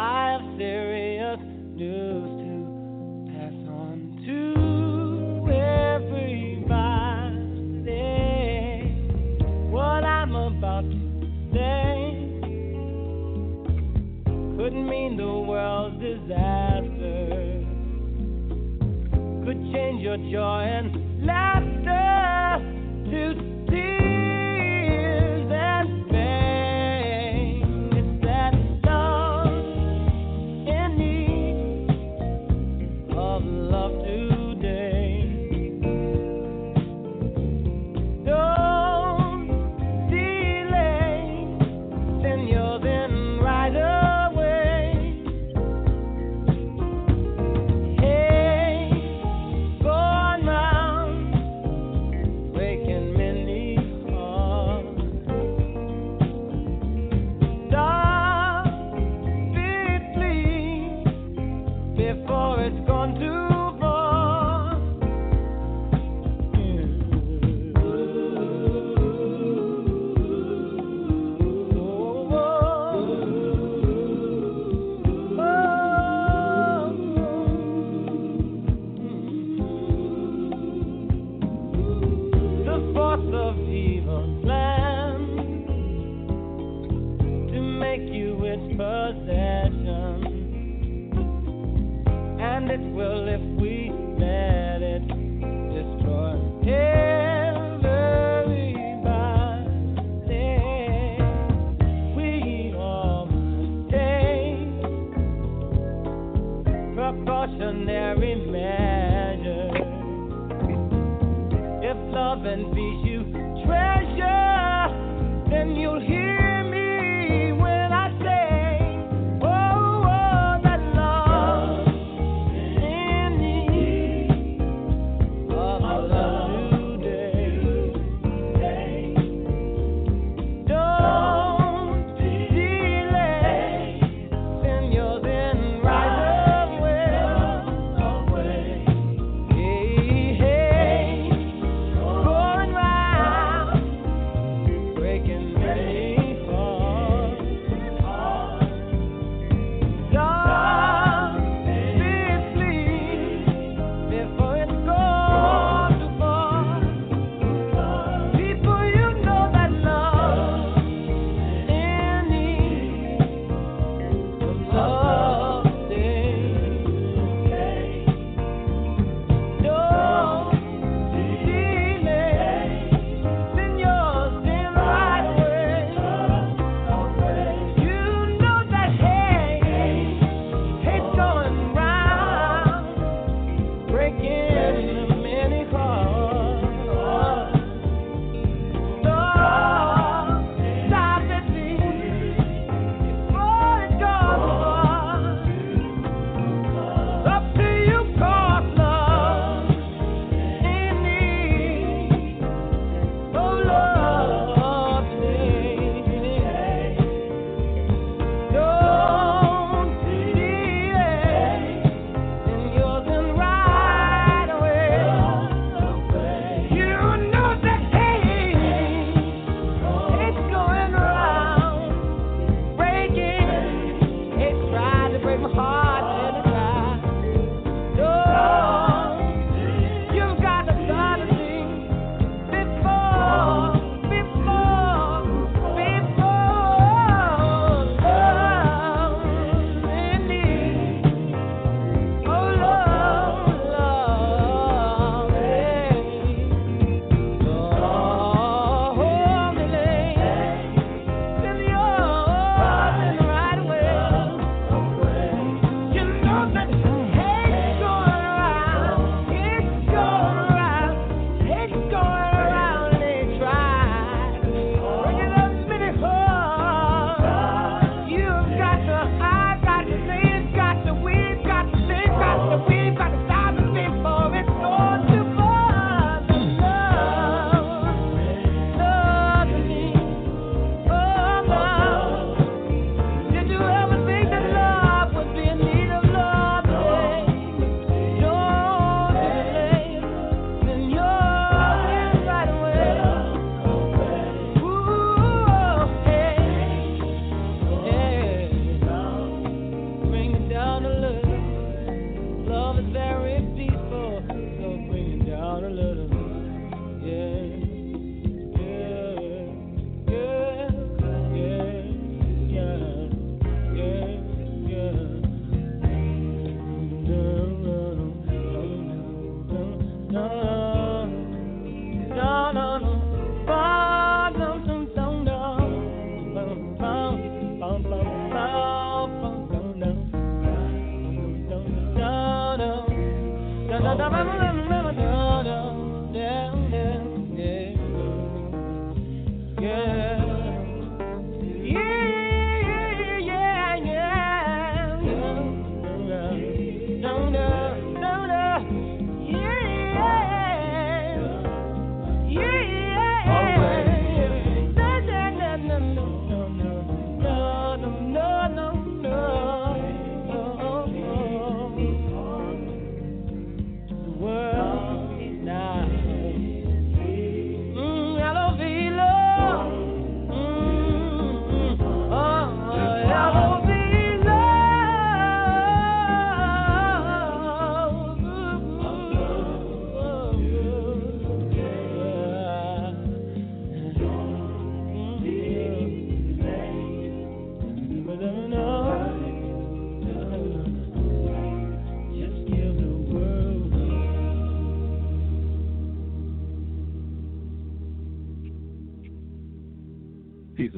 I 0.00 0.38
have 0.38 0.56
serious 0.56 1.40
news 1.74 2.30
to 2.38 2.54
pass 3.32 3.58
on 3.66 3.96
to 4.26 4.38
everybody. 5.50 6.38
What 9.72 10.04
I'm 10.04 10.36
about 10.36 10.84
to 10.88 10.98
say 11.52 12.14
couldn't 14.56 14.88
mean 14.88 15.16
the 15.16 15.26
world's 15.26 15.98
disaster, 16.00 17.66
could 19.44 19.60
change 19.72 20.00
your 20.00 20.18
joy 20.30 20.62
and 20.62 20.87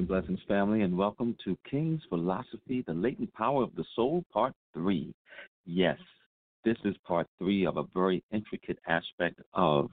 Blessings, 0.07 0.41
family, 0.49 0.83
and 0.83 0.97
welcome 0.97 1.37
to 1.45 1.59
King's 1.71 2.01
Philosophy, 2.09 2.83
The 2.87 2.95
Latent 2.95 3.33
Power 3.35 3.63
of 3.63 3.75
the 3.77 3.85
Soul, 3.95 4.25
Part 4.33 4.55
3. 4.73 5.13
Yes, 5.67 5.99
this 6.65 6.77
is 6.85 6.95
part 7.07 7.27
3 7.39 7.67
of 7.67 7.77
a 7.77 7.85
very 7.95 8.23
intricate 8.33 8.79
aspect 8.89 9.41
of 9.53 9.91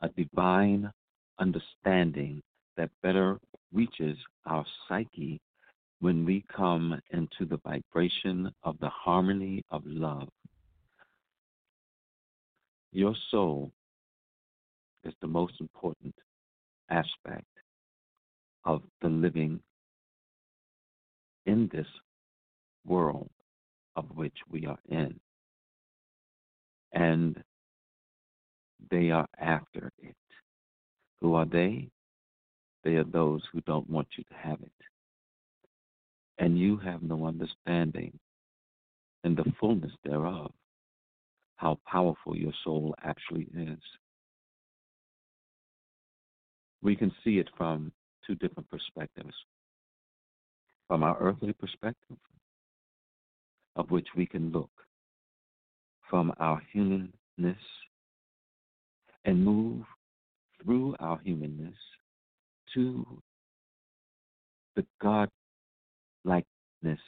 a 0.00 0.08
divine 0.10 0.90
understanding 1.38 2.40
that 2.76 2.90
better 3.02 3.38
reaches 3.72 4.16
our 4.46 4.64
psyche 4.88 5.38
when 6.00 6.24
we 6.24 6.44
come 6.54 6.98
into 7.10 7.44
the 7.44 7.60
vibration 7.64 8.50
of 8.64 8.76
the 8.80 8.88
harmony 8.88 9.62
of 9.70 9.82
love. 9.84 10.28
Your 12.92 13.14
soul 13.30 13.70
is 15.04 15.12
the 15.20 15.28
most 15.28 15.54
important 15.60 16.14
aspect 16.90 17.51
of 18.64 18.82
the 19.00 19.08
living 19.08 19.60
in 21.46 21.68
this 21.72 21.86
world 22.86 23.30
of 23.96 24.06
which 24.14 24.36
we 24.50 24.66
are 24.66 24.78
in. 24.88 25.18
And 26.92 27.42
they 28.90 29.10
are 29.10 29.26
after 29.38 29.90
it. 29.98 30.16
Who 31.20 31.34
are 31.34 31.46
they? 31.46 31.88
They 32.84 32.96
are 32.96 33.04
those 33.04 33.42
who 33.52 33.60
don't 33.62 33.88
want 33.88 34.08
you 34.16 34.24
to 34.24 34.34
have 34.34 34.60
it. 34.60 34.72
And 36.38 36.58
you 36.58 36.76
have 36.78 37.02
no 37.02 37.26
understanding 37.26 38.18
in 39.24 39.34
the 39.34 39.44
fullness 39.60 39.92
thereof 40.04 40.52
how 41.56 41.78
powerful 41.86 42.36
your 42.36 42.52
soul 42.64 42.94
actually 43.04 43.46
is. 43.56 43.78
We 46.82 46.96
can 46.96 47.12
see 47.22 47.38
it 47.38 47.48
from 47.56 47.92
two 48.26 48.34
different 48.36 48.68
perspectives. 48.70 49.34
From 50.88 51.02
our 51.02 51.16
earthly 51.20 51.52
perspective, 51.54 52.18
of 53.76 53.90
which 53.90 54.08
we 54.16 54.26
can 54.26 54.52
look 54.52 54.70
from 56.10 56.32
our 56.38 56.60
humanness 56.72 57.10
and 59.24 59.44
move 59.44 59.84
through 60.62 60.94
our 61.00 61.18
humanness 61.24 61.74
to 62.74 63.06
the 64.76 64.84
God 65.00 65.28
likeness 66.24 67.00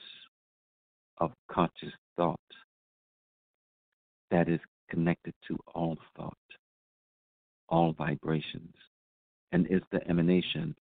of 1.19 1.33
conscious 1.51 1.93
thought 2.17 2.41
that 4.31 4.49
is 4.49 4.61
connected 4.91 5.35
to 5.49 5.59
all 5.75 5.97
thought, 6.17 6.37
all 7.69 7.93
vibrations, 7.93 8.75
and 9.53 9.67
is 9.69 9.83
the 9.93 10.07
emanation 10.09 10.75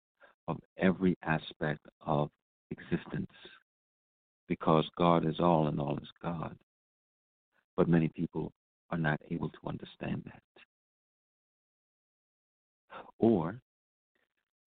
of 0.48 0.58
every 0.78 1.18
aspect 1.24 1.86
of 2.06 2.30
existence 2.72 3.32
because 4.48 4.86
God 4.98 5.26
is 5.28 5.40
all 5.40 5.68
and 5.68 5.80
all 5.80 5.98
is 5.98 6.10
God. 6.22 6.56
But 7.78 7.88
many 7.88 8.10
people 8.10 8.52
are 8.90 8.98
not 8.98 9.20
able 9.30 9.50
to 9.50 9.60
understand 9.68 10.24
that. 10.26 10.42
Or 13.20 13.62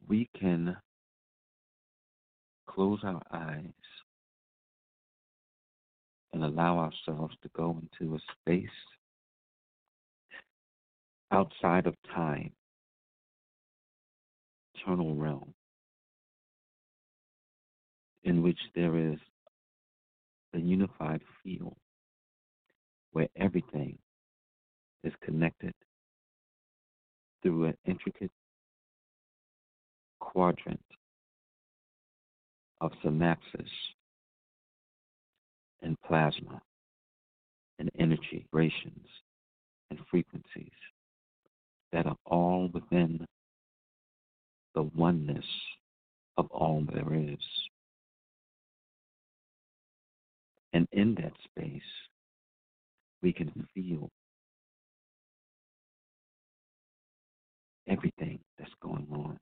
we 0.08 0.28
can 0.38 0.76
close 2.66 3.00
our 3.04 3.22
eyes 3.32 3.72
and 6.32 6.44
allow 6.44 6.78
ourselves 6.78 7.34
to 7.42 7.48
go 7.56 7.78
into 7.80 8.14
a 8.14 8.18
space 8.40 8.68
outside 11.30 11.86
of 11.86 11.94
time, 12.14 12.50
eternal 14.74 15.14
realm, 15.14 15.53
in 18.24 18.42
which 18.42 18.58
there 18.74 18.96
is 18.96 19.18
a 20.54 20.58
unified 20.58 21.20
field 21.42 21.76
where 23.12 23.28
everything 23.36 23.98
is 25.04 25.12
connected 25.24 25.74
through 27.42 27.66
an 27.66 27.76
intricate 27.86 28.30
quadrant 30.20 30.80
of 32.80 32.92
synapses 33.04 33.68
and 35.82 35.96
plasma 36.06 36.60
and 37.78 37.90
energy 37.98 38.46
vibrations 38.52 39.06
and 39.90 39.98
frequencies 40.10 40.72
that 41.92 42.06
are 42.06 42.16
all 42.26 42.70
within 42.72 43.26
the 44.74 44.82
oneness 44.82 45.44
of 46.36 46.46
all 46.50 46.84
there 46.92 47.14
is. 47.14 47.38
And 50.74 50.88
in 50.90 51.14
that 51.14 51.32
space, 51.44 51.82
we 53.22 53.32
can 53.32 53.66
feel 53.74 54.10
everything 57.88 58.40
that's 58.58 58.72
going 58.82 59.06
on. 59.12 59.38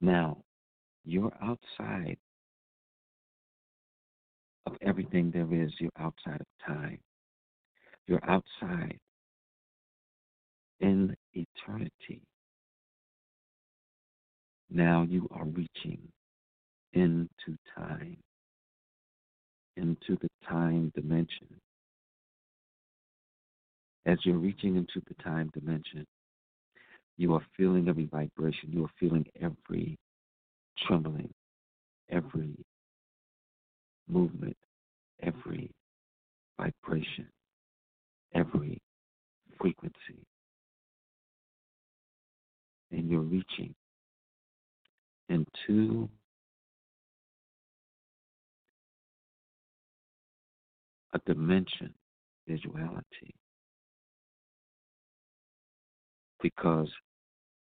Now, 0.00 0.38
you're 1.04 1.34
outside 1.42 2.16
of 4.64 4.72
everything 4.80 5.30
there 5.30 5.52
is. 5.52 5.70
You're 5.78 5.90
outside 5.98 6.40
of 6.40 6.46
time. 6.66 6.98
You're 8.06 8.24
outside 8.26 8.98
in 10.80 11.14
eternity. 11.34 12.22
Now 14.70 15.02
you 15.02 15.28
are 15.30 15.44
reaching 15.44 16.00
into 16.94 17.58
time 17.76 18.16
into 19.76 20.16
the 20.20 20.28
time 20.48 20.92
dimension. 20.94 21.48
As 24.06 24.18
you're 24.24 24.36
reaching 24.36 24.76
into 24.76 25.02
the 25.08 25.22
time 25.22 25.50
dimension, 25.54 26.06
you 27.16 27.34
are 27.34 27.42
feeling 27.56 27.88
every 27.88 28.06
vibration. 28.06 28.70
You 28.70 28.84
are 28.84 28.90
feeling 28.98 29.24
every 29.40 29.96
trembling, 30.86 31.32
every 32.10 32.54
movement, 34.08 34.56
every 35.22 35.70
vibration, 36.58 37.28
every 38.34 38.78
frequency. 39.58 40.26
And 42.90 43.08
you're 43.08 43.20
reaching 43.20 43.74
into 45.28 46.08
a 51.14 51.20
dimension, 51.26 51.94
visuality, 52.50 53.32
because 56.42 56.88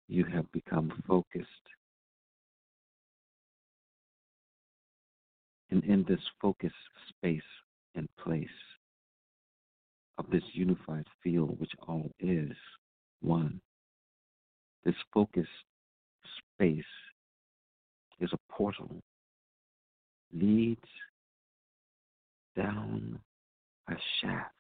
you 0.10 0.25
have 0.25 0.51
become 0.51 0.91
focused. 1.08 1.48
And 5.72 5.84
in 5.86 6.03
this 6.08 6.19
focused 6.41 6.74
space 7.08 7.41
and 7.96 8.10
place 8.22 8.48
of 10.17 10.25
this 10.31 10.43
unified 10.53 11.05
field, 11.24 11.60
which 11.60 11.72
all 11.88 12.12
is 12.19 12.51
one. 13.22 13.62
This 14.84 14.96
focused 15.13 15.48
space 16.55 16.84
is 18.19 18.29
a 18.34 18.53
portal, 18.53 19.01
leads 20.34 20.81
down 22.55 23.19
a 23.91 23.98
shaft. 24.22 24.53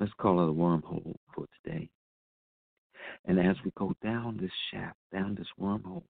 Let's 0.00 0.12
call 0.20 0.40
it 0.40 0.50
a 0.50 0.52
wormhole 0.52 1.14
for 1.34 1.46
today. 1.62 1.88
And 3.24 3.38
as 3.38 3.56
we 3.64 3.70
go 3.76 3.94
down 4.02 4.38
this 4.40 4.50
shaft, 4.70 4.96
down 5.12 5.34
this 5.36 5.46
wormhole, 5.60 6.02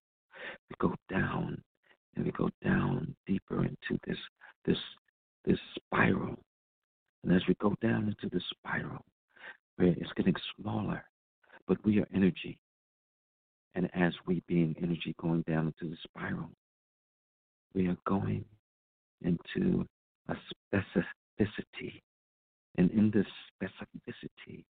we 0.70 0.76
go 0.78 0.94
down 1.10 1.62
and 2.16 2.24
we 2.24 2.32
go 2.32 2.50
down 2.64 3.14
deeper 3.26 3.64
into 3.64 4.00
this 4.06 4.16
this 4.64 4.78
this 5.44 5.58
spiral. 5.76 6.38
And 7.22 7.34
as 7.34 7.42
we 7.46 7.54
go 7.60 7.74
down 7.82 8.08
into 8.08 8.34
the 8.34 8.40
spiral, 8.50 9.04
where 9.76 9.88
it's 9.88 10.12
getting 10.16 10.34
smaller, 10.60 11.04
but 11.66 11.78
we 11.84 12.00
are 12.00 12.08
energy. 12.14 12.58
And 13.74 13.88
as 13.94 14.12
we 14.26 14.42
being 14.48 14.74
energy 14.82 15.14
going 15.20 15.42
down 15.42 15.66
into 15.66 15.90
the 15.90 15.96
spiral, 16.04 16.50
we 17.74 17.86
are 17.88 17.96
going 18.06 18.44
into 19.22 19.86
a 20.28 20.34
specificity. 20.74 22.00
And 22.78 22.90
in 22.92 23.10
this 23.10 23.26
specificity, 23.62 24.64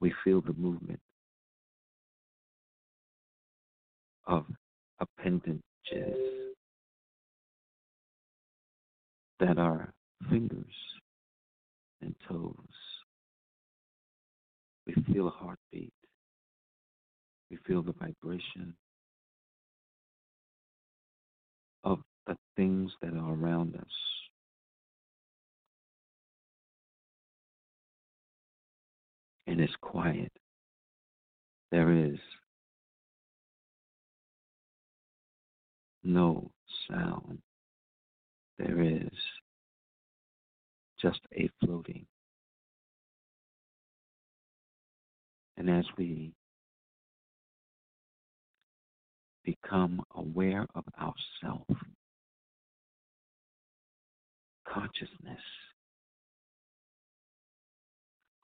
we 0.00 0.12
feel 0.24 0.40
the 0.40 0.54
movement 0.54 1.00
of 4.26 4.46
appendages 5.00 5.62
that 9.38 9.58
are 9.58 9.92
fingers 10.28 10.64
and 12.02 12.14
toes. 12.28 12.54
We 14.86 14.94
feel 15.12 15.28
a 15.28 15.30
heartbeat. 15.30 15.92
We 17.50 17.58
feel 17.66 17.82
the 17.82 17.92
vibration 17.92 18.74
of 21.84 21.98
the 22.30 22.36
things 22.56 22.92
that 23.02 23.12
are 23.12 23.34
around 23.34 23.74
us. 23.74 23.82
And 29.48 29.60
it's 29.60 29.74
quiet. 29.80 30.30
There 31.72 31.92
is 31.92 32.18
no 36.04 36.52
sound. 36.88 37.38
There 38.58 38.80
is 38.80 39.10
just 41.02 41.20
a 41.34 41.50
floating. 41.60 42.06
And 45.56 45.68
as 45.68 45.84
we 45.98 46.32
become 49.44 50.00
aware 50.14 50.66
of 50.76 50.84
ourself, 51.00 51.66
consciousness, 54.72 55.40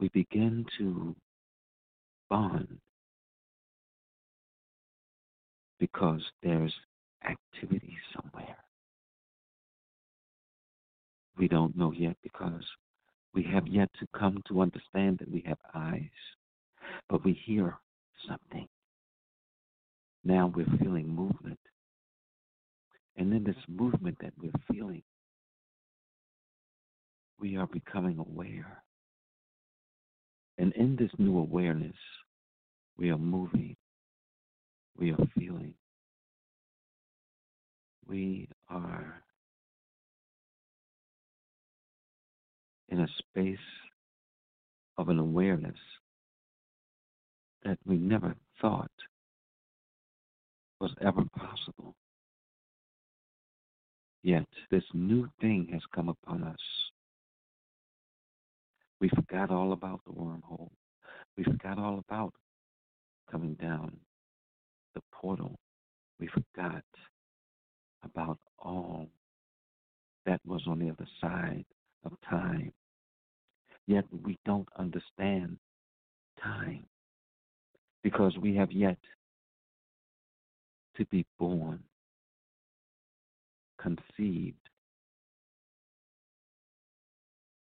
we 0.01 0.09
begin 0.09 0.67
to 0.79 1.15
bond 2.29 2.79
because 5.79 6.23
there's 6.43 6.75
activity 7.29 7.97
somewhere. 8.15 8.57
We 11.39 11.49
don't 11.49 11.77
know 11.77 11.93
yet 11.93 12.17
because 12.23 12.65
we 13.35 13.43
have 13.53 13.67
yet 13.67 13.91
to 14.01 14.07
come 14.19 14.43
to 14.49 14.63
understand 14.63 15.19
that 15.19 15.31
we 15.31 15.43
have 15.47 15.59
eyes 15.75 16.11
but 17.09 17.25
we 17.25 17.33
hear 17.45 17.79
something. 18.29 18.67
Now 20.25 20.53
we're 20.55 20.67
feeling 20.83 21.09
movement. 21.09 21.59
And 23.17 23.33
in 23.33 23.45
this 23.45 23.57
movement 23.69 24.19
that 24.21 24.33
we're 24.41 24.51
feeling, 24.71 25.03
we 27.39 27.57
are 27.57 27.67
becoming 27.67 28.19
aware. 28.19 28.83
And 30.59 30.73
in 30.75 30.97
this 30.97 31.11
new 31.19 31.39
awareness, 31.39 31.97
we 32.97 33.11
are 33.11 33.19
moving, 33.19 33.77
we 34.99 35.13
are 35.13 35.29
feeling, 35.39 35.75
we 38.07 38.49
are 38.71 39.23
in 42.89 43.01
a 43.01 43.09
space 43.19 43.59
of 44.97 45.09
an 45.09 45.19
awareness 45.19 45.77
that 47.65 47.79
we 47.85 47.97
never 47.97 48.35
thought 48.61 48.91
was 50.81 50.93
ever 51.03 51.23
possible. 51.37 51.95
Yet 54.23 54.47
this 54.71 54.85
new 54.95 55.29
thing 55.41 55.69
has 55.73 55.83
come 55.95 56.09
upon 56.09 56.45
us. 56.45 56.86
We 59.01 59.09
forgot 59.11 59.51
all 59.51 59.73
about 59.73 60.01
the 60.07 60.13
wormhole. 60.13 60.71
We 61.37 61.45
forgot 61.45 61.79
all 61.79 62.03
about 62.09 62.33
coming 63.31 63.55
down 63.55 63.97
the 64.95 65.03
portal. 65.13 65.57
We 66.19 66.29
forgot 66.29 66.85
about 68.03 68.39
all 68.59 69.09
that 70.25 70.41
was 70.47 70.63
on 70.67 70.79
the 70.79 70.91
other 70.91 71.07
side 71.21 71.65
of 72.05 72.13
time. 72.29 72.73
Yet 73.87 74.05
we 74.25 74.39
don't 74.45 74.69
understand 74.79 75.59
time 76.43 76.85
because 78.03 78.37
we 78.41 78.55
have 78.57 78.73
yet 78.73 78.99
to 80.97 81.05
be 81.07 81.27
born, 81.39 81.81
conceived. 83.81 84.57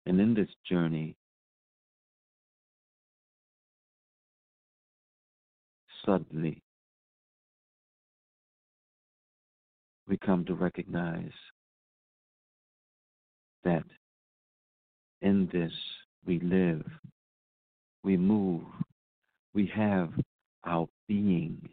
And 0.08 0.18
in 0.22 0.32
this 0.32 0.48
journey, 0.66 1.14
suddenly 6.06 6.62
we 10.08 10.16
come 10.16 10.46
to 10.46 10.54
recognize 10.54 11.30
that 13.64 13.84
in 15.20 15.46
this 15.52 15.72
we 16.24 16.40
live, 16.40 16.86
we 18.02 18.16
move, 18.16 18.62
we 19.52 19.70
have 19.74 20.08
our 20.64 20.88
being. 21.06 21.68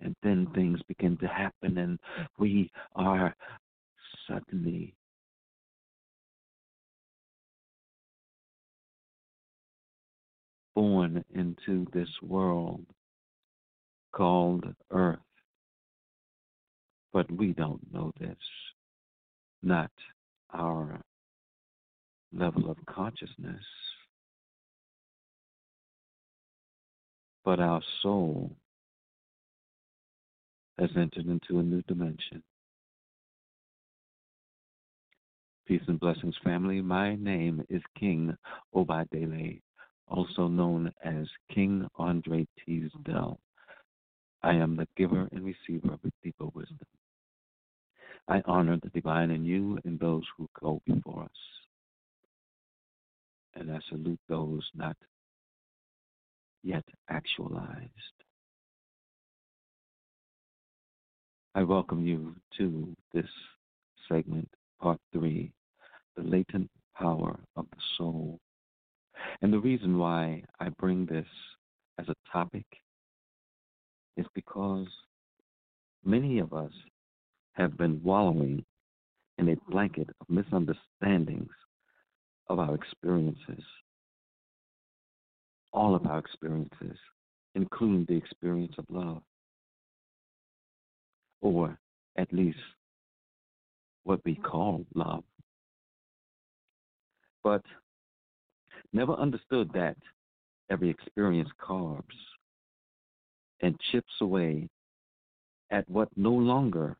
And 0.00 0.16
then 0.22 0.48
things 0.54 0.80
begin 0.88 1.18
to 1.18 1.26
happen, 1.28 1.76
and 1.76 1.98
we 2.38 2.70
are 2.94 3.36
suddenly 4.26 4.94
born 10.78 11.24
into 11.34 11.84
this 11.92 12.08
world 12.22 12.86
called 14.14 14.64
Earth. 14.92 15.18
But 17.12 17.28
we 17.32 17.52
don't 17.52 17.80
know 17.92 18.12
this, 18.20 18.36
not 19.60 19.90
our 20.54 21.00
level 22.32 22.70
of 22.70 22.76
consciousness. 22.86 23.64
but 27.44 27.60
our 27.60 27.80
soul 28.02 28.50
has 30.78 30.90
entered 30.96 31.24
into 31.28 31.60
a 31.60 31.62
new 31.62 31.80
dimension. 31.88 32.42
Peace 35.66 35.80
and 35.86 35.98
blessings, 35.98 36.34
family. 36.44 36.82
My 36.82 37.14
name 37.14 37.64
is 37.70 37.80
King 37.98 38.36
Obadele, 38.74 39.62
also 40.10 40.48
known 40.48 40.92
as 41.04 41.26
King 41.52 41.86
Andre 41.96 42.46
Teasdale. 42.64 43.38
I 44.42 44.54
am 44.54 44.76
the 44.76 44.88
giver 44.96 45.28
and 45.32 45.44
receiver 45.44 45.94
of 45.94 46.00
deeper 46.22 46.46
wisdom. 46.54 46.86
I 48.28 48.42
honor 48.46 48.78
the 48.82 48.90
divine 48.90 49.30
in 49.30 49.44
you 49.44 49.78
and 49.84 49.98
those 49.98 50.24
who 50.36 50.48
go 50.60 50.80
before 50.86 51.24
us. 51.24 51.30
And 53.54 53.70
I 53.72 53.78
salute 53.88 54.20
those 54.28 54.62
not 54.74 54.96
yet 56.62 56.84
actualized. 57.08 57.90
I 61.54 61.62
welcome 61.62 62.06
you 62.06 62.36
to 62.58 62.94
this 63.12 63.28
segment, 64.08 64.48
part 64.80 65.00
three, 65.12 65.50
the 66.16 66.22
latent 66.22 66.70
power 66.94 67.38
of 67.56 67.66
the 67.70 67.82
soul. 67.96 68.38
And 69.42 69.52
the 69.52 69.60
reason 69.60 69.98
why 69.98 70.42
I 70.60 70.68
bring 70.78 71.06
this 71.06 71.26
as 71.98 72.06
a 72.08 72.14
topic 72.32 72.66
is 74.16 74.26
because 74.34 74.86
many 76.04 76.38
of 76.38 76.52
us 76.52 76.72
have 77.52 77.76
been 77.76 78.00
wallowing 78.02 78.64
in 79.38 79.48
a 79.50 79.70
blanket 79.70 80.08
of 80.20 80.28
misunderstandings 80.28 81.50
of 82.48 82.58
our 82.58 82.74
experiences, 82.74 83.62
all 85.72 85.94
of 85.94 86.06
our 86.06 86.18
experiences, 86.18 86.98
including 87.54 88.04
the 88.08 88.16
experience 88.16 88.74
of 88.78 88.84
love, 88.88 89.22
or 91.40 91.78
at 92.16 92.32
least 92.32 92.58
what 94.04 94.20
we 94.24 94.34
call 94.34 94.84
love. 94.94 95.22
But 97.44 97.62
never 98.92 99.12
understood 99.14 99.70
that 99.74 99.96
every 100.70 100.90
experience 100.90 101.48
carves 101.58 102.16
and 103.60 103.78
chips 103.90 104.12
away 104.20 104.68
at 105.70 105.88
what 105.88 106.08
no 106.16 106.32
longer 106.32 106.96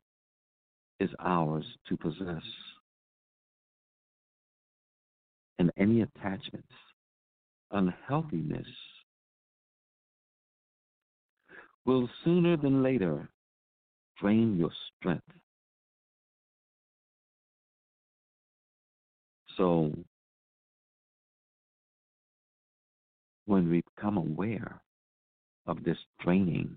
is 1.00 1.10
ours 1.20 1.64
to 1.88 1.96
possess. 1.96 2.42
And 5.58 5.72
any 5.76 6.02
attachments, 6.02 6.72
unhealthiness, 7.70 8.66
will 11.84 12.08
sooner 12.24 12.56
than 12.56 12.82
later 12.82 13.28
drain 14.20 14.56
your 14.58 14.70
strength. 14.98 15.24
So, 19.56 19.92
when 23.48 23.70
we 23.70 23.82
become 23.96 24.18
aware 24.18 24.82
of 25.66 25.82
this 25.82 25.96
draining 26.20 26.76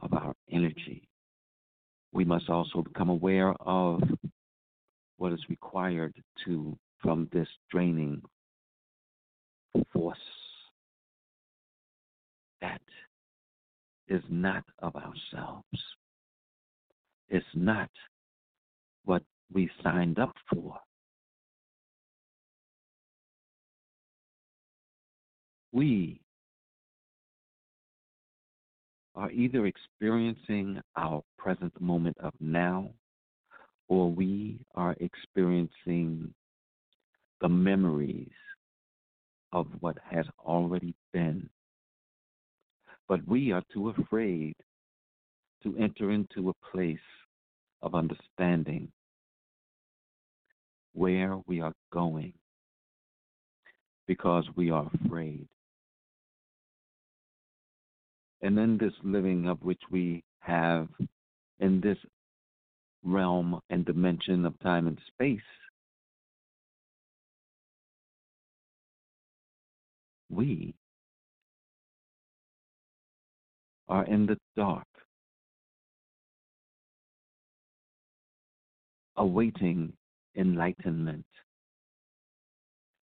of 0.00 0.12
our 0.12 0.34
energy, 0.52 1.08
we 2.12 2.22
must 2.22 2.50
also 2.50 2.82
become 2.82 3.08
aware 3.08 3.54
of 3.62 4.02
what 5.16 5.32
is 5.32 5.40
required 5.48 6.14
to 6.44 6.76
from 7.00 7.30
this 7.32 7.48
draining 7.70 8.20
force 9.90 10.18
that 12.60 12.82
is 14.08 14.22
not 14.28 14.64
of 14.80 14.94
ourselves. 14.94 15.64
It's 17.30 17.46
not 17.54 17.88
what 19.06 19.22
we 19.50 19.70
signed 19.82 20.18
up 20.18 20.34
for. 20.50 20.78
We 25.72 26.20
are 29.14 29.30
either 29.30 29.66
experiencing 29.66 30.80
our 30.96 31.22
present 31.38 31.78
moment 31.80 32.16
of 32.20 32.32
now 32.40 32.90
or 33.88 34.10
we 34.10 34.58
are 34.74 34.96
experiencing 35.00 36.32
the 37.40 37.48
memories 37.48 38.30
of 39.52 39.66
what 39.80 39.96
has 40.10 40.26
already 40.44 40.94
been. 41.12 41.48
But 43.08 43.26
we 43.26 43.52
are 43.52 43.62
too 43.72 43.90
afraid 43.90 44.54
to 45.62 45.76
enter 45.78 46.10
into 46.10 46.50
a 46.50 46.70
place 46.72 46.98
of 47.82 47.94
understanding 47.94 48.88
where 50.94 51.38
we 51.46 51.60
are 51.60 51.74
going 51.92 52.32
because 54.06 54.44
we 54.56 54.70
are 54.70 54.90
afraid. 55.04 55.46
And 58.42 58.58
in 58.58 58.76
this 58.76 58.92
living 59.04 59.48
of 59.48 59.62
which 59.62 59.80
we 59.90 60.24
have 60.40 60.88
in 61.60 61.80
this 61.80 61.98
realm 63.04 63.60
and 63.70 63.84
dimension 63.84 64.44
of 64.44 64.58
time 64.60 64.88
and 64.88 64.98
space, 65.14 65.40
we 70.28 70.74
are 73.88 74.04
in 74.06 74.26
the 74.26 74.36
dark, 74.56 74.86
awaiting 79.16 79.92
enlightenment. 80.36 81.26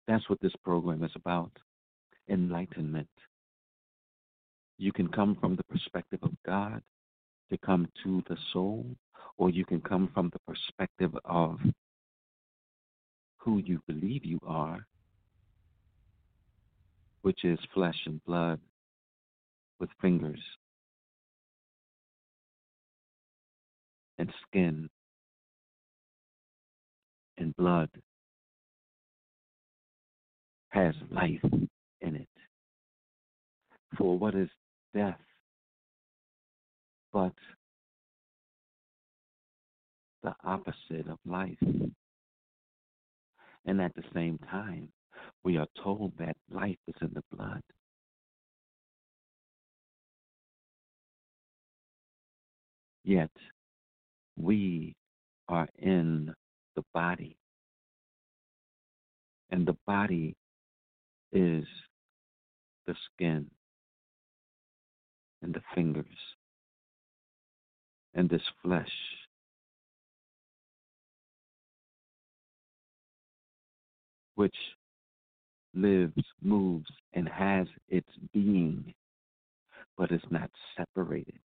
That's 0.07 0.27
what 0.29 0.41
this 0.41 0.53
program 0.63 1.03
is 1.03 1.11
about 1.15 1.51
enlightenment. 2.27 3.07
You 4.81 4.91
can 4.91 5.09
come 5.09 5.37
from 5.39 5.55
the 5.55 5.63
perspective 5.65 6.17
of 6.23 6.31
God 6.43 6.81
to 7.51 7.57
come 7.59 7.87
to 8.03 8.23
the 8.27 8.35
soul, 8.51 8.83
or 9.37 9.51
you 9.51 9.63
can 9.63 9.79
come 9.79 10.09
from 10.11 10.31
the 10.33 10.39
perspective 10.51 11.15
of 11.23 11.59
who 13.37 13.59
you 13.59 13.79
believe 13.85 14.25
you 14.25 14.39
are, 14.43 14.87
which 17.21 17.45
is 17.45 17.59
flesh 17.75 17.99
and 18.07 18.25
blood 18.25 18.59
with 19.79 19.91
fingers 20.01 20.41
and 24.17 24.33
skin 24.47 24.89
and 27.37 27.55
blood 27.55 27.91
has 30.69 30.95
life 31.11 31.45
in 32.01 32.15
it. 32.15 32.27
For 33.95 34.17
what 34.17 34.33
is 34.33 34.49
death, 34.93 35.19
but 37.13 37.33
the 40.23 40.33
opposite 40.43 41.07
of 41.09 41.17
life. 41.25 41.57
And 43.65 43.81
at 43.81 43.93
the 43.95 44.03
same 44.13 44.39
time, 44.49 44.89
we 45.43 45.57
are 45.57 45.67
told 45.83 46.13
that 46.17 46.35
life 46.49 46.77
is 46.87 46.95
in 47.01 47.11
the 47.13 47.23
blood. 47.35 47.61
Yet, 53.03 53.31
we 54.35 54.95
are 55.47 55.67
in 55.77 56.33
the 56.75 56.83
body. 56.93 57.37
And 59.49 59.67
the 59.67 59.75
body 59.85 60.35
is 61.33 61.65
the 62.87 62.95
skin 63.13 63.49
and 65.41 65.53
the 65.53 65.61
fingers 65.73 66.05
and 68.13 68.29
this 68.29 68.41
flesh. 68.63 68.91
Which 74.35 74.55
lives, 75.73 76.23
moves, 76.41 76.89
and 77.13 77.27
has 77.27 77.67
its 77.89 78.09
being, 78.33 78.93
but 79.97 80.11
is 80.11 80.21
not 80.29 80.49
separated 80.77 81.39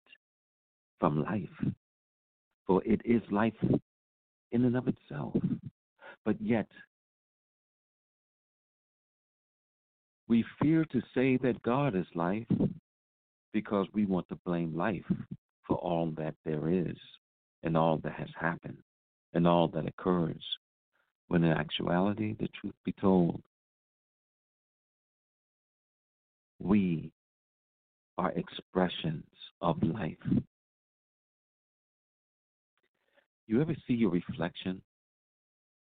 from 0.99 1.23
life. 1.23 1.73
For 2.67 2.83
it 2.85 3.01
is 3.05 3.23
life 3.31 3.53
in 4.53 4.65
and 4.65 4.77
of 4.77 4.89
itself. 4.89 5.35
But 6.25 6.41
yet, 6.41 6.69
we 10.29 10.45
fear 10.61 10.85
to 10.87 11.01
say 11.15 11.37
that 11.37 11.63
God 11.63 11.95
is 11.95 12.07
life 12.15 12.47
because 13.57 13.87
we 13.95 14.05
want 14.05 14.29
to 14.29 14.39
blame 14.45 14.77
life 14.77 15.11
for 15.67 15.79
all 15.79 16.13
that 16.15 16.35
there 16.45 16.69
is 16.69 16.95
and 17.63 17.75
all 17.75 17.97
that 18.05 18.13
has 18.13 18.29
happened 18.39 18.77
and 19.33 19.49
all 19.49 19.67
that 19.67 19.89
occurs, 19.89 20.45
when 21.29 21.43
in 21.43 21.53
actuality, 21.53 22.37
the 22.39 22.49
truth 22.61 22.75
be 22.85 22.93
told, 23.01 23.41
we 26.61 27.11
are 28.19 28.31
expressions 28.33 29.25
of 29.63 29.83
life. 29.83 30.43
You 33.47 33.63
ever 33.63 33.75
see 33.89 33.95
your 33.95 34.11
reflection 34.11 34.83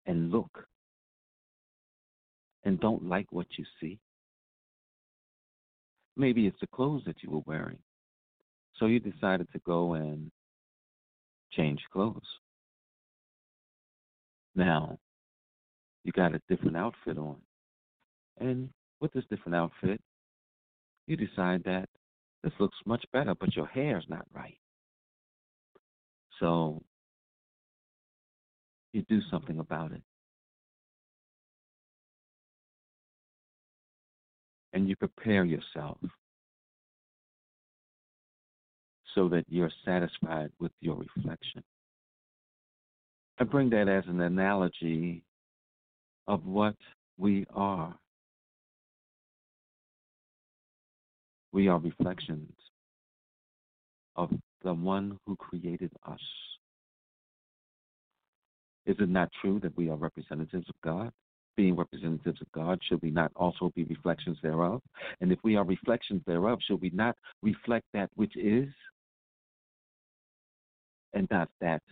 and 0.07 0.31
look 0.31 0.67
and 2.65 2.81
don't 2.81 3.07
like 3.07 3.27
what 3.31 3.49
you 3.59 3.67
see? 3.83 3.99
Maybe 6.17 6.47
it's 6.47 6.61
the 6.61 6.67
clothes 6.67 7.03
that 7.07 7.23
you 7.23 7.31
were 7.31 7.43
wearing. 7.47 7.79
So 8.77 8.87
you 8.87 9.01
decided 9.01 9.49
to 9.53 9.59
go 9.61 9.95
and 9.95 10.31
change 11.53 11.81
clothes. 11.93 12.21
Now, 14.55 14.99
you 16.05 16.13
got 16.13 16.35
a 16.35 16.41
different 16.49 16.77
outfit 16.77 17.19
on. 17.19 17.37
And 18.39 18.71
with 19.01 19.13
this 19.13 19.25
different 19.31 19.57
outfit, 19.57 20.01
you 21.07 21.17
decide 21.17 21.63
that 21.65 21.89
this 22.43 22.53
looks 22.59 22.77
much 22.87 23.05
better, 23.13 23.35
but 23.35 23.55
your 23.55 23.67
hair 23.67 23.99
is 23.99 24.05
not 24.09 24.27
right. 24.35 24.59
So 26.39 26.83
you 28.93 29.03
do 29.09 29.21
something 29.31 29.59
about 29.59 29.93
it. 29.93 30.03
And 34.73 34.89
you 34.89 34.97
prepare 34.97 35.45
yourself 35.45 35.99
so 39.15 39.29
that 39.29 39.45
you're 39.49 39.73
satisfied 39.85 40.51
with 40.61 40.73
your 40.81 40.97
reflection. 40.97 41.63
I 43.39 43.45
bring 43.45 43.71
that 43.71 43.89
as 43.89 44.05
an 44.07 44.21
analogy 44.21 45.25
of 46.29 46.47
what 46.47 46.77
we 47.19 47.47
are. 47.55 47.95
We 51.53 51.67
are 51.69 51.79
reflections 51.79 52.53
of 54.15 54.31
the 54.63 54.75
one 54.75 55.19
who 55.27 55.37
created 55.37 55.91
us. 56.07 56.21
Is 58.87 58.97
it 58.99 59.09
not 59.09 59.31
true 59.41 59.59
that 59.61 59.77
we 59.77 59.89
are 59.89 59.97
representatives 59.97 60.69
of 60.69 60.75
God? 60.85 61.11
Being 61.61 61.77
representatives 61.77 62.41
of 62.41 62.51
God, 62.53 62.81
should 62.89 63.03
we 63.03 63.11
not 63.11 63.33
also 63.37 63.71
be 63.77 63.85
reflections 63.85 64.39
thereof? 64.43 64.81
And 65.21 65.31
if 65.31 65.39
we 65.45 65.57
are 65.57 65.65
reflections 65.65 66.23
thereof, 66.27 66.59
should 66.67 66.81
we 66.81 66.89
not 66.95 67.15
reflect 67.43 67.85
that 67.93 68.09
which 68.15 68.35
is 68.35 68.71
and 71.13 71.29
not 71.31 71.51
that 71.61 71.83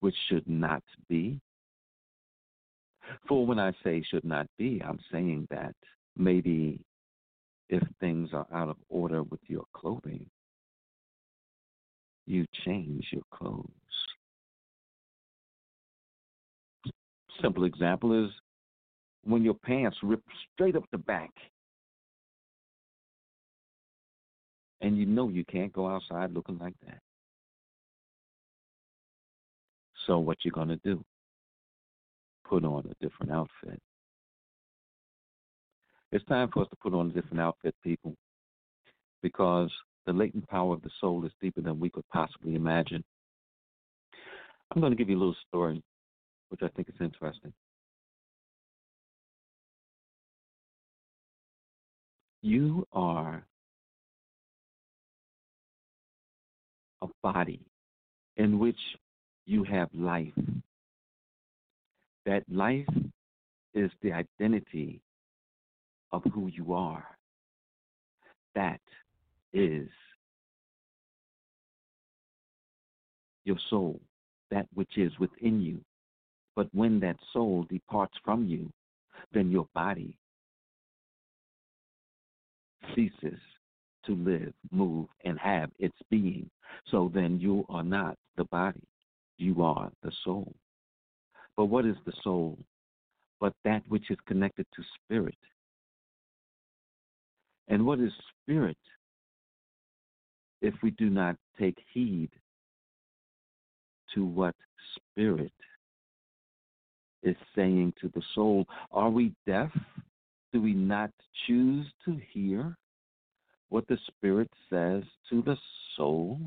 which 0.00 0.14
should 0.30 0.48
not 0.48 0.82
be? 1.10 1.38
For 3.28 3.44
when 3.46 3.58
I 3.58 3.74
say 3.84 4.02
should 4.08 4.24
not 4.24 4.46
be, 4.56 4.80
I'm 4.82 5.00
saying 5.12 5.48
that 5.50 5.74
maybe 6.16 6.80
if 7.68 7.82
things 8.00 8.30
are 8.32 8.46
out 8.54 8.70
of 8.70 8.76
order 8.88 9.22
with 9.22 9.40
your 9.48 9.64
clothing, 9.74 10.24
you 12.24 12.46
change 12.64 13.08
your 13.10 13.24
clothes. 13.30 13.68
Simple 17.42 17.64
example 17.64 18.24
is 18.24 18.30
when 19.24 19.42
your 19.42 19.54
pants 19.54 19.96
rip 20.02 20.22
straight 20.52 20.76
up 20.76 20.84
the 20.92 20.98
back 20.98 21.30
and 24.80 24.98
you 24.98 25.06
know 25.06 25.28
you 25.28 25.44
can't 25.44 25.72
go 25.72 25.88
outside 25.88 26.32
looking 26.32 26.58
like 26.58 26.74
that. 26.86 26.98
So 30.06 30.18
what 30.18 30.38
you 30.44 30.50
gonna 30.50 30.78
do? 30.84 31.02
Put 32.46 32.64
on 32.64 32.84
a 32.90 33.04
different 33.04 33.32
outfit. 33.32 33.80
It's 36.12 36.24
time 36.26 36.50
for 36.52 36.62
us 36.62 36.68
to 36.70 36.76
put 36.76 36.94
on 36.94 37.10
a 37.10 37.12
different 37.12 37.40
outfit, 37.40 37.74
people, 37.82 38.14
because 39.22 39.70
the 40.06 40.12
latent 40.12 40.46
power 40.48 40.74
of 40.74 40.82
the 40.82 40.90
soul 41.00 41.24
is 41.24 41.32
deeper 41.40 41.60
than 41.60 41.80
we 41.80 41.90
could 41.90 42.08
possibly 42.12 42.54
imagine. 42.54 43.02
I'm 44.70 44.80
going 44.80 44.92
to 44.92 44.96
give 44.96 45.08
you 45.08 45.16
a 45.16 45.18
little 45.18 45.36
story, 45.48 45.82
which 46.50 46.60
I 46.62 46.68
think 46.68 46.88
is 46.88 46.94
interesting. 47.00 47.52
You 52.44 52.86
are 52.92 53.42
a 57.00 57.06
body 57.22 57.62
in 58.36 58.58
which 58.58 58.98
you 59.46 59.64
have 59.64 59.88
life. 59.94 60.38
That 62.26 62.42
life 62.50 62.84
is 63.72 63.90
the 64.02 64.12
identity 64.12 65.00
of 66.12 66.22
who 66.34 66.48
you 66.48 66.74
are. 66.74 67.06
That 68.54 68.82
is 69.54 69.88
your 73.46 73.56
soul, 73.70 73.98
that 74.50 74.66
which 74.74 74.98
is 74.98 75.18
within 75.18 75.62
you. 75.62 75.80
But 76.56 76.68
when 76.74 77.00
that 77.00 77.16
soul 77.32 77.64
departs 77.70 78.18
from 78.22 78.46
you, 78.46 78.70
then 79.32 79.50
your 79.50 79.66
body 79.74 80.18
ceases 82.94 83.38
to 84.06 84.14
live, 84.14 84.52
move, 84.70 85.06
and 85.24 85.38
have 85.38 85.70
its 85.78 85.96
being. 86.10 86.48
So 86.90 87.10
then 87.14 87.38
you 87.40 87.64
are 87.68 87.82
not 87.82 88.16
the 88.36 88.44
body, 88.44 88.82
you 89.38 89.62
are 89.62 89.90
the 90.02 90.12
soul. 90.24 90.52
But 91.56 91.66
what 91.66 91.86
is 91.86 91.96
the 92.04 92.12
soul? 92.22 92.58
But 93.40 93.52
that 93.64 93.82
which 93.88 94.10
is 94.10 94.18
connected 94.26 94.66
to 94.74 94.82
spirit. 95.04 95.38
And 97.68 97.86
what 97.86 98.00
is 98.00 98.12
spirit 98.42 98.76
if 100.60 100.74
we 100.82 100.90
do 100.92 101.10
not 101.10 101.36
take 101.58 101.78
heed 101.92 102.30
to 104.14 104.24
what 104.24 104.54
spirit 104.94 105.52
is 107.22 107.36
saying 107.54 107.94
to 108.00 108.08
the 108.14 108.22
soul? 108.34 108.66
Are 108.92 109.10
we 109.10 109.32
deaf? 109.46 109.70
Do 110.54 110.62
we 110.62 110.72
not 110.72 111.10
choose 111.48 111.84
to 112.04 112.16
hear 112.32 112.76
what 113.70 113.88
the 113.88 113.98
spirit 114.06 114.48
says 114.70 115.02
to 115.28 115.42
the 115.42 115.56
soul? 115.96 116.38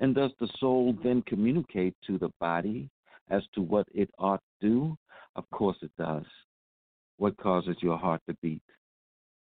And 0.00 0.12
does 0.12 0.32
the 0.40 0.48
soul 0.58 0.92
then 1.04 1.22
communicate 1.22 1.94
to 2.08 2.18
the 2.18 2.30
body 2.40 2.90
as 3.30 3.42
to 3.54 3.62
what 3.62 3.86
it 3.94 4.10
ought 4.18 4.40
to 4.60 4.68
do? 4.68 4.96
Of 5.36 5.48
course 5.52 5.76
it 5.82 5.92
does. 5.96 6.24
What 7.18 7.36
causes 7.36 7.76
your 7.80 7.96
heart 7.96 8.22
to 8.28 8.36
beat? 8.42 8.60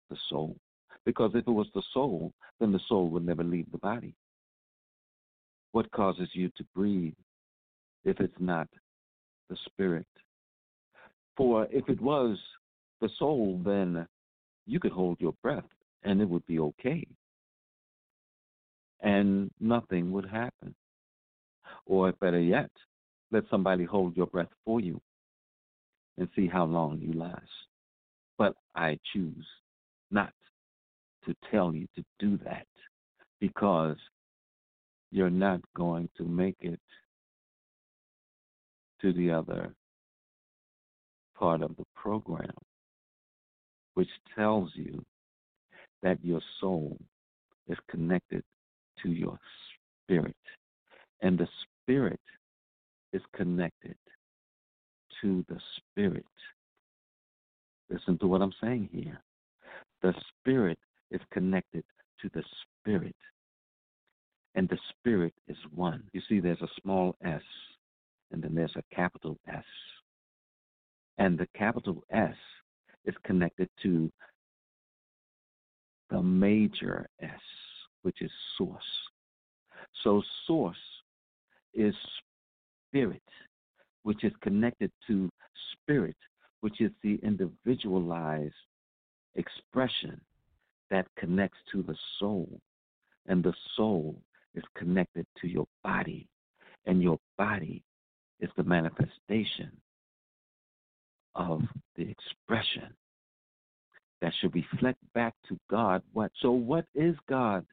The 0.10 0.18
soul. 0.30 0.58
Because 1.06 1.32
if 1.34 1.48
it 1.48 1.52
was 1.52 1.68
the 1.74 1.84
soul, 1.94 2.34
then 2.60 2.74
the 2.74 2.82
soul 2.90 3.10
would 3.12 3.26
never 3.26 3.44
leave 3.46 3.72
the 3.72 3.78
body. 3.78 4.16
What 5.72 5.90
causes 5.92 6.28
you 6.34 6.50
to 6.58 6.66
breathe 6.76 7.14
if 8.04 8.20
it's 8.20 8.36
not 8.38 8.68
the 9.50 9.56
spirit? 9.66 10.08
For 11.38 11.70
if 11.72 11.88
it 11.88 12.02
was 12.02 12.38
the 13.02 13.10
soul, 13.18 13.62
then 13.64 14.08
you 14.66 14.80
could 14.80 14.92
hold 14.92 15.20
your 15.20 15.34
breath 15.42 15.64
and 16.04 16.22
it 16.22 16.30
would 16.30 16.46
be 16.46 16.60
okay. 16.60 17.06
And 19.02 19.52
nothing 19.60 20.12
would 20.12 20.26
happen. 20.26 20.74
Or 21.86 22.12
better 22.14 22.40
yet, 22.40 22.72
let 23.32 23.44
somebody 23.50 23.84
hold 23.84 24.16
your 24.16 24.28
breath 24.28 24.50
for 24.64 24.80
you 24.80 25.02
and 26.18 26.28
see 26.36 26.48
how 26.48 26.66
long 26.66 27.00
you 27.00 27.14
last. 27.14 27.42
But 28.38 28.56
I 28.76 28.98
choose 29.14 29.46
not 30.12 30.34
to 31.26 31.36
tell 31.52 31.74
you 31.74 31.88
to 31.96 32.04
do 32.20 32.38
that 32.46 32.68
because 33.40 33.98
you're 35.12 35.30
not 35.30 35.62
going 35.76 36.10
to 36.18 36.24
make 36.24 36.58
it 36.62 36.80
to 39.02 39.14
the 39.14 39.32
other 39.32 39.74
part 41.38 41.62
of 41.62 41.76
the 41.78 41.86
program, 41.96 42.54
which 43.96 44.10
tells 44.36 44.70
you 44.76 45.04
that 46.04 46.24
your 46.24 46.42
soul 46.62 46.98
is 47.68 47.78
connected 47.90 48.44
to 49.02 49.10
your 49.10 49.40
spirit, 50.04 50.36
and 51.22 51.38
the 51.38 51.48
spirit 51.82 52.20
is 53.14 53.22
connected 53.36 53.96
to 55.22 55.44
the 55.50 55.60
spirit. 55.78 56.26
Listen 57.90 58.18
to 58.20 58.28
what 58.28 58.42
I'm 58.42 58.54
saying 58.62 58.90
here. 58.92 59.20
The 60.02 60.14
spirit 60.40 60.80
is 61.12 61.22
connected 61.32 61.84
to 62.22 62.30
the 62.34 62.44
spirit. 62.82 63.16
And 64.56 64.70
the 64.70 64.78
spirit 64.90 65.34
is 65.48 65.58
one. 65.74 66.04
You 66.14 66.22
see, 66.28 66.40
there's 66.40 66.62
a 66.62 66.82
small 66.82 67.16
s, 67.24 67.42
and 68.32 68.42
then 68.42 68.56
there's 68.56 68.76
a 68.76 68.96
capital 68.96 69.38
S. 69.48 69.64
And 71.18 71.38
the 71.38 71.48
capital 71.56 72.04
S 72.12 72.36
is 73.06 73.16
connected 73.24 73.70
to 73.84 74.12
the 76.10 76.22
major 76.22 77.08
S, 77.22 77.30
which 78.04 78.22
is 78.22 78.32
source. 78.58 78.84
So, 80.04 80.22
source 80.46 80.78
is 81.74 81.96
spirit, 82.88 83.22
which 84.04 84.24
is 84.24 84.34
connected 84.42 84.92
to 85.08 85.30
spirit, 85.74 86.16
which 86.62 86.82
is 86.82 86.92
the 87.04 87.20
individualized 87.24 88.54
expression 89.36 90.20
that 90.92 91.08
connects 91.18 91.58
to 91.72 91.84
the 91.84 91.96
soul, 92.20 92.48
and 93.28 93.44
the 93.44 93.54
soul 93.76 94.16
is 94.54 94.64
connected 94.78 95.26
to 95.42 95.48
your 95.48 95.66
body, 95.84 96.28
and 96.86 97.02
your 97.02 97.18
body 97.38 97.84
is 98.40 98.50
the 98.58 98.64
manifestation 98.64 99.72
of 101.36 101.62
the 101.96 102.08
expression 102.10 102.94
that 104.22 104.34
should 104.40 104.56
reflect 104.56 105.00
back 105.14 105.34
to 105.48 105.58
God 105.70 106.02
what 106.14 106.32
so 106.42 106.52
what 106.52 106.86
is 106.96 107.16
God 107.28 107.66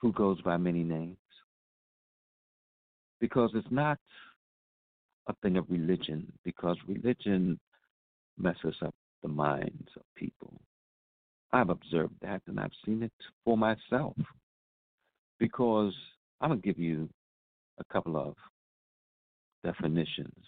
who 0.00 0.12
goes 0.12 0.40
by 0.42 0.56
many 0.56 0.82
names 0.82 1.16
because 3.20 3.50
it's 3.54 3.70
not 3.70 3.98
a 5.28 5.34
thing 5.42 5.56
of 5.56 5.64
religion 5.70 6.30
because 6.44 6.76
religion 6.88 7.58
messes 8.36 8.74
up 8.82 8.94
the 9.22 9.28
minds 9.28 9.88
of 9.96 10.02
people. 10.16 10.52
I've 11.52 11.70
observed 11.70 12.14
that 12.22 12.42
and 12.46 12.58
I've 12.58 12.72
seen 12.84 13.02
it 13.02 13.12
for 13.44 13.56
myself. 13.56 14.16
Because 15.38 15.92
I'm 16.40 16.50
going 16.50 16.60
to 16.60 16.66
give 16.66 16.78
you 16.78 17.08
a 17.78 17.84
couple 17.92 18.16
of 18.16 18.34
definitions. 19.64 20.44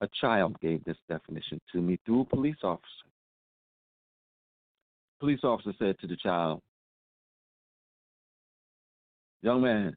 A 0.00 0.08
child 0.20 0.58
gave 0.60 0.82
this 0.84 0.96
definition 1.08 1.60
to 1.72 1.80
me 1.80 1.98
through 2.04 2.22
a 2.22 2.24
police 2.24 2.56
officer. 2.62 2.86
Police 5.20 5.40
officer 5.44 5.72
said 5.78 5.98
to 6.00 6.06
the 6.06 6.16
child, 6.16 6.60
Young 9.42 9.62
man, 9.62 9.96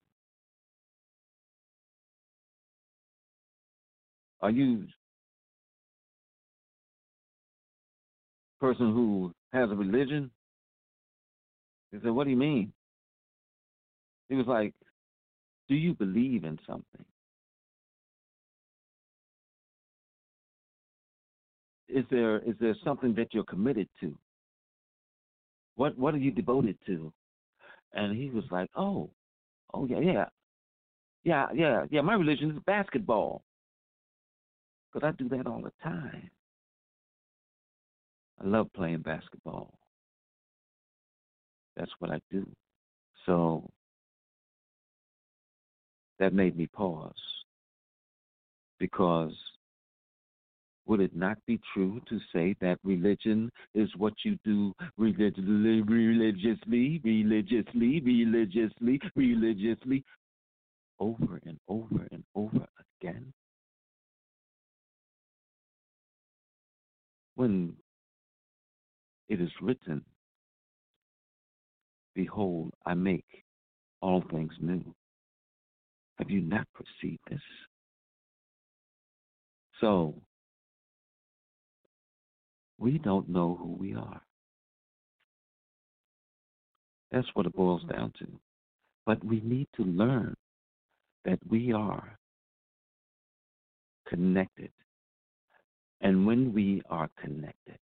are 4.41 4.51
you 4.51 4.85
person 8.59 8.93
who 8.93 9.31
has 9.53 9.69
a 9.69 9.75
religion? 9.75 10.31
He 11.91 11.99
said, 12.01 12.11
What 12.11 12.25
do 12.25 12.31
you 12.31 12.37
mean? 12.37 12.73
He 14.29 14.35
was 14.35 14.47
like, 14.47 14.73
Do 15.69 15.75
you 15.75 15.93
believe 15.93 16.43
in 16.43 16.57
something? 16.65 17.05
Is 21.87 22.05
there 22.09 22.39
is 22.39 22.55
there 22.59 22.75
something 22.83 23.13
that 23.15 23.33
you're 23.33 23.43
committed 23.43 23.87
to? 24.01 24.17
What 25.75 25.97
what 25.97 26.13
are 26.13 26.19
you 26.19 26.31
devoted 26.31 26.77
to? 26.87 27.13
And 27.93 28.15
he 28.15 28.29
was 28.29 28.43
like, 28.51 28.69
Oh, 28.75 29.09
oh 29.73 29.85
yeah, 29.85 29.99
yeah. 29.99 30.25
Yeah, 31.23 31.47
yeah, 31.53 31.85
yeah. 31.89 32.01
My 32.01 32.13
religion 32.13 32.51
is 32.51 32.57
basketball. 32.65 33.43
Because 34.93 35.07
I 35.07 35.11
do 35.17 35.27
that 35.29 35.47
all 35.47 35.61
the 35.61 35.71
time. 35.83 36.29
I 38.41 38.47
love 38.47 38.71
playing 38.73 38.99
basketball. 38.99 39.73
That's 41.75 41.91
what 41.99 42.11
I 42.11 42.21
do. 42.31 42.47
So 43.25 43.69
that 46.19 46.33
made 46.33 46.57
me 46.57 46.67
pause 46.67 47.13
because 48.79 49.33
would 50.85 50.99
it 50.99 51.15
not 51.15 51.37
be 51.47 51.59
true 51.73 51.99
to 52.09 52.19
say 52.33 52.55
that 52.61 52.77
religion 52.83 53.51
is 53.73 53.89
what 53.97 54.13
you 54.23 54.37
do 54.43 54.73
religiously, 54.97 55.81
religiously, 55.81 57.01
religiously, 57.03 58.01
religiously, 58.01 59.01
religiously, 59.15 60.03
over 60.99 61.39
and 61.45 61.59
over 61.67 62.07
and 62.11 62.23
over 62.35 62.67
again? 63.01 63.33
When 67.35 67.73
it 69.27 69.41
is 69.41 69.51
written, 69.61 70.03
Behold, 72.15 72.71
I 72.85 72.93
make 72.93 73.25
all 74.01 74.23
things 74.31 74.53
new. 74.61 74.81
Have 76.17 76.29
you 76.29 76.39
not 76.39 76.65
perceived 76.73 77.19
this? 77.29 77.41
So, 79.81 80.15
we 82.77 82.97
don't 82.97 83.29
know 83.29 83.57
who 83.59 83.75
we 83.79 83.95
are. 83.95 84.21
That's 87.11 87.27
what 87.33 87.45
it 87.45 87.55
boils 87.55 87.81
mm-hmm. 87.83 87.95
down 87.97 88.13
to. 88.19 88.27
But 89.05 89.23
we 89.23 89.41
need 89.41 89.67
to 89.77 89.83
learn 89.83 90.35
that 91.25 91.39
we 91.49 91.71
are 91.71 92.17
connected. 94.07 94.71
And 96.01 96.25
when 96.25 96.53
we 96.53 96.81
are 96.89 97.09
connected, 97.21 97.79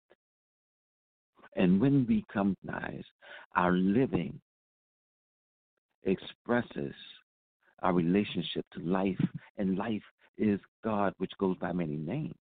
and 1.56 1.80
when 1.80 2.06
we 2.08 2.24
recognize 2.34 3.04
our 3.56 3.72
living 3.72 4.40
expresses 6.04 6.94
our 7.82 7.92
relationship 7.92 8.64
to 8.74 8.80
life, 8.80 9.20
and 9.58 9.76
life 9.76 10.02
is 10.38 10.60
God, 10.84 11.14
which 11.18 11.32
goes 11.38 11.56
by 11.58 11.72
many 11.72 11.96
names, 11.96 12.34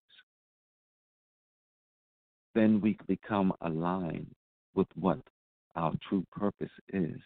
then 2.54 2.82
we 2.82 2.98
become 3.08 3.54
aligned 3.62 4.34
with 4.76 4.88
what 4.96 5.20
our 5.76 5.94
true 6.08 6.26
purpose 6.32 6.72
is. 6.94 7.20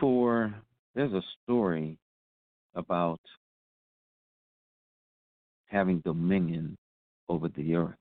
For 0.00 0.54
there's 0.94 1.12
a 1.12 1.22
story 1.42 1.98
about 2.74 3.20
having 5.66 6.00
dominion 6.00 6.76
over 7.28 7.48
the 7.48 7.74
earth 7.74 7.94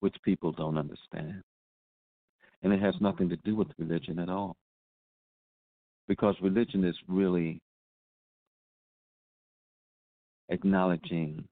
which 0.00 0.16
people 0.24 0.52
don't 0.52 0.78
understand. 0.78 1.42
And 2.62 2.72
it 2.72 2.80
has 2.80 2.94
nothing 3.00 3.28
to 3.28 3.36
do 3.36 3.54
with 3.56 3.68
religion 3.78 4.18
at 4.18 4.28
all. 4.28 4.56
Because 6.08 6.34
religion 6.42 6.84
is 6.84 6.96
really 7.08 7.60
acknowledging 10.48 11.44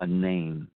a 0.00 0.06
name 0.06 0.68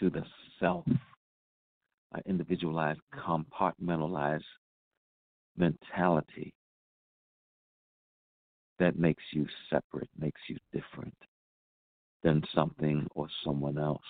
to 0.00 0.10
the 0.10 0.24
self, 0.60 0.84
an 0.86 2.22
individualized, 2.26 3.00
compartmentalized 3.14 4.42
mentality 5.56 6.52
that 8.78 8.98
makes 8.98 9.22
you 9.32 9.46
separate, 9.70 10.10
makes 10.18 10.40
you 10.48 10.56
different 10.72 11.16
than 12.22 12.42
something 12.54 13.06
or 13.14 13.26
someone 13.44 13.78
else. 13.78 14.00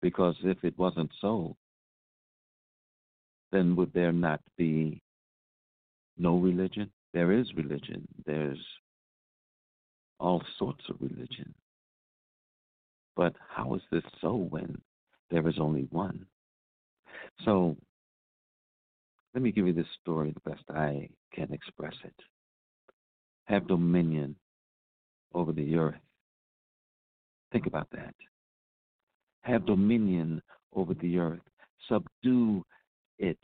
Because 0.00 0.36
if 0.42 0.64
it 0.64 0.78
wasn't 0.78 1.10
so, 1.20 1.56
then 3.52 3.76
would 3.76 3.92
there 3.92 4.12
not 4.12 4.40
be 4.56 5.00
no 6.16 6.38
religion? 6.38 6.90
There 7.14 7.32
is 7.32 7.46
religion. 7.56 8.06
There's 8.26 8.58
all 10.20 10.42
sorts 10.58 10.84
of 10.88 10.96
religion. 11.00 11.54
But 13.18 13.34
how 13.54 13.74
is 13.74 13.82
this 13.92 14.04
so 14.22 14.34
when 14.34 14.80
there 15.30 15.46
is 15.46 15.56
only 15.60 15.86
one? 15.90 16.24
So 17.44 17.76
let 19.34 19.42
me 19.42 19.52
give 19.52 19.66
you 19.66 19.74
this 19.74 19.86
story 20.00 20.32
the 20.32 20.50
best 20.50 20.62
I 20.70 21.10
can 21.34 21.52
express 21.52 21.94
it. 22.04 22.14
Have 23.44 23.68
dominion 23.68 24.36
over 25.34 25.52
the 25.52 25.76
earth. 25.76 26.00
Think 27.52 27.66
about 27.66 27.88
that 27.92 28.14
have 29.48 29.64
dominion 29.64 30.42
over 30.74 30.94
the 30.94 31.18
earth, 31.18 31.40
subdue 31.88 32.62
it, 33.18 33.38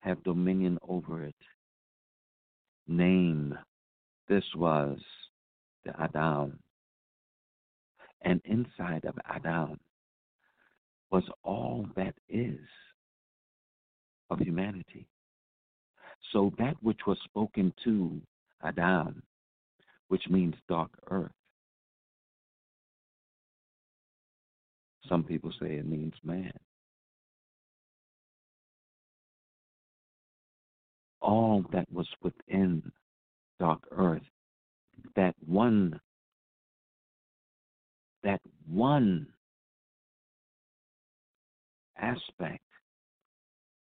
have 0.00 0.22
dominion 0.24 0.78
over 0.88 1.24
it. 1.24 1.34
Name, 2.88 3.56
this 4.28 4.44
was 4.54 4.98
the 5.84 5.92
Adam. 6.00 6.58
And 8.26 8.42
inside 8.44 9.06
of 9.06 9.14
Adam 9.24 9.80
was 11.10 11.22
all 11.42 11.86
that 11.96 12.14
is 12.28 12.58
of 14.28 14.40
humanity. 14.40 15.06
So 16.32 16.52
that 16.58 16.74
which 16.82 17.00
was 17.06 17.16
spoken 17.24 17.72
to 17.84 18.20
Adam, 18.62 19.22
which 20.08 20.28
means 20.28 20.54
dark 20.68 20.90
earth, 21.10 21.32
Some 25.08 25.22
people 25.22 25.52
say 25.60 25.74
it 25.76 25.86
means 25.86 26.14
man. 26.24 26.52
All 31.20 31.64
that 31.72 31.90
was 31.92 32.08
within 32.22 32.90
dark 33.58 33.80
earth, 33.90 34.22
that 35.14 35.34
one, 35.44 36.00
that 38.26 38.40
one 38.68 39.24
aspect 41.96 42.60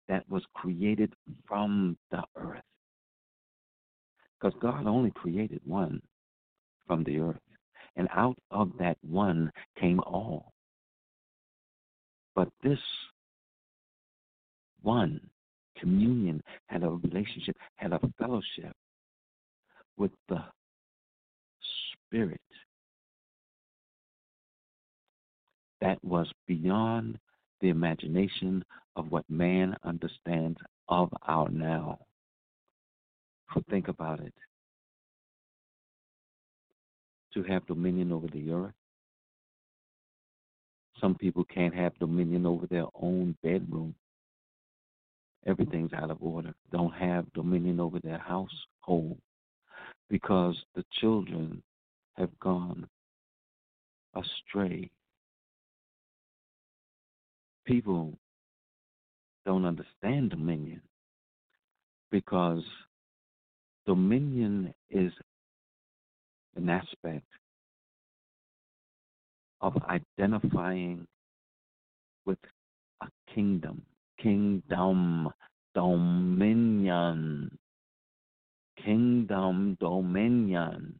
that 0.07 0.23
was 0.29 0.41
created 0.53 1.13
from 1.45 1.97
the 2.11 2.23
earth. 2.37 2.63
Because 4.39 4.57
God 4.61 4.87
only 4.87 5.11
created 5.11 5.59
one 5.65 6.01
from 6.87 7.03
the 7.03 7.19
earth. 7.19 7.41
And 7.97 8.07
out 8.15 8.37
of 8.51 8.71
that 8.79 8.97
one 9.01 9.51
came 9.77 9.99
all. 9.99 10.53
But 12.33 12.47
this 12.63 12.79
one 14.81 15.19
communion 15.77 16.41
had 16.67 16.83
a 16.83 16.89
relationship, 16.89 17.57
had 17.75 17.91
a 17.91 17.99
fellowship 18.17 18.73
with 19.97 20.11
the 20.29 20.41
Spirit 22.07 22.39
that 25.81 26.03
was 26.03 26.31
beyond 26.47 27.19
the 27.59 27.69
imagination 27.69 28.63
of 28.95 29.11
what 29.11 29.29
man 29.29 29.75
understands 29.83 30.57
of 30.87 31.09
our 31.27 31.49
now. 31.49 31.99
So 33.53 33.63
think 33.69 33.87
about 33.87 34.19
it. 34.19 34.33
To 37.33 37.43
have 37.43 37.65
dominion 37.65 38.11
over 38.11 38.27
the 38.27 38.51
earth, 38.51 38.73
some 40.99 41.15
people 41.15 41.43
can't 41.45 41.73
have 41.73 41.97
dominion 41.99 42.45
over 42.45 42.67
their 42.67 42.85
own 42.93 43.35
bedroom. 43.41 43.95
Everything's 45.47 45.93
out 45.93 46.11
of 46.11 46.21
order. 46.21 46.53
Don't 46.71 46.93
have 46.93 47.31
dominion 47.33 47.79
over 47.79 47.99
their 47.99 48.19
household 48.19 49.17
because 50.09 50.55
the 50.75 50.85
children 50.99 51.63
have 52.17 52.29
gone 52.39 52.87
astray. 54.15 54.91
People 57.65 58.13
don't 59.45 59.65
understand 59.65 60.31
dominion 60.31 60.81
because 62.11 62.63
dominion 63.85 64.73
is 64.89 65.11
an 66.55 66.69
aspect 66.69 67.25
of 69.61 69.77
identifying 69.87 71.05
with 72.25 72.37
a 73.01 73.07
kingdom, 73.33 73.81
kingdom, 74.19 75.29
dominion, 75.73 77.57
kingdom, 78.83 79.77
dominion. 79.79 80.95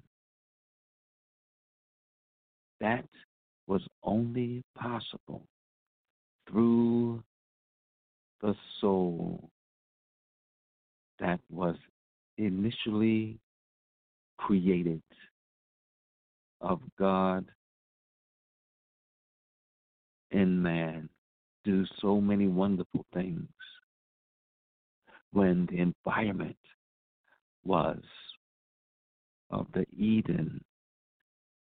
That 2.79 3.05
was 3.67 3.81
only 4.03 4.63
possible 4.75 5.43
through 6.51 7.23
the 8.41 8.55
soul 8.79 9.49
that 11.19 11.39
was 11.49 11.75
initially 12.37 13.39
created 14.37 15.01
of 16.61 16.81
God 16.97 17.45
in 20.31 20.61
man 20.61 21.09
do 21.63 21.85
so 21.99 22.19
many 22.19 22.47
wonderful 22.47 23.05
things 23.13 23.47
when 25.31 25.67
the 25.67 25.77
environment 25.79 26.57
was 27.63 27.99
of 29.51 29.67
the 29.73 29.85
Eden. 29.95 30.63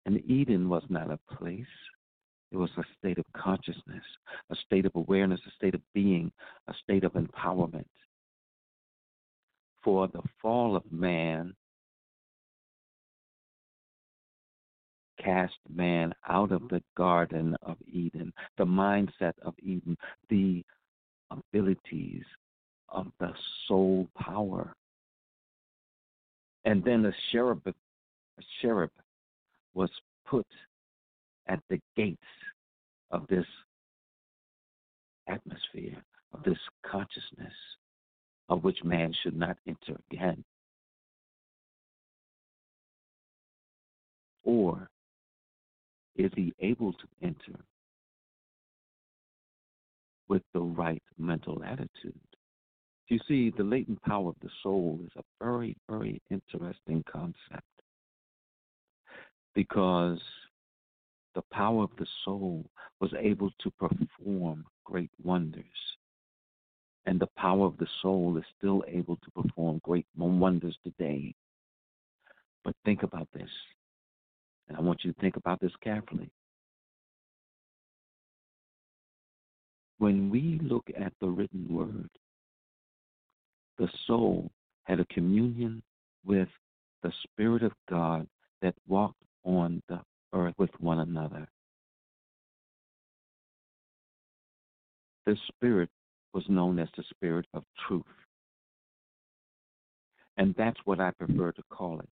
And 0.05 0.23
Eden 0.31 0.69
was 0.69 0.83
not 0.89 1.11
a 1.11 1.19
place, 1.35 1.67
it 2.51 2.57
was 2.57 2.71
a 2.79 2.85
state 2.99 3.19
of 3.19 3.25
consciousness, 3.37 4.05
a 4.51 4.57
state 4.67 4.87
of 4.87 4.93
awareness, 4.95 5.41
a 5.47 5.51
state 5.57 5.75
of 5.75 5.83
being, 5.95 6.33
a 6.69 6.75
state 6.83 7.05
of 7.05 7.13
empowerment. 7.13 7.85
For 9.83 10.09
the 10.09 10.23
fall 10.41 10.77
of 10.77 10.83
man 10.91 11.55
cast 15.23 15.55
man 15.69 16.15
out 16.29 16.53
of 16.53 16.69
the 16.69 16.83
Garden 16.97 17.57
of 17.63 17.77
Eden, 17.87 18.33
the 18.57 18.65
mindset 18.65 19.35
of 19.43 19.55
Eden, 19.63 19.97
the 20.31 20.65
abilities 21.31 22.25
of 22.89 23.07
the 23.21 23.33
soul 23.67 24.09
power. 24.19 24.75
And 26.65 26.83
then 26.85 27.05
a 27.05 27.13
cherub, 27.31 27.63
a 27.67 28.43
cherub 28.61 28.91
was 29.75 29.91
put 30.27 30.47
at 31.49 31.61
the 31.71 31.81
gates 31.97 32.19
of 33.11 33.27
this 33.29 33.47
atmosphere, 35.29 35.97
of 36.33 36.43
this 36.45 36.59
consciousness, 36.87 37.53
of 38.49 38.65
which 38.65 38.83
man 38.85 39.13
should 39.23 39.37
not 39.37 39.57
enter 39.67 39.99
again. 40.11 40.45
Or 44.45 44.89
is 46.17 46.31
he 46.35 46.53
able 46.61 46.93
to 46.93 47.07
enter 47.23 47.61
with 50.29 50.43
the 50.55 50.61
right 50.61 51.03
mental 51.19 51.63
attitude? 51.65 52.19
You 53.09 53.19
see, 53.27 53.51
the 53.57 53.65
latent 53.65 54.03
power 54.03 54.29
of 54.29 54.37
the 54.43 54.51
soul 54.63 55.01
is 55.05 55.13
a 55.17 55.45
very, 55.45 55.77
very 55.89 56.21
interesting 56.31 57.03
concept 57.11 57.63
because 59.55 60.21
the 61.39 61.45
power 61.53 61.85
of 61.85 61.91
the 61.99 62.07
soul 62.25 62.65
was 63.01 63.15
able 63.17 63.51
to 63.61 63.71
perform 63.79 64.65
great 64.85 65.11
wonders. 65.23 65.65
And 67.07 67.21
the 67.21 67.29
power 67.37 67.65
of 67.65 67.79
the 67.79 67.87
soul 68.03 68.37
is 68.37 68.45
still 68.59 68.83
able 68.89 69.17
to 69.17 69.43
perform 69.43 69.81
great 69.85 70.07
wonders 70.17 70.77
today. 70.83 71.33
But 72.65 72.75
think 72.85 73.05
about 73.05 73.29
this 73.33 73.49
and 74.69 74.77
I 74.77 74.81
want 74.81 75.05
you 75.05 75.13
to 75.13 75.21
think 75.21 75.37
about 75.37 75.61
this 75.61 75.73
carefully. 75.81 76.29
When 79.99 80.29
we 80.31 80.61
look 80.63 80.87
at 80.99 81.13
the 81.21 81.29
written 81.29 81.67
word, 81.71 82.11
the 83.79 83.89
soul 84.07 84.51
had 84.85 85.01
a 85.01 85.07
communion 85.07 85.83
with 86.25 86.49
the 87.03 87.13
Spirit 87.23 87.63
of 87.63 87.73
God 87.89 88.27
that 88.61 88.75
walked 88.89 89.23
on 89.45 89.83
the 89.89 90.01
earth 90.33 90.55
with 90.59 90.71
one 90.81 91.01
another. 91.01 91.49
This 95.27 95.39
Spirit 95.49 95.91
was 96.33 96.45
known 96.49 96.79
as 96.79 96.89
the 96.97 97.05
Spirit 97.11 97.47
of 97.55 97.65
truth. 97.87 98.03
And 100.37 100.55
that's 100.57 100.79
what 100.85 101.01
I 101.01 101.11
prefer 101.19 101.53
to 101.53 101.63
call 101.71 102.01
it, 102.01 102.09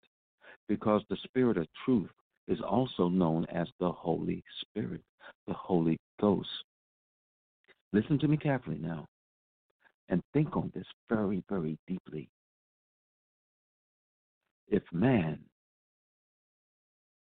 because 0.67 1.01
the 1.09 1.17
Spirit 1.23 1.57
of 1.57 1.67
truth 1.85 2.09
is 2.47 2.59
also 2.61 3.09
known 3.09 3.45
as 3.53 3.67
the 3.79 3.91
Holy 3.91 4.43
Spirit, 4.61 5.01
the 5.47 5.53
Holy 5.53 5.97
Ghost. 6.19 6.49
Listen 7.91 8.17
to 8.19 8.27
me 8.27 8.37
carefully 8.37 8.79
now 8.81 9.05
and 10.09 10.21
think 10.33 10.55
on 10.55 10.71
this 10.73 10.87
very, 11.09 11.43
very 11.49 11.77
deeply. 11.87 12.29
If 14.69 14.83
man 14.91 15.39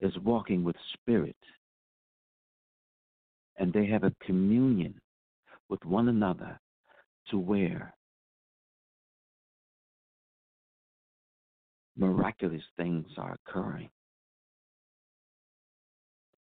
is 0.01 0.17
walking 0.23 0.63
with 0.63 0.75
spirit. 0.93 1.35
And 3.57 3.71
they 3.71 3.85
have 3.85 4.03
a 4.03 4.13
communion 4.25 4.99
with 5.69 5.83
one 5.85 6.09
another 6.09 6.59
to 7.29 7.37
where 7.37 7.93
miraculous 11.95 12.63
things 12.77 13.05
are 13.17 13.37
occurring, 13.47 13.89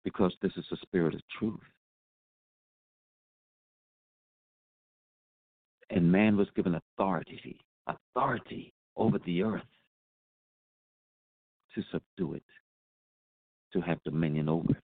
because 0.02 0.34
this 0.42 0.52
is 0.56 0.64
the 0.70 0.76
spirit 0.82 1.14
of 1.14 1.20
truth. 1.38 1.60
And 5.90 6.10
man 6.10 6.36
was 6.36 6.48
given 6.56 6.74
authority, 6.74 7.60
authority 7.86 8.72
over 8.96 9.18
the 9.24 9.42
earth 9.44 9.62
to 11.74 11.82
subdue 11.92 12.34
it, 12.34 12.42
to 13.74 13.80
have 13.82 14.02
dominion 14.02 14.48
over 14.48 14.70
it. 14.70 14.82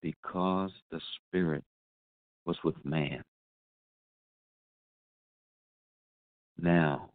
Because 0.00 0.70
the 0.92 1.00
spirit 1.16 1.64
was 2.46 2.56
with 2.62 2.76
man. 2.84 3.22
Now, 6.56 7.10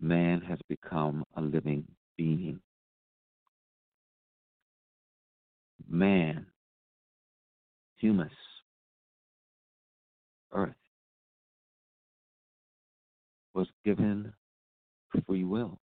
man 0.00 0.40
has 0.40 0.58
become 0.68 1.24
a 1.36 1.42
living 1.42 1.84
being. 2.16 2.60
man, 5.92 6.46
humus, 7.98 8.32
earth, 10.52 10.70
was 13.54 13.68
given 13.84 14.32
free 15.26 15.44
will. 15.44 15.78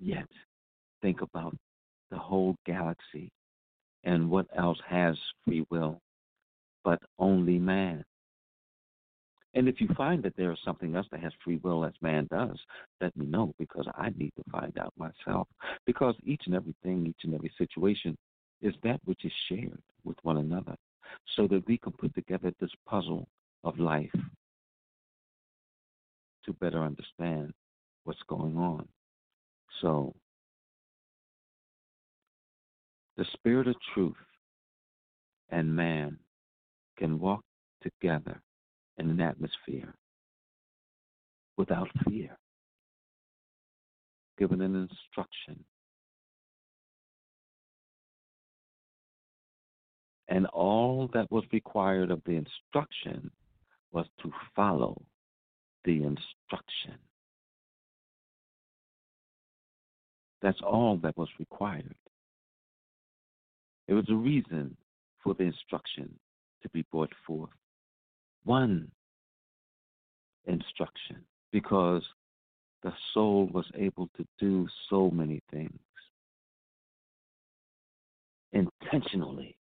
Yet, 0.00 0.28
think 1.02 1.20
about 1.20 1.56
the 2.10 2.18
whole 2.18 2.56
galaxy 2.66 3.30
and 4.04 4.30
what 4.30 4.46
else 4.56 4.78
has 4.88 5.16
free 5.44 5.64
will 5.70 6.00
but 6.84 7.00
only 7.18 7.58
man. 7.58 8.04
And 9.54 9.68
if 9.68 9.80
you 9.80 9.88
find 9.96 10.22
that 10.22 10.36
there 10.36 10.52
is 10.52 10.58
something 10.64 10.94
else 10.94 11.06
that 11.10 11.20
has 11.20 11.32
free 11.44 11.58
will 11.62 11.84
as 11.84 11.92
man 12.00 12.28
does, 12.30 12.58
let 13.00 13.14
me 13.16 13.26
know 13.26 13.52
because 13.58 13.86
I 13.96 14.10
need 14.16 14.32
to 14.36 14.50
find 14.50 14.76
out 14.78 14.92
myself. 14.96 15.48
Because 15.86 16.14
each 16.24 16.42
and 16.46 16.54
everything, 16.54 17.06
each 17.06 17.24
and 17.24 17.34
every 17.34 17.52
situation 17.58 18.16
is 18.62 18.74
that 18.84 19.00
which 19.04 19.24
is 19.24 19.32
shared 19.48 19.82
with 20.04 20.16
one 20.22 20.36
another 20.36 20.76
so 21.36 21.48
that 21.48 21.66
we 21.66 21.78
can 21.78 21.92
put 21.92 22.14
together 22.14 22.52
this 22.60 22.70
puzzle 22.86 23.26
of 23.64 23.78
life 23.78 24.14
to 26.44 26.52
better 26.54 26.82
understand 26.82 27.52
what's 28.04 28.22
going 28.28 28.56
on. 28.56 28.86
So, 29.80 30.14
the 33.16 33.24
spirit 33.34 33.68
of 33.68 33.76
truth 33.94 34.14
and 35.50 35.74
man 35.74 36.18
can 36.98 37.18
walk 37.18 37.42
together 37.82 38.40
in 38.98 39.10
an 39.10 39.20
atmosphere 39.20 39.94
without 41.56 41.88
fear, 42.08 42.36
given 44.38 44.60
an 44.60 44.74
instruction. 44.74 45.64
And 50.28 50.46
all 50.46 51.10
that 51.12 51.30
was 51.30 51.44
required 51.52 52.10
of 52.10 52.22
the 52.24 52.36
instruction 52.36 53.30
was 53.92 54.06
to 54.22 54.30
follow 54.54 55.02
the 55.84 56.02
instruction. 56.04 56.98
That's 60.42 60.60
all 60.62 60.96
that 60.98 61.16
was 61.16 61.28
required. 61.38 61.94
It 63.88 63.94
was 63.94 64.08
a 64.08 64.14
reason 64.14 64.76
for 65.22 65.34
the 65.34 65.44
instruction 65.44 66.18
to 66.62 66.68
be 66.70 66.84
brought 66.90 67.12
forth 67.26 67.50
one 68.44 68.90
instruction 70.46 71.24
because 71.52 72.02
the 72.82 72.92
soul 73.12 73.48
was 73.52 73.66
able 73.74 74.08
to 74.16 74.24
do 74.38 74.66
so 74.88 75.10
many 75.10 75.42
things 75.50 75.78
intentionally. 78.52 79.56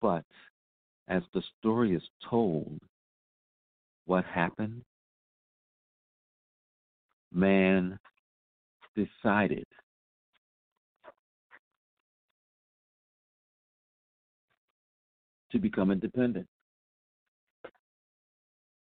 But 0.00 0.24
as 1.08 1.22
the 1.34 1.42
story 1.58 1.94
is 1.94 2.02
told, 2.28 2.80
what 4.12 4.26
happened? 4.26 4.82
Man 7.32 7.98
decided 8.94 9.64
to 15.50 15.58
become 15.58 15.90
independent. 15.90 16.46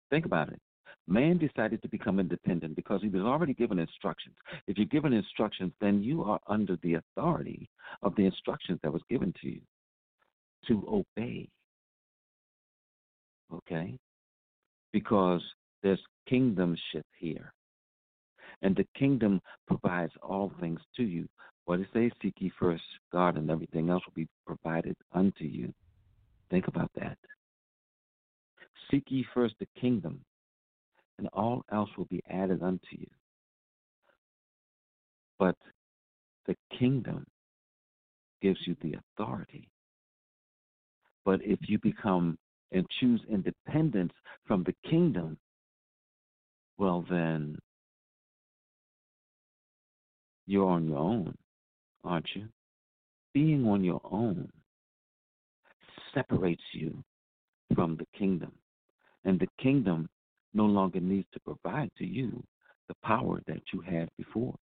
Think 0.10 0.26
about 0.26 0.50
it. 0.50 0.60
Man 1.08 1.38
decided 1.38 1.84
to 1.84 1.88
become 1.90 2.20
independent 2.20 2.76
because 2.76 3.04
he 3.04 3.10
was 3.10 3.22
already 3.22 3.54
given 3.54 3.78
instructions. 3.78 4.34
If 4.66 4.80
you're 4.80 4.88
given 4.88 5.14
instructions, 5.14 5.72
then 5.80 6.02
you 6.02 6.24
are 6.24 6.40
under 6.48 6.80
the 6.82 6.96
authority 6.96 7.70
of 8.02 8.16
the 8.16 8.26
instructions 8.26 8.80
that 8.82 8.92
was 8.92 9.04
given 9.08 9.32
to 9.44 9.50
you 9.50 9.62
to 10.68 10.84
obey. 11.16 11.48
Okay? 13.54 14.00
Because 14.92 15.42
there's 15.84 16.00
kingdomship 16.30 17.04
here. 17.18 17.54
And 18.62 18.76
the 18.76 18.86
kingdom 18.98 19.42
provides 19.68 20.14
all 20.22 20.52
things 20.60 20.80
to 20.98 21.04
you. 21.04 21.28
What 21.66 21.80
it 21.80 21.88
says, 21.94 22.12
seek 22.22 22.36
ye 22.40 22.52
first 22.60 22.84
God, 23.12 23.38
and 23.38 23.50
everything 23.50 23.90
else 23.90 24.04
will 24.06 24.14
be 24.14 24.28
provided 24.46 24.96
unto 25.14 25.46
you. 25.46 25.74
Think 26.50 26.68
about 26.68 26.92
that. 26.96 27.18
Seek 28.90 29.06
ye 29.08 29.26
first 29.34 29.56
the 29.60 29.68
kingdom, 29.80 30.20
and 31.18 31.28
all 31.34 31.64
else 31.72 31.90
will 31.98 32.06
be 32.06 32.22
added 32.30 32.62
unto 32.62 32.88
you. 32.92 33.08
But 35.40 35.56
the 36.46 36.56
kingdom 36.78 37.26
gives 38.42 38.60
you 38.66 38.76
the 38.82 38.96
authority. 38.96 39.70
But 41.24 41.42
if 41.44 41.60
you 41.70 41.78
become 41.80 42.38
and 42.72 42.86
choose 43.00 43.22
independence 43.30 44.14
from 44.46 44.64
the 44.64 44.76
kingdom, 44.90 45.38
well, 46.78 47.06
then 47.10 47.58
you're 50.48 50.70
on 50.70 50.88
your 50.88 50.98
own, 50.98 51.36
aren't 52.04 52.30
you? 52.36 52.48
Being 53.34 53.68
on 53.68 53.84
your 53.84 54.02
own 54.04 54.50
separates 56.14 56.64
you 56.74 57.04
from 57.76 57.98
the 57.98 58.08
kingdom. 58.18 58.52
And 59.24 59.40
the 59.40 59.48
kingdom 59.62 60.10
no 60.54 60.66
longer 60.66 61.00
needs 61.00 61.28
to 61.34 61.40
provide 61.40 61.92
to 61.98 62.06
you 62.06 62.44
the 62.88 62.96
power 63.04 63.42
that 63.48 63.62
you 63.74 63.82
had 63.82 64.10
before. 64.18 64.56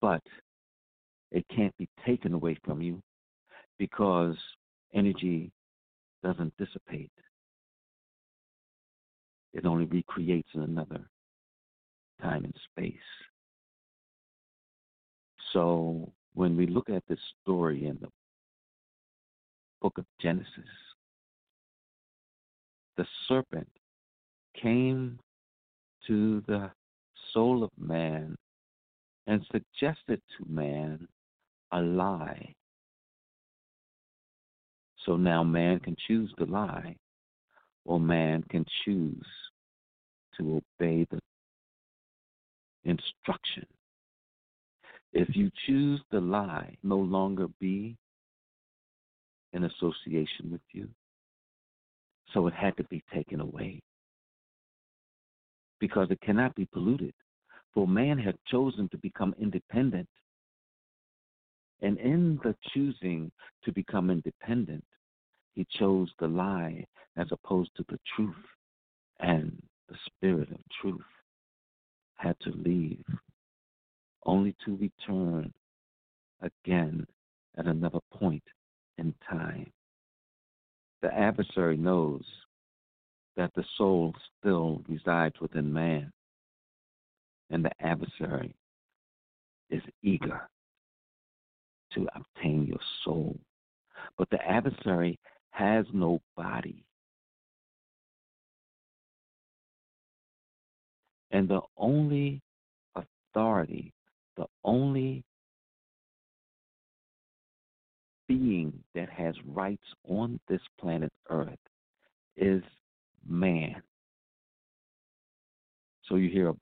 But 0.00 0.22
it 1.30 1.44
can't 1.54 1.76
be 1.78 1.88
taken 2.04 2.32
away 2.34 2.58
from 2.64 2.82
you 2.82 3.00
because 3.78 4.36
energy 4.94 5.50
doesn't 6.22 6.52
dissipate. 6.58 7.10
It 9.52 9.66
only 9.66 9.84
recreates 9.86 10.48
in 10.54 10.62
another 10.62 11.00
time 12.20 12.44
and 12.44 12.54
space. 12.70 12.94
So 15.52 16.10
when 16.34 16.56
we 16.56 16.66
look 16.66 16.88
at 16.88 17.02
this 17.08 17.18
story 17.42 17.86
in 17.86 17.98
the 18.00 18.08
book 19.82 19.98
of 19.98 20.06
Genesis, 20.20 20.48
the 22.96 23.06
serpent 23.28 23.68
came 24.60 25.18
to 26.06 26.42
the 26.46 26.70
soul 27.32 27.64
of 27.64 27.70
man 27.78 28.36
and 29.26 29.44
suggested 29.50 30.20
to 30.36 30.46
man 30.48 31.06
a 31.72 31.80
lie. 31.80 32.54
So 35.06 35.16
now 35.16 35.42
man 35.42 35.80
can 35.80 35.96
choose 36.06 36.32
to 36.38 36.44
lie, 36.44 36.96
or 37.84 37.98
man 37.98 38.44
can 38.50 38.64
choose 38.84 39.26
to 40.38 40.62
obey 40.80 41.06
the 41.10 41.18
instruction. 42.84 43.66
If 45.12 45.36
you 45.36 45.50
choose 45.66 46.00
the 46.10 46.20
lie, 46.20 46.76
no 46.82 46.96
longer 46.96 47.48
be 47.60 47.96
in 49.52 49.64
association 49.64 50.50
with 50.50 50.62
you. 50.72 50.88
So 52.32 52.46
it 52.46 52.54
had 52.54 52.76
to 52.78 52.84
be 52.84 53.02
taken 53.12 53.40
away 53.40 53.80
because 55.80 56.08
it 56.10 56.20
cannot 56.20 56.54
be 56.54 56.66
polluted. 56.72 57.12
For 57.74 57.86
man 57.86 58.18
had 58.18 58.36
chosen 58.46 58.88
to 58.90 58.98
become 58.98 59.34
independent. 59.40 60.08
And 61.82 61.98
in 61.98 62.38
the 62.44 62.54
choosing 62.72 63.30
to 63.64 63.72
become 63.72 64.08
independent, 64.08 64.84
he 65.54 65.66
chose 65.78 66.10
the 66.18 66.28
lie 66.28 66.84
as 67.16 67.26
opposed 67.30 67.70
to 67.76 67.84
the 67.88 67.98
truth. 68.16 68.34
And 69.20 69.62
the 69.88 69.96
spirit 70.06 70.50
of 70.50 70.58
truth 70.80 71.00
had 72.16 72.36
to 72.40 72.50
leave, 72.50 73.04
only 74.24 74.54
to 74.64 74.76
return 74.76 75.52
again 76.40 77.06
at 77.56 77.66
another 77.66 78.00
point 78.12 78.42
in 78.98 79.14
time. 79.28 79.70
The 81.02 81.12
adversary 81.12 81.76
knows 81.76 82.24
that 83.36 83.52
the 83.54 83.64
soul 83.76 84.14
still 84.38 84.82
resides 84.88 85.34
within 85.40 85.72
man, 85.72 86.12
and 87.50 87.64
the 87.64 87.72
adversary 87.80 88.54
is 89.70 89.82
eager 90.02 90.48
to 91.94 92.06
obtain 92.14 92.66
your 92.66 92.80
soul. 93.04 93.38
But 94.16 94.30
the 94.30 94.42
adversary 94.46 95.18
has 95.52 95.86
no 95.92 96.20
body. 96.36 96.84
And 101.30 101.48
the 101.48 101.60
only 101.76 102.42
authority, 102.94 103.92
the 104.36 104.46
only 104.64 105.24
being 108.28 108.72
that 108.94 109.08
has 109.10 109.34
rights 109.46 109.86
on 110.08 110.40
this 110.48 110.60
planet 110.80 111.12
Earth 111.30 111.58
is 112.36 112.62
man. 113.26 113.82
So 116.08 116.16
you 116.16 116.28
hear 116.28 116.52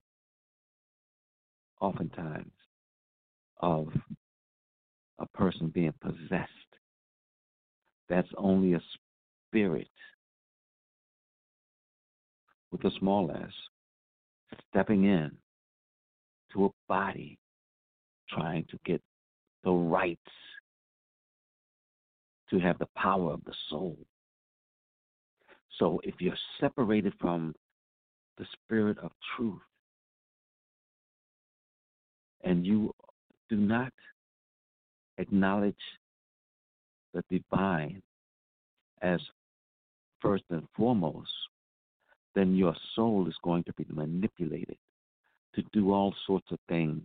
oftentimes 1.81 2.51
of 3.61 3.87
a 5.19 5.25
person 5.27 5.67
being 5.67 5.93
possessed. 6.01 6.51
That's 8.09 8.27
only 8.37 8.73
a 8.73 8.81
spirit 9.47 9.87
with 12.71 12.83
a 12.85 12.91
small 12.99 13.31
s 13.31 13.51
stepping 14.69 15.05
in 15.05 15.31
to 16.53 16.65
a 16.65 16.69
body 16.87 17.37
trying 18.29 18.65
to 18.69 18.77
get 18.85 19.01
the 19.63 19.71
rights 19.71 20.19
to 22.49 22.59
have 22.59 22.77
the 22.79 22.87
power 22.97 23.33
of 23.33 23.43
the 23.45 23.53
soul. 23.69 23.97
So 25.79 25.99
if 26.03 26.15
you're 26.19 26.35
separated 26.59 27.13
from 27.19 27.55
the 28.37 28.45
spirit 28.53 28.97
of 28.99 29.11
truth 29.35 29.61
and 32.43 32.65
you 32.65 32.93
do 33.49 33.55
not 33.55 33.93
acknowledge 35.17 35.75
the 37.13 37.23
divine 37.29 38.01
as 39.01 39.19
first 40.21 40.43
and 40.49 40.67
foremost, 40.75 41.31
then 42.35 42.55
your 42.55 42.75
soul 42.95 43.27
is 43.27 43.35
going 43.43 43.63
to 43.63 43.73
be 43.73 43.85
manipulated 43.89 44.77
to 45.55 45.63
do 45.73 45.91
all 45.91 46.13
sorts 46.25 46.47
of 46.51 46.59
things 46.69 47.03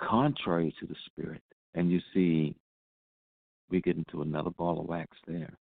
contrary 0.00 0.74
to 0.80 0.86
the 0.86 0.96
spirit. 1.06 1.42
And 1.74 1.90
you 1.90 2.00
see, 2.12 2.54
we 3.70 3.80
get 3.80 3.96
into 3.96 4.22
another 4.22 4.50
ball 4.50 4.80
of 4.80 4.86
wax 4.86 5.16
there. 5.26 5.52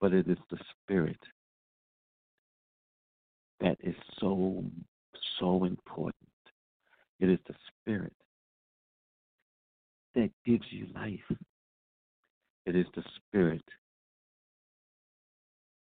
But 0.00 0.12
it 0.12 0.28
is 0.28 0.38
the 0.50 0.58
spirit 0.82 1.18
that 3.60 3.76
is 3.82 3.94
so, 4.20 4.62
so 5.38 5.64
important. 5.64 6.14
It 7.20 7.30
is 7.30 7.38
the 7.46 7.54
spirit 7.68 8.12
that 10.14 10.30
gives 10.44 10.64
you 10.70 10.86
life. 10.94 11.38
It 12.66 12.76
is 12.76 12.86
the 12.96 13.02
spirit 13.16 13.62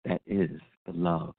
that 0.06 0.22
is 0.28 0.52
the 0.86 0.92
love. 0.94 1.34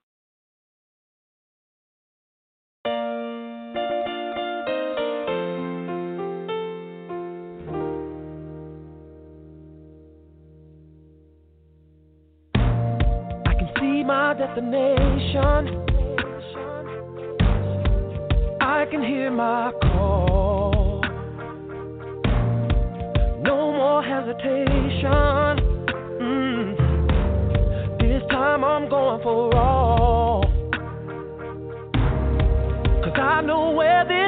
I 13.47 13.55
can 13.55 13.71
see 13.79 14.03
my 14.03 14.35
destination. 14.35 15.85
I 18.61 18.87
can 18.91 19.05
hear 19.05 19.31
my 19.31 19.71
call. 19.83 20.28
Hesitation. 24.29 25.57
Mm. 26.21 26.77
This 27.99 28.23
time 28.31 28.65
I'm 28.65 28.89
going 28.89 29.23
for 29.23 29.57
all. 29.57 30.43
Cause 33.05 33.17
I 33.17 33.41
know 33.43 33.71
where 33.71 34.05
this 34.05 34.28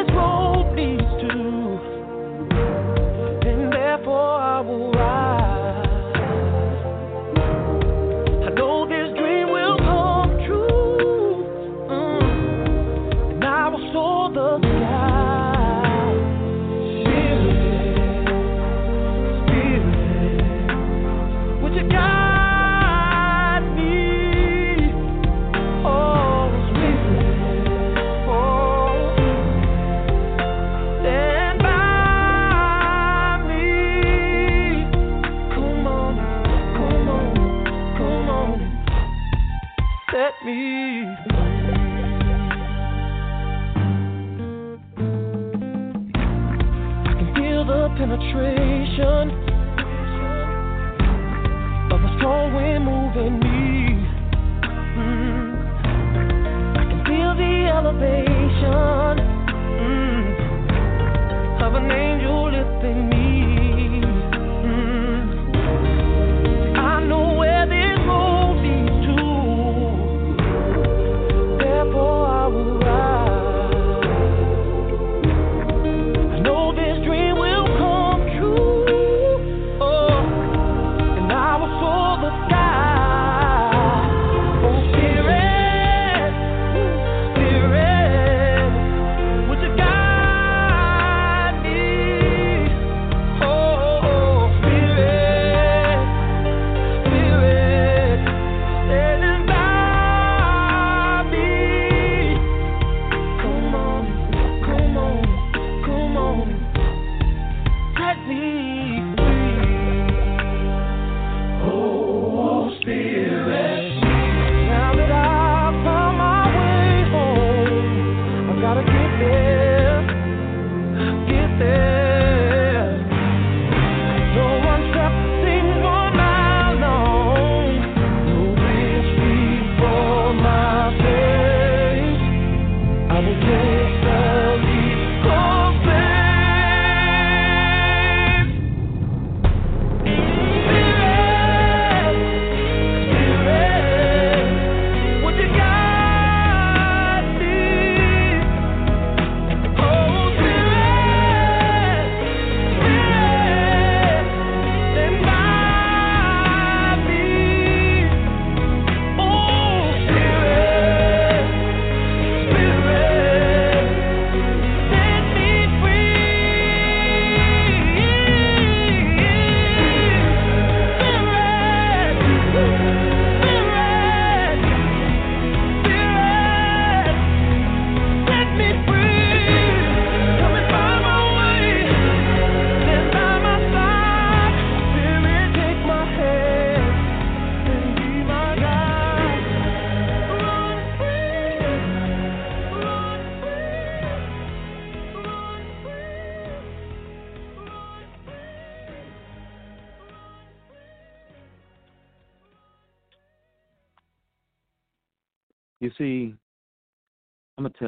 penetration 49.01 49.31
of 51.93 52.01
a 52.03 52.17
strong 52.19 52.55
wind 52.55 52.85
moving 52.85 53.41
me. 53.41 54.07
Mm. 54.97 55.49
I 56.77 56.85
can 56.85 57.01
feel 57.07 57.35
the 57.37 57.69
elevation 57.75 58.30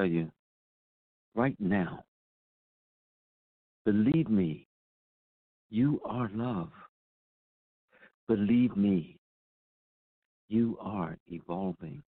tell 0.02 0.10
you 0.10 0.30
right 1.34 1.56
now, 1.60 2.02
believe 3.84 4.28
me, 4.28 4.66
you 5.70 6.00
are 6.04 6.28
love. 6.34 6.70
Believe 8.28 8.76
me, 8.76 9.18
you 10.48 10.76
are 10.80 11.16
evolving. 11.28 12.02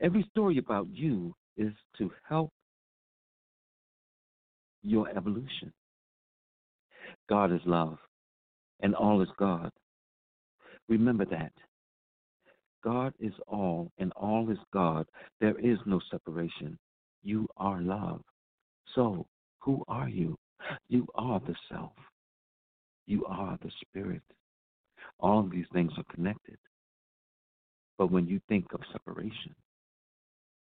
Every 0.00 0.26
story 0.30 0.58
about 0.58 0.86
you 0.90 1.34
is 1.56 1.72
to 1.98 2.10
help 2.28 2.50
your 4.82 5.08
evolution. 5.10 5.72
God 7.28 7.52
is 7.52 7.60
love, 7.66 7.98
and 8.80 8.94
all 8.94 9.20
is 9.20 9.28
God. 9.38 9.70
Remember 10.88 11.24
that. 11.26 11.52
God 12.82 13.14
is 13.20 13.32
all, 13.46 13.90
and 13.98 14.12
all 14.12 14.50
is 14.50 14.58
God. 14.72 15.06
There 15.40 15.58
is 15.58 15.78
no 15.86 16.00
separation. 16.10 16.78
You 17.22 17.46
are 17.56 17.80
love. 17.80 18.22
So, 18.94 19.26
who 19.60 19.84
are 19.88 20.08
you? 20.08 20.36
You 20.88 21.06
are 21.14 21.40
the 21.40 21.54
self. 21.70 21.92
You 23.06 23.24
are 23.26 23.58
the 23.62 23.70
spirit. 23.80 24.22
All 25.20 25.40
of 25.40 25.50
these 25.50 25.66
things 25.72 25.92
are 25.96 26.14
connected. 26.14 26.58
But 27.98 28.10
when 28.10 28.26
you 28.26 28.40
think 28.48 28.66
of 28.72 28.80
separation, 28.90 29.54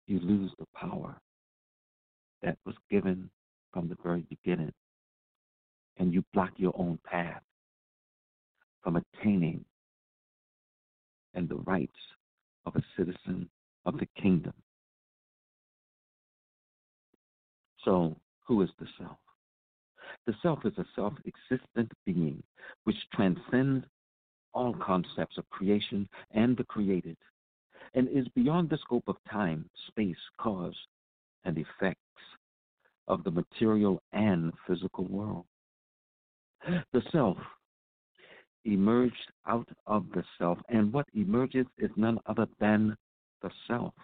you 0.06 0.20
lose 0.20 0.50
the 0.58 0.66
power 0.74 1.16
that 2.42 2.58
was 2.66 2.74
given 2.90 3.30
from 3.72 3.88
the 3.88 3.96
very 4.02 4.26
beginning. 4.28 4.72
And 5.98 6.12
you 6.12 6.24
block 6.34 6.50
your 6.56 6.74
own 6.76 6.98
path 7.04 7.42
from 8.82 8.96
attaining 8.96 9.64
and 11.34 11.48
the 11.48 11.56
rights 11.56 11.98
of 12.66 12.76
a 12.76 12.82
citizen 12.96 13.48
of 13.84 13.98
the 13.98 14.08
kingdom. 14.20 14.54
So, 17.84 18.16
who 18.46 18.62
is 18.62 18.70
the 18.78 18.86
self? 18.98 19.18
The 20.26 20.34
self 20.42 20.64
is 20.64 20.72
a 20.78 20.86
self 20.94 21.14
existent 21.26 21.92
being 22.06 22.42
which 22.84 22.96
transcends 23.12 23.84
all 24.54 24.74
concepts 24.74 25.36
of 25.38 25.48
creation 25.50 26.08
and 26.30 26.56
the 26.56 26.64
created. 26.64 27.16
and 27.94 28.08
is 28.08 28.26
beyond 28.34 28.70
the 28.70 28.78
scope 28.78 29.04
of 29.06 29.16
time, 29.30 29.68
space, 29.88 30.16
cause, 30.38 30.74
and 31.44 31.58
effects 31.58 32.00
of 33.08 33.22
the 33.24 33.30
material 33.30 34.02
and 34.12 34.52
physical 34.66 35.04
world. 35.06 35.44
The 36.92 37.02
self 37.12 37.36
emerged 38.64 39.32
out 39.46 39.68
of 39.86 40.06
the 40.14 40.24
self, 40.38 40.58
and 40.68 40.92
what 40.92 41.06
emerges 41.14 41.66
is 41.78 41.90
none 41.96 42.18
other 42.26 42.46
than 42.60 42.96
the 43.42 43.50
self. 43.68 43.94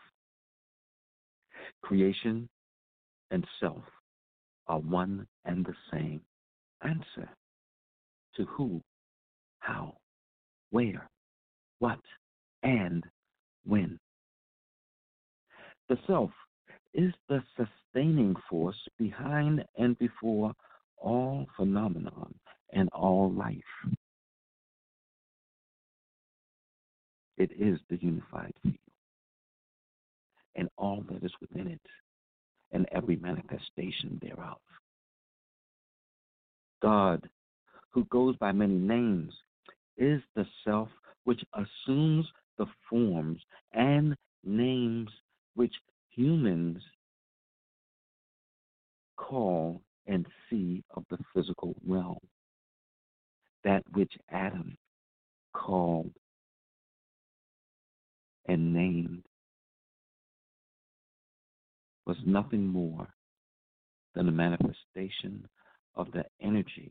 Creation 1.82 2.48
and 3.30 3.46
self 3.58 3.82
are 4.66 4.80
one 4.80 5.26
and 5.44 5.64
the 5.64 5.74
same. 5.92 6.20
Answer 6.82 7.28
to 8.36 8.44
who, 8.44 8.80
how, 9.60 9.96
where, 10.70 11.08
what, 11.78 12.00
and 12.62 13.04
when. 13.66 13.98
The 15.88 15.98
self 16.06 16.30
is 16.94 17.12
the 17.28 17.42
sustaining 17.56 18.34
force 18.48 18.76
behind 18.98 19.64
and 19.76 19.98
before 19.98 20.52
all 20.96 21.46
phenomenon 21.56 22.34
and 22.72 22.88
all 22.90 23.32
life. 23.32 23.56
It 27.40 27.52
is 27.58 27.78
the 27.88 27.96
unified 28.02 28.52
field 28.62 28.74
and 30.56 30.68
all 30.76 31.02
that 31.08 31.24
is 31.24 31.32
within 31.40 31.68
it 31.68 31.80
and 32.70 32.86
every 32.92 33.16
manifestation 33.16 34.20
thereof. 34.20 34.58
God, 36.82 37.30
who 37.88 38.04
goes 38.10 38.36
by 38.36 38.52
many 38.52 38.74
names, 38.74 39.32
is 39.96 40.20
the 40.36 40.44
self 40.66 40.90
which 41.24 41.40
assumes 41.54 42.26
the 42.58 42.66
forms 42.90 43.40
and 43.72 44.14
names 44.44 45.08
which 45.54 45.74
humans 46.10 46.82
call 49.16 49.80
and 50.06 50.26
see 50.50 50.84
of 50.94 51.04
the 51.08 51.16
physical 51.34 51.74
realm. 51.86 52.20
That 53.64 53.82
which 53.94 54.12
Adam 54.30 54.76
called 55.54 56.12
and 58.50 58.74
named 58.74 59.22
was 62.04 62.16
nothing 62.26 62.66
more 62.66 63.06
than 64.16 64.28
a 64.28 64.32
manifestation 64.32 65.46
of 65.94 66.10
the 66.10 66.24
energy 66.42 66.90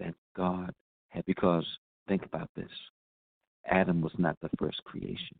that 0.00 0.14
God 0.36 0.72
had. 1.10 1.24
Because, 1.24 1.64
think 2.08 2.24
about 2.24 2.50
this 2.56 2.70
Adam 3.68 4.00
was 4.00 4.10
not 4.18 4.36
the 4.42 4.50
first 4.58 4.82
creation. 4.82 5.38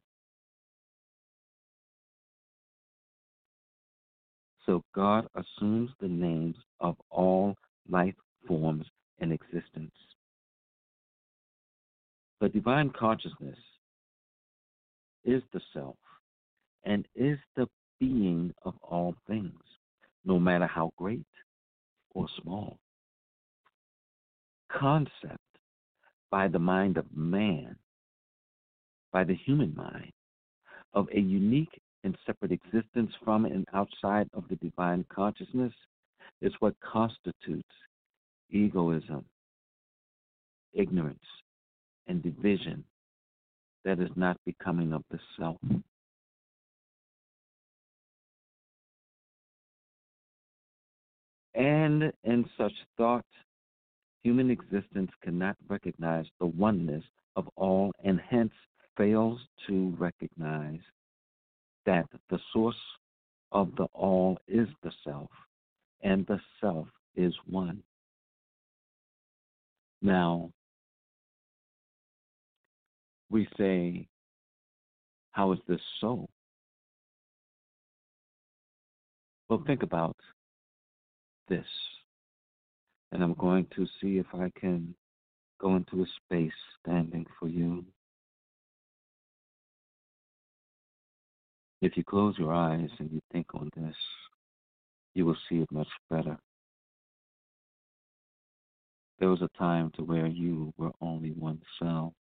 So 4.65 4.85
God 4.95 5.27
assumes 5.35 5.91
the 6.01 6.09
names 6.09 6.55
of 6.79 6.95
all 7.11 7.57
life 7.89 8.15
forms 8.47 8.87
in 9.19 9.33
existence. 9.33 9.95
The 12.41 12.49
divine 12.49 12.91
consciousness 12.91 13.59
is 15.27 15.43
the 15.53 15.61
self 15.75 15.97
and 16.85 17.07
is 17.15 17.39
the 17.57 17.67
being 17.99 18.55
of 18.65 18.75
all 18.83 19.15
things, 19.27 19.61
no 20.25 20.39
matter 20.39 20.67
how 20.67 20.91
great 20.97 21.27
or 22.15 22.27
small. 22.43 22.79
Concept 24.71 25.39
by 26.31 26.49
the 26.49 26.59
mind 26.59 26.97
of 26.97 27.05
man, 27.15 27.77
by 29.13 29.25
the 29.25 29.35
human 29.35 29.75
mind, 29.75 30.13
of 30.95 31.09
a 31.15 31.21
unique 31.21 31.81
and 32.05 32.17
separate 32.25 32.53
existence 32.53 33.11
from 33.25 33.45
and 33.45 33.67
outside 33.75 34.29
of 34.33 34.45
the 34.49 34.57
divine 34.57 35.05
consciousness 35.13 35.73
is 36.41 36.53
what 36.61 36.75
constitutes 36.81 37.69
egoism, 38.51 39.25
ignorance, 40.73 41.19
and 42.07 42.23
division 42.23 42.85
that 43.87 44.01
is 44.01 44.11
not 44.17 44.37
becoming 44.45 44.93
of 44.93 45.05
the 45.13 45.19
self. 45.39 45.57
And 51.55 52.13
in 52.25 52.45
such 52.59 52.73
thought, 52.97 53.25
human 54.25 54.51
existence 54.51 55.11
cannot 55.23 55.57
recognize 55.69 56.27
the 56.41 56.47
oneness 56.47 57.05
of 57.37 57.49
all 57.55 57.93
and 58.05 58.21
hence 58.29 58.53
fails 58.97 59.39
to 59.69 59.95
recognize 59.99 60.81
that 61.87 62.07
the 62.29 62.41
source 62.53 62.75
of 63.53 63.71
the 63.77 63.87
all 63.95 64.37
is 64.49 64.67
the 64.83 64.91
self, 65.05 65.31
and 66.03 66.27
the 66.27 66.41
self 66.61 66.89
is 67.15 67.33
one. 67.49 67.81
Now, 70.03 70.51
we 73.37 73.47
say, 73.59 74.09
How 75.33 75.53
is 75.53 75.59
this 75.69 75.81
so? 76.01 76.27
Well, 79.51 79.63
think 79.67 79.83
about 79.83 80.17
this. 81.47 81.67
And 83.13 83.23
I'm 83.23 83.35
going 83.35 83.67
to 83.77 83.87
see 84.01 84.17
if 84.17 84.25
I 84.33 84.51
can 84.59 84.95
go 85.61 85.77
into 85.77 86.03
a 86.03 86.07
space 86.25 86.59
standing 86.81 87.27
for 87.39 87.47
you. 87.47 87.85
If 91.83 91.95
you 91.99 92.05
close 92.05 92.37
your 92.39 92.55
eyes 92.55 92.89
and 92.99 93.13
you 93.13 93.21
think 93.33 93.55
on 93.55 93.69
this, 93.77 93.97
you 95.15 95.27
will 95.27 95.37
see 95.51 95.57
it 95.57 95.71
much 95.71 95.89
better. 96.09 96.39
There 99.19 99.29
was 99.29 99.43
a 99.43 99.59
time 99.59 99.93
to 99.97 100.03
where 100.05 100.27
you 100.27 100.73
were 100.79 100.93
only 101.03 101.33
one 101.33 101.61
cell. 101.79 102.15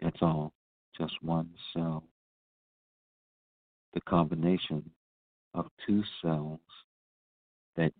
That's 0.00 0.22
all, 0.22 0.52
just 0.96 1.14
one 1.22 1.50
cell. 1.74 2.04
The 3.94 4.00
combination 4.02 4.90
of 5.54 5.66
two 5.86 6.02
cells 6.22 6.60
that 7.76 7.92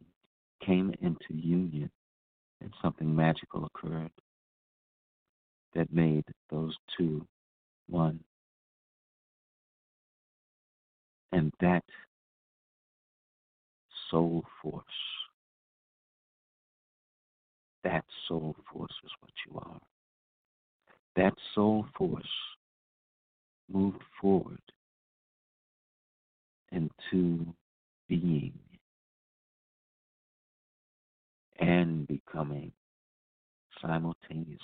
came 0.64 0.94
into 1.00 1.34
union 1.34 1.90
and 2.60 2.72
something 2.82 3.14
magical 3.14 3.64
occurred 3.64 4.10
that 5.74 5.92
made 5.92 6.24
those 6.50 6.76
two 6.96 7.26
one. 7.88 8.20
And 11.32 11.52
that 11.60 11.84
soul 14.10 14.44
force, 14.62 14.84
that 17.84 18.04
soul 18.26 18.56
force 18.72 18.94
is 19.04 19.10
what 19.20 19.32
you 19.46 19.58
are. 19.58 19.80
That 21.16 21.34
soul 21.54 21.86
force 21.96 22.22
moved 23.70 24.02
forward 24.20 24.60
into 26.70 27.46
being 28.08 28.52
and 31.58 32.06
becoming 32.06 32.72
simultaneously. 33.82 34.58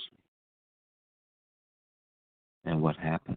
And 2.64 2.80
what 2.80 2.97
happened? 2.97 3.36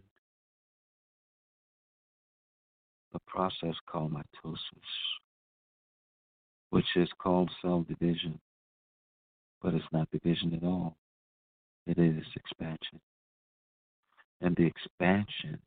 A 3.14 3.20
process 3.28 3.76
called 3.90 4.14
mitosis, 4.14 4.58
which 6.70 6.86
is 6.96 7.10
called 7.18 7.50
cell 7.62 7.86
division, 7.88 8.40
but 9.62 9.74
it's 9.74 9.86
not 9.92 10.10
division 10.12 10.54
at 10.54 10.64
all. 10.64 10.98
It 11.88 11.98
is 11.98 12.26
expansion. 12.36 13.00
And 14.42 14.56
the 14.58 14.66
expansion, 14.66 15.58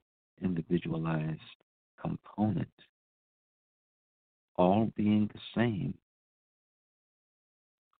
individualized 0.42 1.40
component, 1.98 2.68
all 4.56 4.92
being 4.94 5.30
the 5.32 5.40
same, 5.56 5.94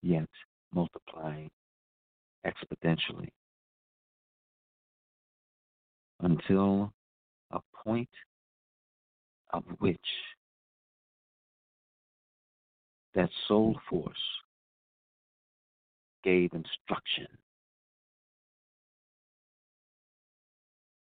yet 0.03 0.29
multiplying 0.75 1.51
exponentially 2.47 3.31
until 6.21 6.93
a 7.53 7.61
point 7.85 8.09
of 9.51 9.65
which 9.79 9.99
that 13.15 13.31
soul 13.49 13.79
force 13.89 14.13
gave 16.23 16.53
instruction. 16.53 17.27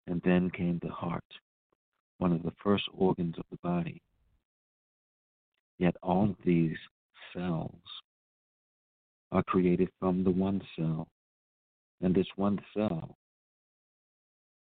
And 0.07 0.21
then 0.23 0.49
came 0.49 0.79
the 0.81 0.91
heart, 0.91 1.23
one 2.17 2.33
of 2.33 2.43
the 2.43 2.53
first 2.63 2.83
organs 2.93 3.35
of 3.37 3.45
the 3.51 3.57
body. 3.63 4.01
Yet 5.79 5.95
all 6.03 6.25
of 6.25 6.35
these 6.45 6.77
cells 7.33 7.71
are 9.31 9.43
created 9.43 9.89
from 9.99 10.23
the 10.23 10.31
one 10.31 10.61
cell. 10.77 11.07
And 12.01 12.13
this 12.13 12.27
one 12.35 12.59
cell 12.75 13.17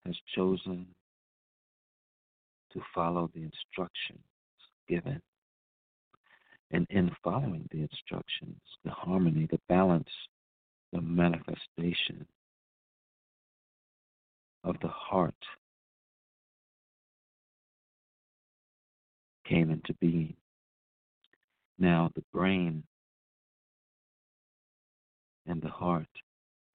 has 0.06 0.14
chosen 0.34 0.86
to 2.72 2.80
follow 2.94 3.30
the 3.34 3.42
instructions 3.42 4.24
given. 4.88 5.20
And 6.70 6.86
in 6.90 7.10
following 7.24 7.68
the 7.72 7.80
instructions, 7.80 8.60
the 8.84 8.90
harmony, 8.90 9.48
the 9.50 9.60
balance, 9.68 10.08
the 10.92 11.00
manifestation 11.00 12.26
of 14.64 14.76
the 14.80 14.88
heart 14.88 15.34
came 19.48 19.70
into 19.70 19.94
being. 19.94 20.34
Now, 21.78 22.10
the 22.14 22.24
brain 22.32 22.84
and 25.46 25.60
the 25.60 25.68
heart 25.68 26.08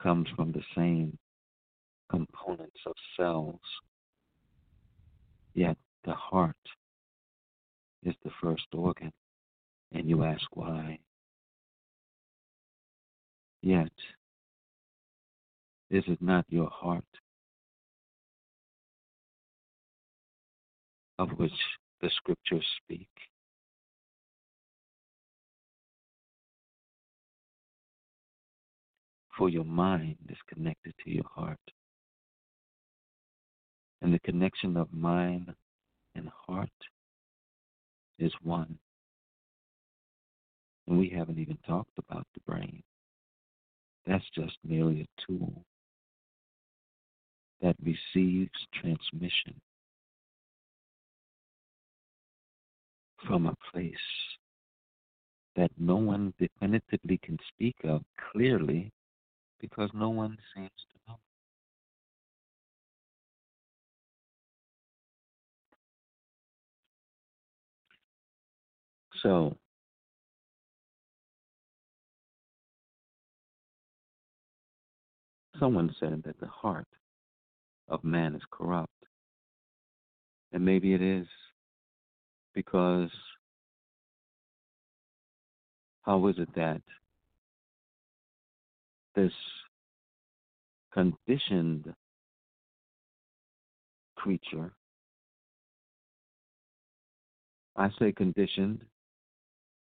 comes 0.01 0.27
from 0.35 0.51
the 0.51 0.63
same 0.75 1.17
components 2.09 2.79
of 2.85 2.93
cells. 3.17 3.61
Yet 5.53 5.77
the 6.03 6.13
heart 6.13 6.55
is 8.03 8.15
the 8.23 8.31
first 8.41 8.65
organ, 8.73 9.13
and 9.93 10.09
you 10.09 10.23
ask 10.23 10.43
why. 10.53 10.99
Yet, 13.61 13.91
is 15.89 16.03
it 16.07 16.21
not 16.21 16.45
your 16.49 16.69
heart 16.69 17.05
of 21.17 21.29
which 21.37 21.51
the 22.01 22.09
scriptures 22.09 22.65
speak? 22.83 23.09
For 29.37 29.49
your 29.49 29.65
mind 29.65 30.17
is 30.29 30.37
connected 30.53 30.93
to 31.03 31.11
your 31.11 31.25
heart. 31.33 31.59
And 34.01 34.13
the 34.13 34.19
connection 34.19 34.77
of 34.77 34.93
mind 34.93 35.53
and 36.15 36.29
heart 36.47 36.69
is 38.19 38.31
one. 38.43 38.77
And 40.87 40.99
we 40.99 41.09
haven't 41.09 41.39
even 41.39 41.57
talked 41.67 41.97
about 41.97 42.27
the 42.33 42.41
brain. 42.45 42.83
That's 44.05 44.29
just 44.35 44.57
merely 44.63 45.01
a 45.01 45.21
tool 45.27 45.65
that 47.61 47.75
receives 47.81 48.51
transmission 48.73 49.59
from 53.27 53.47
a 53.47 53.55
place 53.71 53.95
that 55.55 55.71
no 55.77 55.95
one 55.95 56.33
definitively 56.37 57.17
can 57.23 57.37
speak 57.53 57.75
of 57.83 58.03
clearly 58.31 58.91
because 59.59 59.89
no 59.93 60.09
one 60.09 60.37
seems 60.53 60.69
to 60.91 60.99
know. 61.07 61.17
So, 69.23 69.57
someone 75.59 75.95
said 75.99 76.21
that 76.25 76.39
the 76.39 76.47
heart 76.47 76.87
of 77.87 78.03
man 78.03 78.35
is 78.35 78.41
corrupt. 78.51 78.91
And 80.51 80.63
maybe 80.63 80.93
it 80.93 81.01
is 81.01 81.27
because 82.55 83.11
how 86.01 86.25
is 86.27 86.35
it 86.39 86.49
that 86.55 86.81
this 89.15 89.31
conditioned 90.95 91.93
creature. 94.15 94.71
I 97.75 97.89
say 97.99 98.11
conditioned 98.11 98.81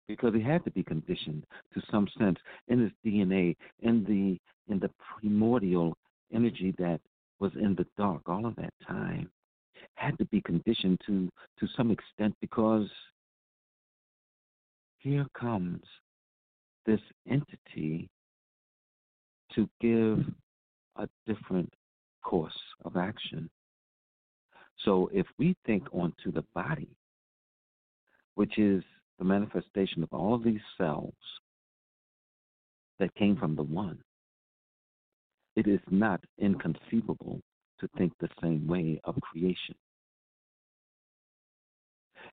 because 0.07 0.33
he 0.33 0.41
had 0.41 0.63
to 0.65 0.71
be 0.71 0.83
conditioned 0.83 1.45
to 1.73 1.81
some 1.89 2.07
sense 2.19 2.37
in 2.67 2.81
his 2.81 2.91
DNA, 3.05 3.55
in 3.81 4.03
the 4.03 4.37
in 4.71 4.79
the 4.79 4.89
primordial 4.99 5.95
energy 6.33 6.73
that 6.79 6.99
was 7.39 7.51
in 7.55 7.75
the 7.75 7.85
dark 7.97 8.23
all 8.27 8.45
of 8.45 8.55
that 8.57 8.73
time, 8.85 9.29
had 9.95 10.17
to 10.17 10.25
be 10.25 10.41
conditioned 10.41 10.99
to 11.05 11.29
to 11.59 11.67
some 11.75 11.91
extent 11.91 12.35
because 12.41 12.87
here 14.97 15.25
comes 15.39 15.81
this 16.85 16.99
entity 17.29 18.09
to 19.53 19.69
give 19.79 20.25
a 20.97 21.07
different 21.27 21.71
course 22.23 22.57
of 22.83 22.97
action. 22.97 23.49
So 24.83 25.09
if 25.13 25.25
we 25.37 25.55
think 25.65 25.83
onto 25.93 26.31
the 26.31 26.43
body, 26.53 26.89
which 28.35 28.57
is 28.57 28.83
the 29.19 29.25
manifestation 29.25 30.03
of 30.03 30.09
all 30.11 30.33
of 30.33 30.43
these 30.43 30.59
cells 30.77 31.13
that 32.99 33.13
came 33.15 33.37
from 33.37 33.55
the 33.55 33.63
one, 33.63 33.99
it 35.55 35.67
is 35.67 35.79
not 35.89 36.21
inconceivable 36.39 37.41
to 37.79 37.89
think 37.97 38.13
the 38.19 38.29
same 38.41 38.67
way 38.67 38.99
of 39.03 39.15
creation. 39.21 39.75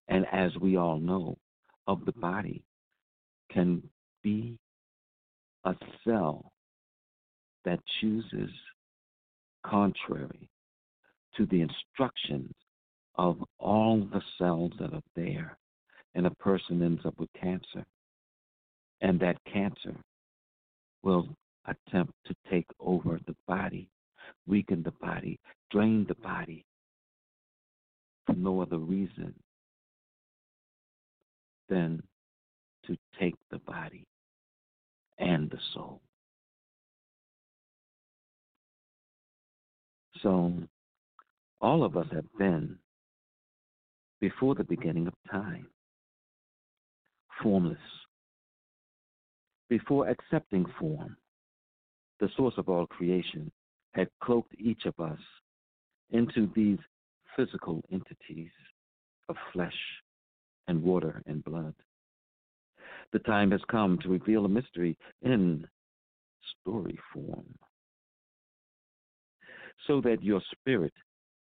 And 0.09 0.27
as 0.33 0.51
we 0.61 0.77
all 0.77 0.99
know, 0.99 1.39
of 1.87 2.05
the 2.05 2.13
body 2.13 2.63
can 3.51 3.83
be 4.23 4.57
a 5.65 5.75
cell 6.05 6.53
that 7.65 7.81
chooses 8.01 8.51
contrary 9.65 10.49
to 11.37 11.47
the 11.47 11.61
instructions 11.61 12.53
of 13.17 13.43
all 13.59 13.99
the 14.13 14.23
cells 14.39 14.73
that 14.79 14.93
are 14.93 15.03
there, 15.15 15.57
and 16.15 16.27
a 16.27 16.35
person 16.37 16.83
ends 16.83 17.03
up 17.05 17.19
with 17.19 17.29
cancer. 17.41 17.85
And 19.01 19.19
that 19.21 19.39
cancer 19.53 19.95
will 21.03 21.29
attempt 21.67 22.13
to 22.27 22.35
take 22.51 22.67
over 22.81 23.19
the 23.27 23.37
body, 23.47 23.89
weaken 24.47 24.83
the 24.83 24.93
body, 24.93 25.39
drain 25.71 26.05
the 26.09 26.15
body 26.17 26.65
for 28.27 28.35
no 28.35 28.61
other 28.61 28.79
reason 28.79 29.35
than 31.69 32.03
to 32.87 32.97
take 33.19 33.35
the 33.51 33.59
body 33.61 34.05
and 35.19 35.51
the 35.51 35.59
soul. 35.75 36.01
So, 40.23 40.53
all 41.61 41.85
of 41.85 41.97
us 41.97 42.07
have 42.13 42.27
been, 42.39 42.79
before 44.21 44.55
the 44.55 44.65
beginning 44.65 45.07
of 45.07 45.15
time, 45.31 45.67
formless. 47.43 47.79
Before 49.69 50.09
accepting 50.09 50.67
form, 50.79 51.17
the 52.21 52.29
source 52.37 52.55
of 52.57 52.69
all 52.69 52.87
creation 52.87 53.51
had 53.93 54.09
cloaked 54.23 54.55
each 54.59 54.85
of 54.87 54.99
us 54.99 55.19
into 56.11 56.51
these 56.55 56.79
physical 57.37 57.83
entities 57.93 58.51
of 59.29 59.37
flesh 59.53 59.73
and 60.69 60.83
water 60.83 61.23
and 61.27 61.45
blood. 61.45 61.75
The 63.13 63.19
time 63.21 63.51
has 63.51 63.61
come 63.71 63.99
to 64.03 64.09
reveal 64.09 64.45
a 64.45 64.49
mystery 64.49 64.97
in 65.23 65.67
story 66.61 66.99
form 67.13 67.47
so 69.87 70.01
that 70.03 70.23
your 70.23 70.41
spirit, 70.53 70.93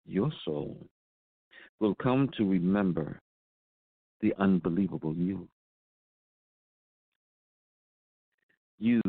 your 0.05 0.31
soul, 0.45 0.87
will 1.79 1.95
come 1.95 2.29
to 2.37 2.49
remember 2.49 3.19
the 4.21 4.33
unbelievable 4.37 5.15
you. 5.15 5.47
You 8.77 9.01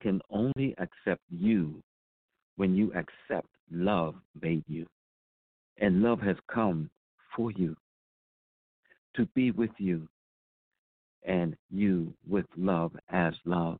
can 0.00 0.20
only 0.30 0.74
accept 0.78 1.22
you 1.28 1.82
when 2.56 2.74
you 2.74 2.92
accept 2.94 3.48
love 3.70 4.14
made 4.40 4.64
you. 4.68 4.86
And 5.78 6.02
love 6.02 6.20
has 6.20 6.36
come 6.52 6.90
for 7.34 7.50
you 7.50 7.76
to 9.16 9.26
be 9.34 9.50
with 9.50 9.70
you 9.78 10.08
and 11.24 11.56
you 11.70 12.12
with 12.28 12.46
love 12.56 12.92
as 13.10 13.34
love. 13.44 13.78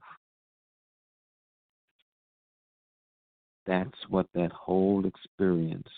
That's 3.67 3.91
what 4.09 4.27
that 4.35 4.53
whole 4.53 5.07
experience 5.07 5.89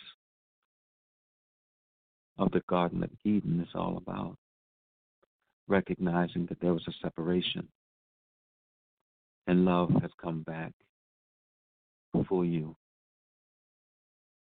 of 2.38 2.50
the 2.50 2.62
Garden 2.68 3.02
of 3.02 3.10
Eden 3.24 3.60
is 3.60 3.74
all 3.74 3.96
about. 3.96 4.36
Recognizing 5.66 6.46
that 6.46 6.60
there 6.60 6.74
was 6.74 6.86
a 6.86 6.92
separation 7.02 7.66
and 9.46 9.64
love 9.64 9.90
has 10.02 10.10
come 10.22 10.42
back 10.42 10.72
for 12.22 12.44
you 12.44 12.76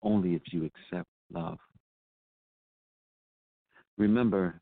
only 0.02 0.34
if 0.34 0.42
you 0.46 0.64
accept 0.64 1.08
love. 1.32 1.58
Remember, 3.98 4.60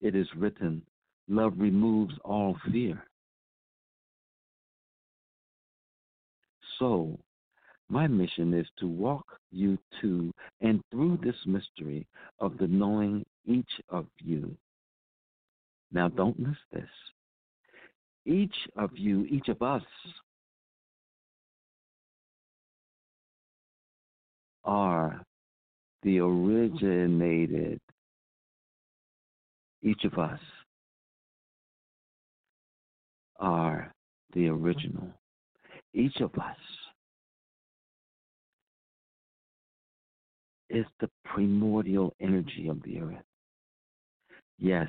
it 0.00 0.14
is 0.14 0.26
written, 0.36 0.82
love 1.28 1.54
removes 1.56 2.14
all 2.24 2.56
fear. 2.70 3.02
So, 6.78 7.18
My 7.88 8.08
mission 8.08 8.52
is 8.52 8.66
to 8.80 8.88
walk 8.88 9.24
you 9.52 9.78
to 10.00 10.32
and 10.60 10.82
through 10.90 11.20
this 11.22 11.36
mystery 11.46 12.06
of 12.40 12.58
the 12.58 12.66
knowing 12.66 13.24
each 13.46 13.80
of 13.88 14.06
you. 14.18 14.56
Now, 15.92 16.08
don't 16.08 16.38
miss 16.38 16.56
this. 16.72 16.88
Each 18.24 18.56
of 18.76 18.90
you, 18.94 19.24
each 19.26 19.46
of 19.48 19.62
us, 19.62 19.84
are 24.66 25.22
the 26.02 26.18
originated, 26.18 27.80
each 29.82 30.04
of 30.04 30.18
us 30.18 30.40
are 33.38 33.92
the 34.34 34.48
original. 34.48 35.08
Each 35.94 36.20
of 36.20 36.34
us 36.34 36.56
is 40.68 40.84
the 41.00 41.08
primordial 41.24 42.14
energy 42.20 42.68
of 42.68 42.82
the 42.82 43.00
earth. 43.00 43.24
Yes. 44.58 44.88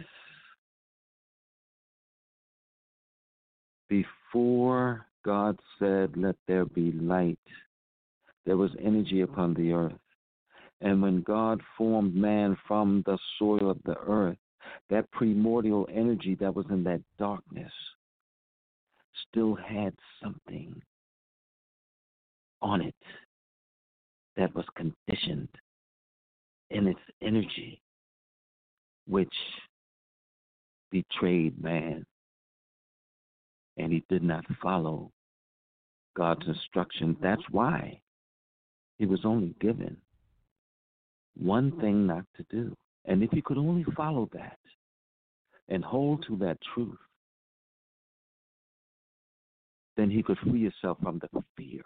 Before 3.89 5.05
God 5.23 5.59
said, 5.80 6.17
Let 6.17 6.36
there 6.47 6.65
be 6.65 6.91
light, 6.91 7.39
there 8.48 8.58
was 8.58 8.72
energy 8.82 9.22
upon 9.22 9.54
the 9.54 9.74
earth. 9.74 10.00
And 10.80 11.02
when 11.02 11.22
God 11.22 11.62
formed 11.78 12.16
man 12.16 12.58
from 12.66 13.04
the 13.06 13.18
soil 13.38 13.70
of 13.70 13.78
the 13.84 13.98
earth, 14.08 14.38
that 14.89 15.12
primordial 15.12 15.86
energy 15.93 16.36
that 16.39 16.56
was 16.56 16.66
in 16.70 16.82
that 16.86 17.02
darkness 17.20 17.72
still 19.28 19.54
had 19.56 19.93
something 20.24 20.82
on 22.62 22.82
it 22.82 22.95
that 24.38 24.56
was 24.56 24.66
conditioned 24.78 25.50
in 26.70 26.88
its 26.88 27.00
energy, 27.22 27.82
which 29.08 29.28
betrayed 30.89 31.62
man. 31.62 32.06
And 33.76 33.91
he 33.91 34.06
did 34.08 34.24
not 34.24 34.45
follow 34.62 35.12
God's 36.16 36.48
instruction. 36.48 37.18
That's 37.22 37.43
why 37.52 38.00
he 38.98 39.06
was 39.06 39.20
only 39.26 39.56
given 39.60 39.98
one 41.38 41.72
mm-hmm. 41.72 41.82
thing 41.82 42.08
not 42.08 42.26
to 42.36 42.45
do. 42.50 42.76
And 43.06 43.24
if 43.24 43.30
he 43.32 43.41
could 43.41 43.58
only 43.58 43.86
follow 43.95 44.30
that 44.34 44.58
and 45.70 45.84
hold 45.84 46.26
to 46.28 46.36
that 46.38 46.58
truth, 46.74 46.98
then 49.95 50.10
he 50.10 50.22
could 50.22 50.38
free 50.39 50.64
himself 50.64 50.98
from 51.02 51.20
the 51.20 51.43
fear 51.56 51.82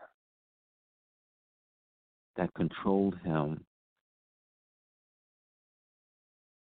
that 2.38 2.54
controlled 2.54 3.16
him 3.24 3.64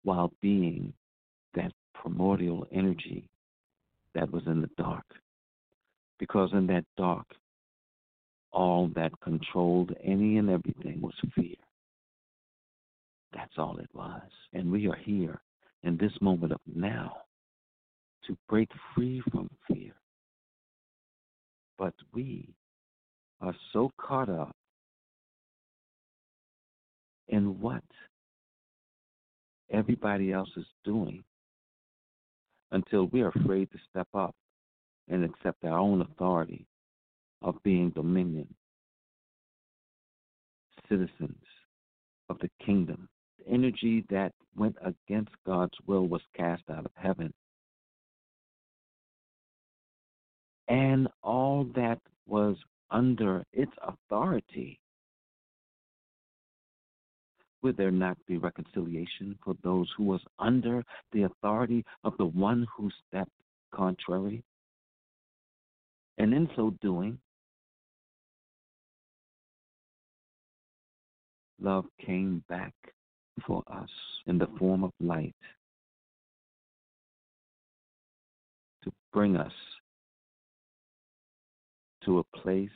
while 0.04 0.32
being 0.40 0.92
that 1.54 1.72
primordial 1.94 2.66
energy 2.72 3.28
that 4.14 4.30
was 4.30 4.42
in 4.46 4.60
the 4.60 4.70
dark. 4.76 5.04
Because 6.18 6.50
in 6.52 6.66
that 6.68 6.84
dark, 6.96 7.26
all 8.52 8.88
that 8.94 9.12
controlled 9.22 9.94
any 10.02 10.38
and 10.38 10.50
everything 10.50 11.00
was 11.00 11.14
fear. 11.34 11.56
That's 13.32 13.56
all 13.56 13.78
it 13.78 13.88
was. 13.94 14.20
And 14.52 14.70
we 14.70 14.88
are 14.88 14.96
here 14.96 15.40
in 15.82 15.96
this 15.96 16.12
moment 16.20 16.52
of 16.52 16.60
now 16.66 17.16
to 18.26 18.36
break 18.48 18.68
free 18.94 19.22
from 19.30 19.48
fear. 19.66 19.92
But 21.78 21.94
we 22.12 22.54
are 23.40 23.54
so 23.72 23.90
caught 23.98 24.28
up 24.28 24.54
in 27.28 27.58
what 27.60 27.82
everybody 29.70 30.32
else 30.32 30.50
is 30.56 30.66
doing 30.84 31.24
until 32.70 33.06
we 33.06 33.22
are 33.22 33.32
afraid 33.34 33.70
to 33.72 33.78
step 33.90 34.08
up 34.14 34.34
and 35.08 35.24
accept 35.24 35.64
our 35.64 35.78
own 35.78 36.02
authority 36.02 36.66
of 37.42 37.62
being 37.62 37.90
dominion, 37.90 38.48
citizens 40.88 41.44
of 42.28 42.38
the 42.40 42.50
kingdom. 42.64 43.08
The 43.38 43.52
energy 43.52 44.04
that 44.10 44.32
went 44.56 44.76
against 44.82 45.32
God's 45.46 45.76
will 45.86 46.06
was 46.06 46.22
cast 46.36 46.62
out 46.70 46.84
of 46.84 46.92
heaven. 46.94 47.32
And 50.68 51.08
all 51.22 51.64
that 51.74 51.98
was 52.26 52.56
under 52.90 53.44
its 53.52 53.72
authority 53.82 54.78
would 57.62 57.76
there 57.76 57.90
not 57.90 58.18
be 58.26 58.38
reconciliation 58.38 59.38
for 59.44 59.54
those 59.62 59.88
who 59.96 60.04
was 60.04 60.20
under 60.38 60.84
the 61.12 61.22
authority 61.22 61.84
of 62.04 62.16
the 62.18 62.26
one 62.26 62.66
who 62.76 62.90
stepped 63.06 63.30
contrary? 63.72 64.42
And 66.18 66.34
in 66.34 66.48
so 66.56 66.74
doing, 66.82 67.18
love 71.62 71.84
came 72.04 72.42
back 72.48 72.74
for 73.46 73.62
us 73.72 73.88
in 74.26 74.38
the 74.38 74.48
form 74.58 74.84
of 74.84 74.90
light 75.00 75.34
to 78.84 78.92
bring 79.12 79.36
us 79.36 79.52
to 82.04 82.18
a 82.18 82.38
place 82.38 82.68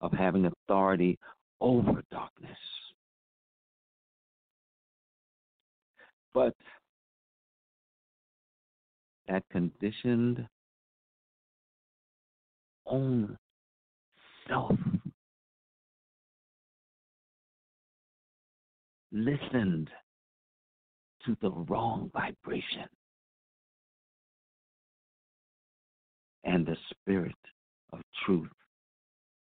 of 0.00 0.12
having 0.12 0.46
authority 0.46 1.18
over 1.60 2.02
darkness. 2.10 2.58
But 6.34 6.54
that 9.28 9.42
conditioned 9.50 10.46
own 12.86 13.36
self 14.48 14.78
listened 19.12 19.90
to 21.26 21.36
the 21.40 21.50
wrong 21.50 22.10
vibration. 22.12 22.88
And 26.44 26.66
the 26.66 26.76
spirit 26.90 27.36
of 27.92 28.00
truth 28.24 28.48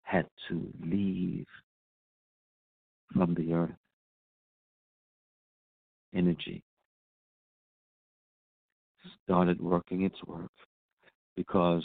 had 0.04 0.28
to 0.50 0.72
leave 0.84 1.48
from 3.14 3.34
the 3.34 3.54
earth 3.54 3.72
energy 6.14 6.64
started 9.24 9.60
working 9.62 10.04
its 10.04 10.16
work 10.26 10.52
because 11.36 11.84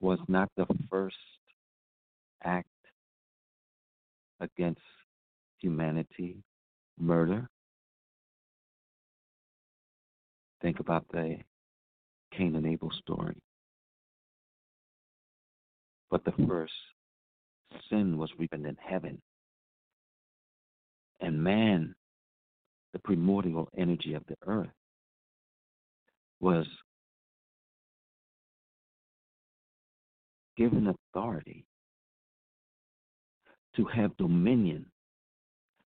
was 0.00 0.18
not 0.28 0.50
the 0.56 0.66
first 0.90 1.16
act 2.42 2.68
against 4.40 4.80
humanity 5.58 6.36
murder. 6.98 7.48
Think 10.62 10.80
about 10.80 11.04
the 11.12 11.38
Cain 12.32 12.56
and 12.56 12.66
Abel 12.66 12.90
story. 12.98 13.36
But 16.10 16.24
the 16.24 16.30
hmm. 16.30 16.46
first 16.46 16.72
sin 17.90 18.18
was 18.18 18.30
reaped 18.38 18.54
in 18.54 18.76
heaven. 18.80 19.20
And 21.20 21.42
man 21.42 21.94
the 22.94 23.00
primordial 23.00 23.68
energy 23.76 24.14
of 24.14 24.22
the 24.26 24.36
earth 24.46 24.70
was 26.40 26.66
given 30.56 30.86
authority 30.86 31.66
to 33.74 33.84
have 33.86 34.16
dominion 34.16 34.86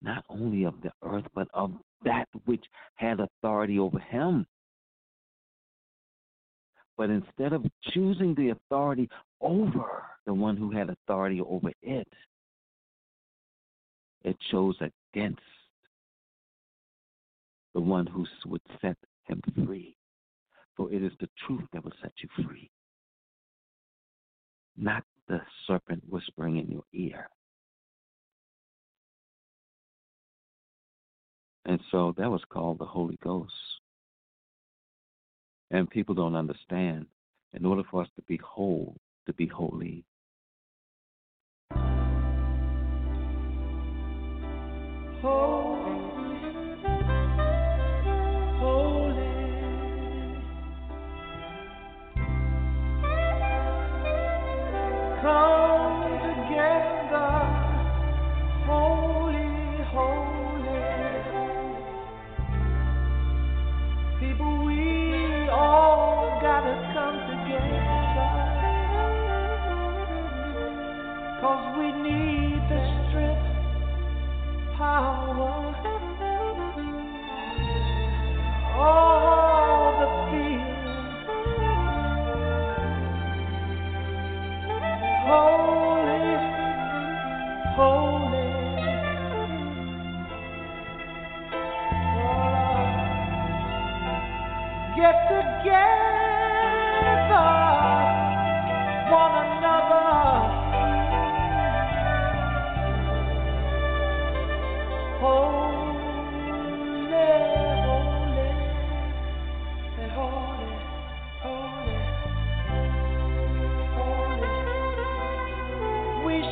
not 0.02 0.24
only 0.30 0.64
of 0.64 0.76
the 0.82 0.92
earth 1.04 1.26
but 1.34 1.48
of 1.54 1.74
that 2.04 2.28
which 2.46 2.64
had 2.96 3.20
authority 3.20 3.80
over 3.80 4.00
him. 4.00 4.46
But 6.98 7.10
instead 7.10 7.54
of 7.54 7.66
choosing 7.92 8.36
the 8.36 8.50
authority 8.50 9.10
over 9.42 10.04
the 10.26 10.34
one 10.34 10.58
who 10.58 10.72
had 10.72 10.90
authority 10.90 11.42
over 11.42 11.72
it, 11.82 12.08
it 14.24 14.38
chose 14.52 14.76
against 14.82 15.42
the 17.74 17.80
one 17.80 18.06
who 18.06 18.26
would 18.46 18.62
set 18.82 18.98
him 19.24 19.42
free. 19.66 19.96
For 20.76 20.92
it 20.94 21.04
is 21.04 21.12
the 21.20 21.30
truth 21.46 21.64
that 21.74 21.84
will 21.84 21.94
set 22.02 22.14
you 22.22 22.46
free, 22.46 22.70
not 24.78 25.04
the 25.28 25.42
serpent 25.68 26.04
whispering 26.10 26.58
in 26.58 26.70
your 26.70 26.84
ear. 26.94 27.30
And 31.70 31.80
so 31.92 32.16
that 32.18 32.32
was 32.32 32.42
called 32.50 32.80
the 32.80 32.86
Holy 32.86 33.20
Ghost. 33.24 33.54
And 35.70 35.88
people 35.88 36.16
don't 36.16 36.36
understand. 36.36 37.06
In 37.54 37.64
order 37.64 37.84
for 37.92 38.02
us 38.02 38.08
to 38.16 38.24
be 38.24 38.40
whole, 38.44 38.98
to 39.28 39.34
be 39.34 39.46
holy, 39.46 40.04
holy. 45.22 45.49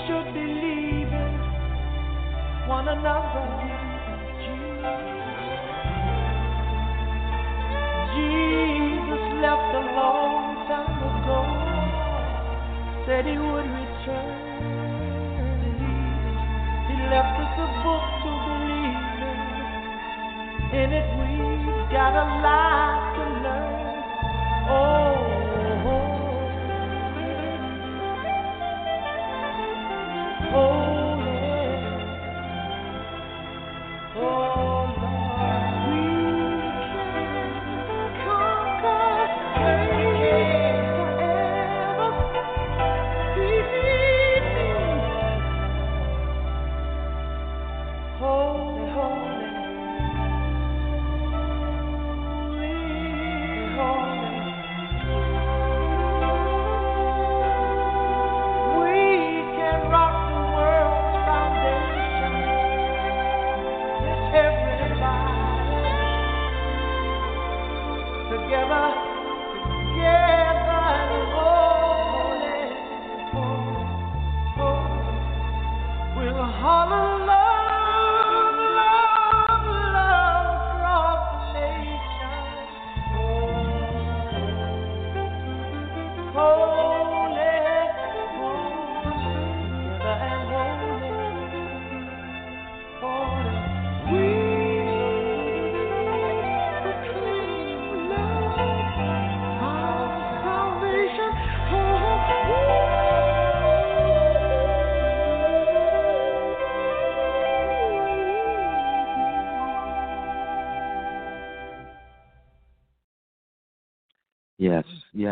should 0.07 0.33
be 0.33 0.39
leaving 0.39 1.35
one 2.65 2.87
another. 2.87 3.47
Jesus 8.15 9.23
left 9.43 9.71
a 9.75 9.83
long 9.99 10.63
time 10.71 10.99
ago, 11.11 11.41
said 13.05 13.25
he 13.25 13.35
would 13.35 13.67
return. 13.67 14.35
He 16.87 16.95
left 17.11 17.35
us 17.43 17.55
a 17.59 17.67
book 17.83 18.05
to 18.23 18.29
believe 18.47 19.11
in, 19.27 20.79
in 20.79 20.89
it 20.99 21.09
we've 21.19 21.91
got 21.91 22.13
a 22.15 22.25
lie. 22.47 22.86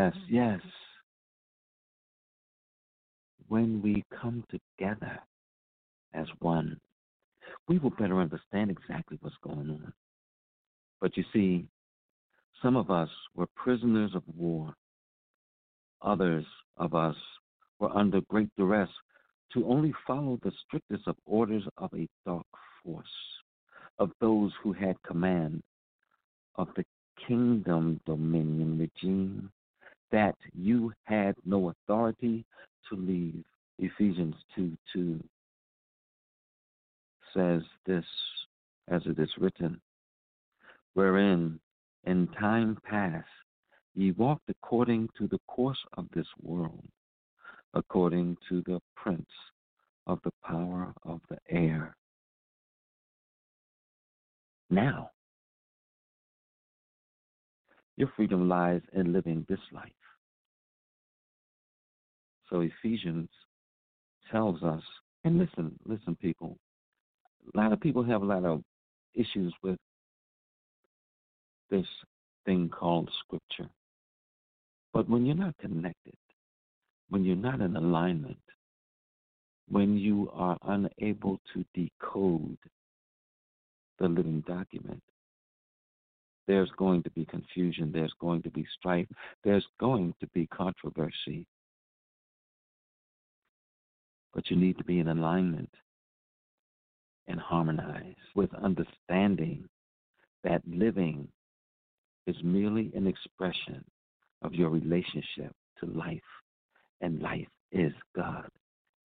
Yes, 0.06 0.14
mm-hmm. 0.14 0.36
yes. 0.36 0.62
When 3.48 3.82
we 3.82 4.04
come 4.22 4.44
together 4.52 5.20
as 6.14 6.28
one, 6.40 6.80
we 7.68 7.80
will 7.80 7.92
better 7.92 8.20
understand 8.20 8.70
exactly 8.70 9.18
what's 9.22 9.36
going 9.44 9.70
on. 9.70 9.94
But 11.02 11.18
you 11.18 11.24
see, 11.34 11.66
some 12.62 12.76
of 12.76 12.92
us 12.92 13.10
were 13.36 13.48
prisoners 13.56 14.12
of 14.16 14.24
war. 14.38 14.74
Others 16.02 16.46
of 16.78 16.94
us 16.94 17.16
were 17.80 17.96
under 17.96 18.22
great 18.30 18.50
duress 18.58 18.90
to 19.54 19.66
only 19.68 19.94
follow 20.06 20.40
the 20.44 20.52
strictest 20.68 21.08
of 21.08 21.16
orders 21.26 21.64
of 21.78 21.92
a 21.94 22.08
dark 22.26 22.46
force, 22.84 23.06
of 24.00 24.12
those 24.22 24.52
who 24.62 24.74
had 24.74 25.02
command 25.04 25.62
of 26.56 26.68
the 26.76 26.86
kingdom 27.28 28.00
dominion 28.06 28.78
regime 28.78 29.52
that 30.12 30.36
you 30.54 30.94
had 31.04 31.36
no 31.46 31.70
authority 31.70 32.46
to 32.90 32.96
leave. 32.96 33.44
Ephesians 33.80 34.36
2 34.56 34.78
2 34.94 35.24
says 37.34 37.62
this, 37.86 38.06
as 38.88 39.02
it 39.06 39.20
is 39.20 39.30
written, 39.38 39.80
wherein 40.94 41.60
in 42.06 42.28
time 42.40 42.78
past 42.84 43.28
ye 43.96 44.12
walked 44.12 44.50
according 44.50 45.10
to 45.18 45.28
the 45.28 45.40
course 45.48 45.84
of 45.98 46.08
this 46.14 46.28
world, 46.42 46.86
according 47.74 48.38
to 48.48 48.62
the 48.66 48.80
prince 48.96 49.30
of 50.08 50.20
the 50.24 50.32
power 50.44 50.94
of 51.04 51.20
the 51.30 51.38
air. 51.50 51.96
Now, 54.70 55.12
your 57.98 58.12
freedom 58.16 58.50
lies 58.50 58.82
in 58.94 59.14
living 59.14 59.46
this 59.48 59.60
life. 59.72 59.92
So 62.50 62.62
Ephesians 62.62 63.30
tells 64.32 64.62
us, 64.64 64.82
and 65.24 65.38
listen, 65.38 65.78
listen, 65.86 66.16
people. 66.22 66.58
A 67.54 67.58
lot 67.58 67.72
of 67.72 67.80
people 67.80 68.04
have 68.04 68.22
a 68.22 68.26
lot 68.26 68.46
of 68.46 68.62
issues 69.14 69.54
with 69.64 69.78
this 71.70 71.86
thing 72.46 72.70
called 72.70 73.10
Scripture. 73.24 73.70
But 74.94 75.10
when 75.10 75.26
you're 75.26 75.36
not 75.36 75.58
connected, 75.58 76.16
when 77.10 77.24
you're 77.24 77.36
not 77.36 77.62
in 77.62 77.76
alignment, 77.76 78.38
when 79.70 79.98
you 79.98 80.30
are 80.34 80.58
unable 80.64 81.40
to 81.54 81.66
decode 81.74 82.58
the 84.00 84.08
living 84.08 84.44
document, 84.48 85.02
there's 86.48 86.70
going 86.78 87.04
to 87.04 87.10
be 87.12 87.26
confusion, 87.26 87.92
there's 87.92 88.14
going 88.20 88.42
to 88.44 88.50
be 88.50 88.66
strife, 88.78 89.08
there's 89.44 89.66
going 89.80 90.14
to 90.20 90.28
be 90.28 90.48
controversy. 90.48 91.46
But 94.34 94.50
you 94.50 94.58
need 94.58 94.78
to 94.78 94.84
be 94.84 95.00
in 95.00 95.08
alignment 95.08 95.70
and 97.28 97.40
harmonize 97.40 98.16
with 98.36 98.54
understanding 98.54 99.68
that 100.44 100.62
living 100.68 101.28
is 102.28 102.36
merely 102.44 102.92
an 102.96 103.08
expression 103.08 103.84
of 104.42 104.54
your 104.54 104.70
relationship 104.70 105.52
to 105.80 105.86
life, 105.88 106.20
and 107.02 107.22
life 107.22 107.48
is 107.72 107.94
God, 108.16 108.50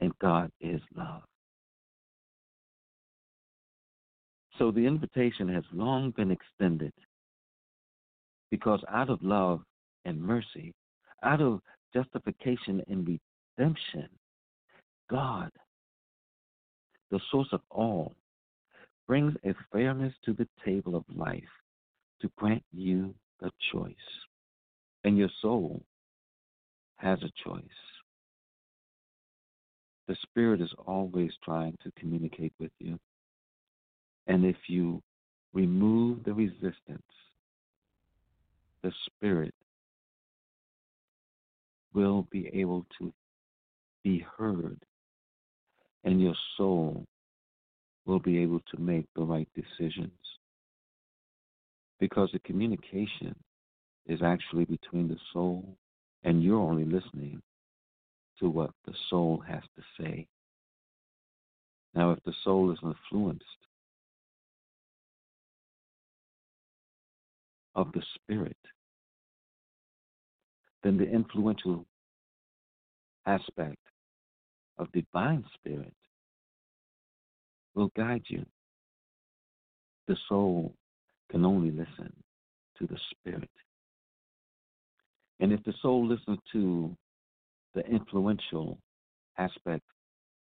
and 0.01 0.13
God 0.21 0.51
is 0.61 0.81
love. 0.95 1.23
So 4.59 4.71
the 4.71 4.87
invitation 4.87 5.49
has 5.49 5.65
long 5.73 6.11
been 6.11 6.31
extended 6.31 6.93
because 8.51 8.81
out 8.89 9.11
of 9.11 9.23
love 9.23 9.61
and 10.05 10.21
mercy, 10.21 10.73
out 11.23 11.41
of 11.41 11.61
justification 11.95 12.83
and 12.89 13.21
redemption, 13.59 14.09
God, 15.11 15.51
the 17.11 17.21
source 17.31 17.49
of 17.53 17.61
all, 17.71 18.15
brings 19.07 19.35
a 19.45 19.55
fairness 19.73 20.15
to 20.25 20.33
the 20.33 20.49
table 20.65 20.95
of 20.95 21.05
life 21.15 21.43
to 22.21 22.31
grant 22.37 22.63
you 22.73 23.15
a 23.43 23.51
choice. 23.73 23.95
And 25.05 25.17
your 25.17 25.31
soul 25.43 25.83
has 26.97 27.19
a 27.23 27.49
choice. 27.49 27.65
The 30.07 30.17
Spirit 30.23 30.61
is 30.61 30.71
always 30.87 31.31
trying 31.45 31.77
to 31.83 31.93
communicate 31.99 32.53
with 32.61 32.73
you. 32.79 32.99
And 34.27 34.45
if 34.45 34.57
you 34.69 35.03
remove 35.53 36.25
the 36.25 36.33
resistance, 36.33 37.03
the 38.83 38.93
Spirit 39.07 39.55
will 41.93 42.27
be 42.31 42.49
able 42.53 42.87
to 42.99 43.13
be 44.03 44.25
heard, 44.37 44.79
and 46.05 46.21
your 46.21 46.35
soul 46.57 47.05
will 48.07 48.21
be 48.21 48.39
able 48.39 48.61
to 48.71 48.81
make 48.81 49.07
the 49.15 49.23
right 49.23 49.49
decisions. 49.55 50.13
Because 51.99 52.31
the 52.33 52.39
communication 52.41 53.35
is 54.07 54.23
actually 54.23 54.65
between 54.65 55.09
the 55.09 55.19
soul, 55.33 55.77
and 56.25 56.43
you're 56.43 56.59
only 56.59 56.85
listening 56.85 57.43
to 58.39 58.49
what 58.49 58.71
the 58.87 58.95
soul 59.11 59.43
has 59.47 59.63
to 59.77 59.83
say. 60.01 60.27
Now, 61.95 62.13
if 62.13 62.23
the 62.25 62.33
soul 62.45 62.73
is 62.73 62.79
influenced 62.83 63.45
of 67.81 67.93
the 67.93 68.03
Spirit, 68.15 68.57
then 70.83 70.99
the 70.99 71.09
influential 71.11 71.87
aspect 73.27 73.79
of 74.79 74.93
divine 74.93 75.45
spirit 75.55 75.95
will 77.75 77.91
guide 77.97 78.23
you. 78.29 78.45
The 80.09 80.17
soul 80.29 80.75
can 81.31 81.45
only 81.45 81.71
listen 81.71 82.13
to 82.79 82.87
the 82.87 82.99
spirit. 83.11 83.51
And 85.39 85.53
if 85.53 85.63
the 85.65 85.75
soul 85.81 86.07
listens 86.07 86.39
to 86.53 86.95
the 87.75 87.85
influential 87.87 88.79
aspect 89.39 89.85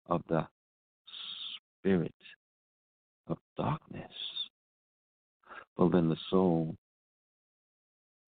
of 0.08 0.22
the 0.30 0.48
spirit 1.78 2.14
of 3.28 3.38
darkness, 3.56 4.12
well, 5.78 5.90
then 5.90 6.10
the 6.10 6.18
soul 6.30 6.76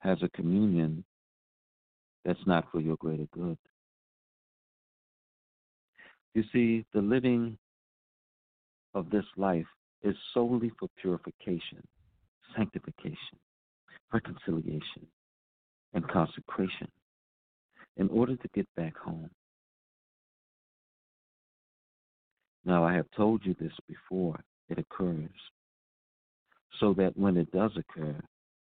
has 0.02 0.18
a 0.22 0.30
communion 0.30 1.04
that's 2.26 2.46
not 2.46 2.66
for 2.72 2.80
your 2.80 2.98
greater 2.98 3.28
good. 3.34 3.58
You 6.34 6.44
see, 6.54 6.86
the 6.94 7.02
living 7.02 7.58
of 8.94 9.10
this 9.10 9.26
life 9.38 9.66
is 10.04 10.16
solely 10.34 10.72
for 10.80 10.88
purification, 11.00 11.82
sanctification, 12.56 13.38
reconciliation, 14.14 15.08
and 15.94 16.08
consecration 16.08 16.88
in 17.98 18.10
order 18.10 18.36
to 18.36 18.48
get 18.54 18.68
back 18.76 18.98
home. 18.98 19.30
Now, 22.64 22.84
I 22.84 22.94
have 22.94 23.10
told 23.16 23.46
you 23.46 23.56
this 23.60 23.74
before 23.88 24.40
it 24.70 24.78
occurs, 24.78 25.30
so 26.80 26.94
that 26.94 27.18
when 27.18 27.38
it 27.38 27.52
does 27.52 27.72
occur, 27.76 28.16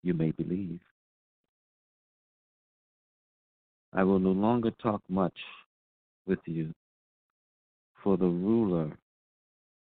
you 0.04 0.14
may 0.14 0.32
believe. 0.32 0.80
I 3.94 4.04
will 4.04 4.20
no 4.20 4.32
longer 4.32 4.72
talk 4.82 5.02
much 5.10 5.38
with 6.28 6.40
you, 6.46 6.72
for 8.04 8.18
the 8.18 8.28
ruler, 8.28 8.92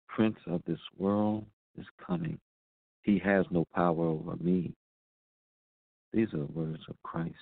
prince 0.08 0.38
of 0.48 0.62
this 0.66 0.80
world, 0.98 1.46
is 1.78 1.86
coming. 2.06 2.40
He 3.04 3.20
has 3.20 3.46
no 3.52 3.66
power 3.76 4.06
over 4.06 4.36
me. 4.38 4.74
These 6.14 6.34
are 6.34 6.46
words 6.46 6.84
of 6.90 6.96
Christ. 7.04 7.36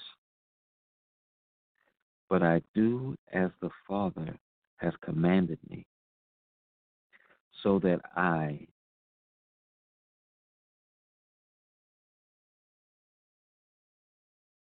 But 2.30 2.42
I 2.42 2.62
do 2.74 3.16
as 3.32 3.52
the 3.62 3.70
Father 3.88 4.36
has 4.78 4.94
commanded 5.02 5.60
me, 5.70 5.86
so 7.62 7.80
that 7.80 8.02
I 8.16 8.68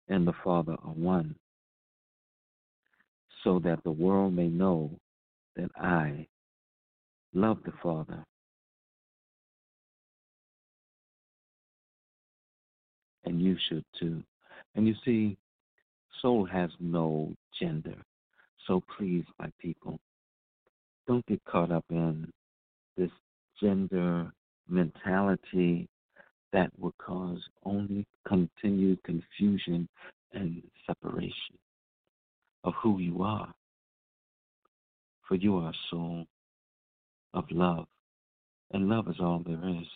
and 0.10 0.28
the 0.28 0.34
Father 0.44 0.74
are 0.84 0.94
one 0.94 1.36
so 3.44 3.60
that 3.60 3.84
the 3.84 3.92
world 3.92 4.34
may 4.34 4.48
know 4.48 4.90
that 5.56 5.70
I 5.76 6.28
love 7.34 7.58
the 7.66 7.74
Father. 7.82 8.24
And 13.26 13.42
you 13.42 13.58
should 13.70 13.86
too. 14.00 14.22
And 14.76 14.88
you 14.88 14.96
see, 15.06 15.38
soul 16.22 16.46
has 16.46 16.70
no 16.80 17.34
gender. 17.60 17.96
So 18.68 18.82
please, 18.98 19.24
my 19.40 19.50
people, 19.60 20.00
don't 21.08 21.26
get 21.26 21.44
caught 21.46 21.72
up 21.72 21.86
in 21.90 22.30
this 22.98 23.12
gender 23.62 24.32
mentality 24.70 25.88
that 26.54 26.72
will 26.80 26.94
cause 26.98 27.40
only 27.66 28.06
continued 28.26 29.04
confusion 29.04 29.88
and 30.34 30.62
separation 30.88 31.58
of 32.64 32.74
who 32.82 33.00
you 33.00 33.24
are. 33.24 33.54
For 35.28 35.36
you 35.36 35.58
are 35.58 35.70
a 35.70 35.74
soul 35.90 36.26
of 37.34 37.46
love, 37.50 37.88
and 38.72 38.90
love 38.90 39.08
is 39.08 39.20
all 39.20 39.42
there 39.46 39.70
is. 39.70 39.88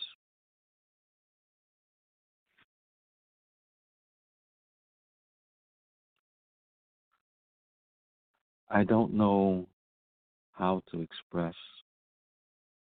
I 8.70 8.84
don't 8.84 9.14
know 9.14 9.66
how 10.52 10.82
to 10.90 11.00
express 11.00 11.54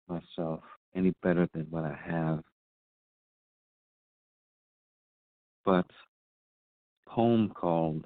myself 0.07 0.61
any 0.95 1.13
better 1.21 1.47
than 1.53 1.67
what 1.69 1.83
I 1.83 1.97
have. 2.05 2.43
But 5.63 5.85
poem 7.07 7.49
called 7.49 8.05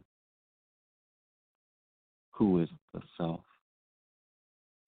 who 2.33 2.59
is 2.59 2.69
the 2.93 3.01
self. 3.17 3.41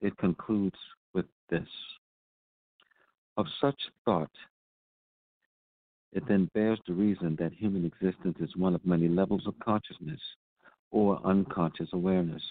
It 0.00 0.16
concludes 0.18 0.78
with 1.14 1.26
this 1.48 1.68
Of 3.36 3.46
such 3.60 3.80
thought, 4.04 4.30
it 6.12 6.26
then 6.28 6.50
bears 6.54 6.78
the 6.86 6.94
reason 6.94 7.36
that 7.38 7.52
human 7.52 7.84
existence 7.84 8.36
is 8.40 8.56
one 8.56 8.74
of 8.74 8.84
many 8.86 9.08
levels 9.08 9.46
of 9.46 9.58
consciousness 9.60 10.20
or 10.90 11.20
unconscious 11.24 11.88
awareness. 11.92 12.42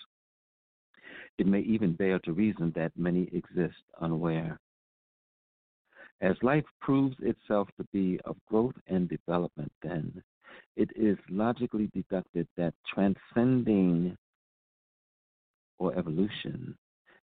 It 1.37 1.47
may 1.47 1.61
even 1.61 1.93
bear 1.93 2.19
to 2.19 2.31
reason 2.31 2.71
that 2.75 2.91
many 2.97 3.29
exist 3.33 3.81
unaware. 3.99 4.59
As 6.21 6.35
life 6.41 6.63
proves 6.79 7.15
itself 7.19 7.67
to 7.77 7.85
be 7.91 8.19
of 8.25 8.37
growth 8.47 8.75
and 8.87 9.09
development, 9.09 9.71
then 9.83 10.23
it 10.75 10.89
is 10.95 11.17
logically 11.29 11.89
deducted 11.93 12.47
that 12.55 12.73
transcending 12.93 14.17
or 15.77 15.97
evolution 15.97 16.75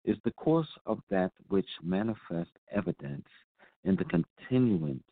is 0.04 0.16
the 0.24 0.32
course 0.32 0.68
of 0.86 0.98
that 1.10 1.32
which 1.48 1.68
manifests 1.82 2.52
evidence 2.70 3.26
in 3.84 3.96
the 3.96 4.04
continuance 4.04 5.02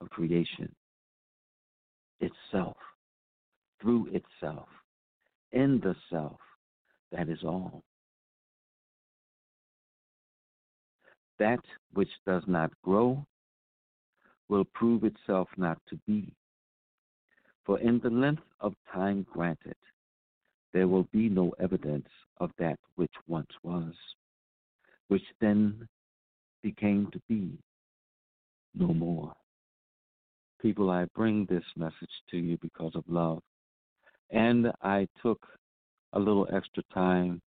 of 0.00 0.10
creation 0.10 0.74
itself, 2.20 2.76
through 3.80 4.08
itself, 4.08 4.68
in 5.52 5.80
the 5.80 5.94
self, 6.10 6.38
that 7.10 7.28
is 7.28 7.40
all. 7.44 7.82
That 11.38 11.60
which 11.92 12.10
does 12.26 12.42
not 12.46 12.70
grow 12.82 13.26
will 14.48 14.64
prove 14.64 15.04
itself 15.04 15.48
not 15.56 15.78
to 15.88 15.98
be. 16.06 16.32
For 17.64 17.78
in 17.80 18.00
the 18.00 18.10
length 18.10 18.42
of 18.60 18.74
time 18.92 19.26
granted, 19.32 19.76
there 20.72 20.88
will 20.88 21.06
be 21.12 21.28
no 21.28 21.52
evidence 21.60 22.08
of 22.38 22.50
that 22.58 22.78
which 22.96 23.12
once 23.26 23.50
was, 23.62 23.92
which 25.08 25.22
then 25.40 25.86
became 26.62 27.08
to 27.12 27.20
be 27.28 27.58
no 28.74 28.88
more. 28.88 29.32
People, 30.60 30.90
I 30.90 31.06
bring 31.14 31.46
this 31.46 31.64
message 31.76 32.22
to 32.30 32.38
you 32.38 32.56
because 32.62 32.92
of 32.94 33.04
love. 33.08 33.42
And 34.30 34.72
I 34.82 35.08
took 35.20 35.40
a 36.12 36.18
little 36.18 36.48
extra 36.52 36.82
time 36.94 37.42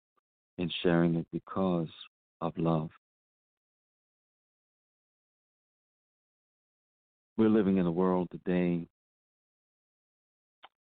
in 0.58 0.70
sharing 0.84 1.16
it 1.16 1.26
because 1.32 1.90
of 2.42 2.54
love. 2.58 2.90
We're 7.38 7.50
living 7.50 7.78
in 7.78 7.86
a 7.86 7.92
world 7.92 8.30
today 8.32 8.88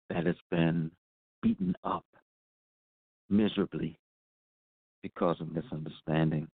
that 0.08 0.24
has 0.26 0.36
been 0.50 0.90
beaten 1.42 1.76
up 1.84 2.04
miserably 3.30 3.98
because 5.02 5.40
of 5.40 5.52
misunderstanding, 5.52 6.48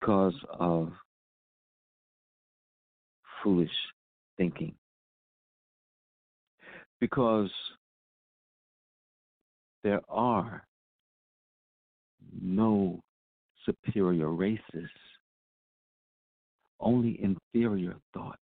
because 0.00 0.34
of 0.58 0.92
foolish 3.42 3.70
thinking, 4.36 4.74
because 7.00 7.50
there 9.82 10.00
are 10.08 10.64
no 12.42 13.00
superior 13.64 14.30
races, 14.30 14.90
only 16.80 17.20
inferior 17.22 17.96
thoughts. 18.14 18.38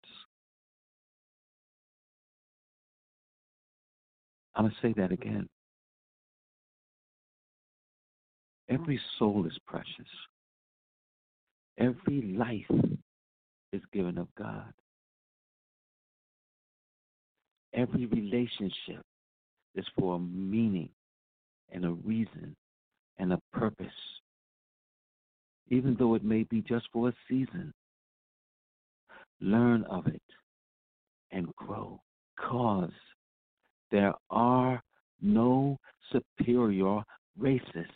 I'm 4.57 4.65
going 4.65 4.75
to 4.75 4.87
say 4.89 4.95
that 5.01 5.13
again. 5.13 5.47
Every 8.71 8.99
soul 9.19 9.47
is 9.47 9.57
precious. 9.67 9.87
Every 11.79 12.23
life 12.23 12.95
is 13.73 13.83
given 13.93 14.17
of 14.17 14.29
God. 14.37 14.73
Every 17.75 18.07
relationship 18.07 19.03
is 19.75 19.85
for 19.99 20.17
a 20.17 20.19
meaning 20.19 20.89
and 21.71 21.85
a 21.85 21.93
reason 21.93 22.57
and 23.19 23.35
a 23.35 23.41
purpose, 23.53 23.87
even 25.69 25.97
though 25.99 26.15
it 26.15 26.25
may 26.25 26.45
be 26.45 26.63
just 26.63 26.87
for 26.93 27.11
a 27.11 27.15
season. 27.29 27.73
Learn 29.43 29.85
of 29.85 30.07
it 30.07 30.23
and 31.31 31.55
grow, 31.57 32.01
cause 32.41 32.91
there 33.91 34.15
are 34.31 34.83
no 35.21 35.79
superior 36.13 37.03
races. 37.39 37.91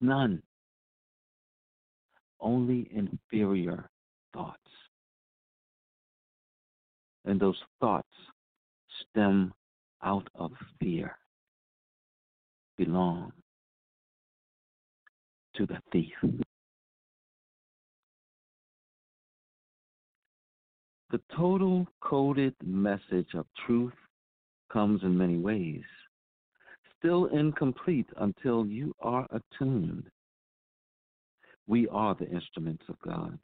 None. 0.00 0.42
Only 2.40 2.88
inferior 2.92 3.88
thoughts. 4.32 4.58
And 7.24 7.40
those 7.40 7.56
thoughts 7.80 8.08
stem 9.10 9.52
out 10.02 10.28
of 10.34 10.52
fear, 10.78 11.16
belong 12.76 13.32
to 15.56 15.66
the 15.66 15.78
thief. 15.90 16.12
The 21.16 21.34
total 21.34 21.86
coded 22.02 22.54
message 22.62 23.28
of 23.32 23.46
truth 23.64 23.94
comes 24.70 25.02
in 25.02 25.16
many 25.16 25.38
ways, 25.38 25.80
still 26.98 27.24
incomplete 27.28 28.08
until 28.18 28.66
you 28.66 28.94
are 29.00 29.26
attuned. 29.30 30.10
We 31.66 31.88
are 31.88 32.14
the 32.14 32.28
instruments 32.28 32.84
of 32.90 33.00
God 33.00 33.38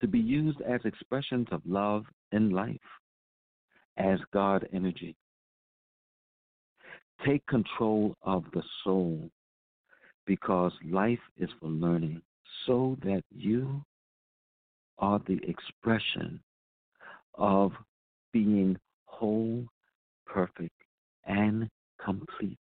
to 0.00 0.08
be 0.08 0.18
used 0.18 0.62
as 0.62 0.80
expressions 0.86 1.46
of 1.52 1.60
love 1.66 2.06
in 2.32 2.48
life, 2.48 2.88
as 3.98 4.18
God 4.32 4.66
energy. 4.72 5.14
Take 7.26 7.44
control 7.48 8.16
of 8.22 8.44
the 8.54 8.62
soul 8.82 9.28
because 10.24 10.72
life 10.90 11.18
is 11.36 11.50
for 11.60 11.68
learning 11.68 12.22
so 12.66 12.96
that 13.02 13.24
you 13.30 13.84
are 14.98 15.20
the 15.26 15.38
expression 15.46 16.40
of 17.36 17.72
being 18.32 18.76
whole, 19.06 19.64
perfect, 20.26 20.74
and 21.26 21.68
complete. 22.04 22.58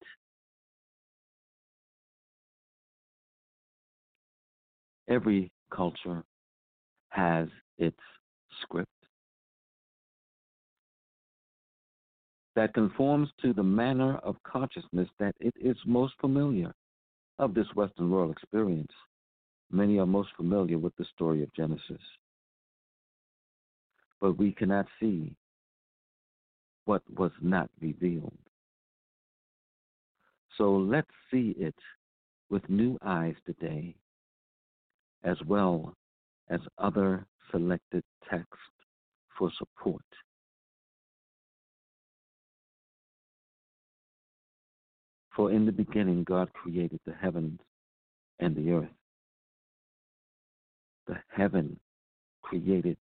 Every 5.08 5.50
culture 5.70 6.22
has 7.10 7.48
its 7.78 7.98
script 8.62 8.88
that 12.54 12.74
conforms 12.74 13.28
to 13.42 13.52
the 13.52 13.62
manner 13.62 14.16
of 14.18 14.36
consciousness 14.44 15.08
that 15.18 15.34
it 15.40 15.54
is 15.60 15.76
most 15.86 16.14
familiar 16.20 16.72
of 17.38 17.54
this 17.54 17.66
Western 17.74 18.10
world 18.10 18.30
experience. 18.30 18.92
Many 19.70 19.98
are 19.98 20.06
most 20.06 20.28
familiar 20.36 20.78
with 20.78 20.94
the 20.96 21.06
story 21.14 21.42
of 21.42 21.52
Genesis 21.54 22.00
but 24.22 24.38
we 24.38 24.52
cannot 24.52 24.86
see 25.00 25.34
what 26.84 27.02
was 27.18 27.32
not 27.42 27.68
revealed. 27.80 28.38
So 30.56 30.76
let's 30.76 31.10
see 31.30 31.56
it 31.58 31.74
with 32.48 32.62
new 32.68 32.96
eyes 33.04 33.34
today, 33.44 33.96
as 35.24 35.36
well 35.44 35.94
as 36.48 36.60
other 36.78 37.26
selected 37.50 38.04
texts 38.30 38.56
for 39.36 39.50
support. 39.58 40.04
For 45.34 45.50
in 45.50 45.66
the 45.66 45.72
beginning, 45.72 46.22
God 46.22 46.52
created 46.52 47.00
the 47.06 47.14
heavens 47.14 47.58
and 48.38 48.54
the 48.54 48.70
earth. 48.70 48.88
The 51.08 51.16
heaven 51.34 51.80
created 52.42 52.96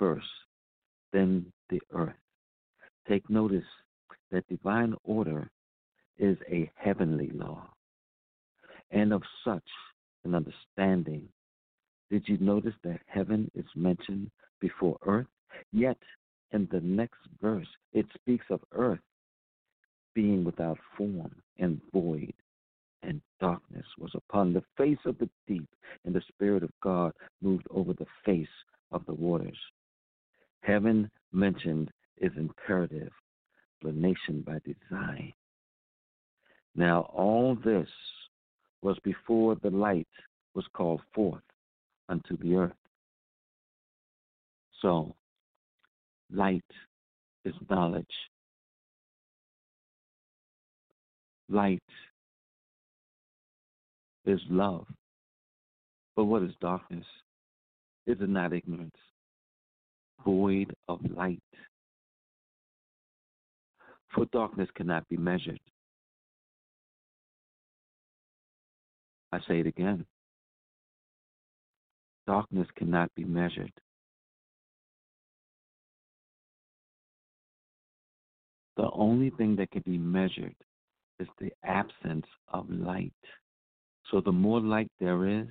first, 0.00 0.26
then 1.12 1.46
the 1.68 1.80
earth. 1.92 2.14
Take 3.06 3.28
notice 3.28 3.62
that 4.32 4.48
divine 4.48 4.94
order 5.04 5.50
is 6.18 6.38
a 6.50 6.70
heavenly 6.74 7.30
law, 7.34 7.68
and 8.90 9.12
of 9.12 9.22
such 9.44 9.62
an 10.24 10.34
understanding. 10.34 11.28
Did 12.10 12.24
you 12.26 12.38
notice 12.38 12.74
that 12.82 13.00
heaven 13.06 13.50
is 13.54 13.66
mentioned 13.76 14.30
before 14.60 14.96
earth? 15.06 15.26
Yet 15.72 15.98
in 16.52 16.66
the 16.72 16.80
next 16.80 17.20
verse, 17.40 17.68
it 17.92 18.06
speaks 18.14 18.46
of 18.50 18.60
earth 18.72 19.00
being 20.14 20.44
without 20.44 20.78
form 20.96 21.34
and 21.58 21.80
void, 21.92 22.32
and 23.02 23.20
darkness 23.38 23.86
was 23.98 24.10
upon 24.14 24.52
the 24.52 24.64
face 24.76 24.98
of 25.04 25.18
the 25.18 25.28
deep, 25.46 25.68
and 26.04 26.14
the 26.14 26.22
Spirit 26.28 26.62
of 26.62 26.70
God 26.82 27.12
moved 27.42 27.66
over 27.70 27.92
the 27.92 28.06
face 28.24 28.48
of 28.92 29.04
the 29.06 29.14
waters. 29.14 29.58
Heaven 30.62 31.10
mentioned 31.32 31.90
is 32.18 32.32
imperative, 32.36 33.12
explanation 33.74 34.42
by 34.46 34.58
design. 34.64 35.32
Now, 36.74 37.10
all 37.12 37.56
this 37.64 37.88
was 38.82 38.98
before 39.02 39.56
the 39.56 39.70
light 39.70 40.08
was 40.54 40.64
called 40.72 41.00
forth 41.14 41.42
unto 42.08 42.36
the 42.36 42.54
earth. 42.54 42.72
So, 44.80 45.14
light 46.32 46.64
is 47.44 47.54
knowledge. 47.68 48.06
Light 51.48 51.82
is 54.24 54.40
love. 54.48 54.86
But 56.16 56.24
what 56.24 56.42
is 56.42 56.52
darkness? 56.60 57.04
Is 58.06 58.18
it 58.20 58.28
not 58.28 58.52
ignorance? 58.52 58.94
Void 60.24 60.74
of 60.88 61.00
light. 61.16 61.42
For 64.14 64.26
darkness 64.26 64.68
cannot 64.74 65.08
be 65.08 65.16
measured. 65.16 65.60
I 69.32 69.38
say 69.46 69.60
it 69.60 69.66
again. 69.66 70.04
Darkness 72.26 72.66
cannot 72.76 73.14
be 73.14 73.24
measured. 73.24 73.72
The 78.76 78.90
only 78.92 79.30
thing 79.30 79.56
that 79.56 79.70
can 79.70 79.82
be 79.84 79.98
measured 79.98 80.54
is 81.18 81.28
the 81.38 81.52
absence 81.64 82.26
of 82.48 82.68
light. 82.70 83.12
So 84.10 84.20
the 84.20 84.32
more 84.32 84.60
light 84.60 84.90
there 84.98 85.28
is, 85.28 85.48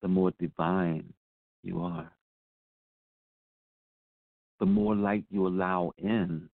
the 0.00 0.08
more 0.08 0.32
divine 0.38 1.12
you 1.62 1.82
are 1.82 2.13
the 4.60 4.66
more 4.66 4.94
light 4.94 5.24
you 5.30 5.46
allow 5.46 5.92
in, 5.98 6.48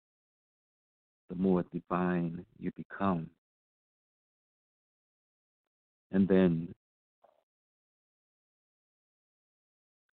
the 1.28 1.36
more 1.36 1.64
divine 1.72 2.44
you 2.58 2.70
become. 2.76 3.28
And 6.12 6.26
then 6.26 6.74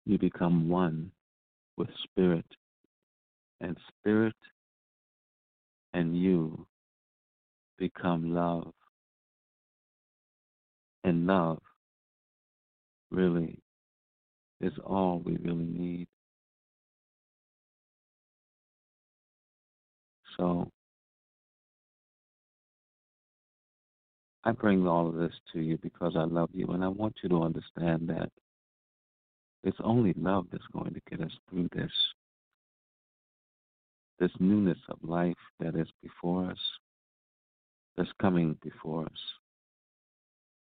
you 0.06 0.18
become 0.18 0.70
one 0.70 1.12
with 1.76 1.90
spirit, 2.04 2.46
and 3.62 3.76
spirit 4.00 4.36
and 5.94 6.16
you 6.16 6.68
become 7.80 8.34
love. 8.34 8.74
and 11.08 11.26
love 11.26 11.60
really 13.12 13.58
is 14.60 14.74
all 14.86 15.22
we 15.24 15.38
really 15.38 15.66
need. 15.66 16.08
So 20.38 20.70
I 24.44 24.52
bring 24.52 24.88
all 24.88 25.08
of 25.08 25.16
this 25.16 25.34
to 25.54 25.60
you 25.60 25.78
because 25.82 26.14
I 26.16 26.24
love 26.24 26.50
you 26.54 26.68
and 26.68 26.84
I 26.84 26.88
want 26.88 27.16
you 27.22 27.30
to 27.30 27.44
understand 27.44 28.08
that 28.10 28.30
it's 29.64 29.78
only 29.84 30.14
love 30.14 30.46
that's 30.52 30.64
going 30.72 30.94
to 30.94 31.02
get 31.10 31.22
us 31.22 31.34
through 31.50 31.70
this 31.76 31.92
this 34.20 34.32
newness 34.40 34.78
of 34.90 34.98
life 35.04 35.36
that 35.60 35.76
is 35.76 35.88
before 36.02 36.50
us, 36.50 36.58
that's 37.96 38.10
coming 38.20 38.58
before 38.64 39.06
us. 39.06 39.20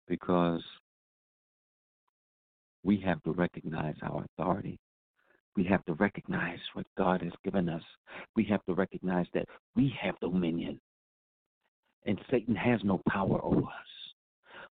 Because 0.08 0.62
we 2.82 3.00
have 3.00 3.22
to 3.24 3.32
recognize 3.32 3.96
our 4.02 4.24
authority. 4.38 4.78
We 5.56 5.64
have 5.64 5.84
to 5.84 5.94
recognize 5.94 6.58
what 6.72 6.86
God 6.98 7.22
has 7.22 7.32
given 7.44 7.68
us. 7.68 7.82
We 8.34 8.44
have 8.44 8.64
to 8.66 8.74
recognize 8.74 9.26
that 9.34 9.46
we 9.76 9.94
have 10.00 10.18
dominion. 10.20 10.80
And 12.06 12.18
Satan 12.30 12.56
has 12.56 12.80
no 12.82 13.00
power 13.08 13.42
over 13.42 13.62
us. 13.62 13.94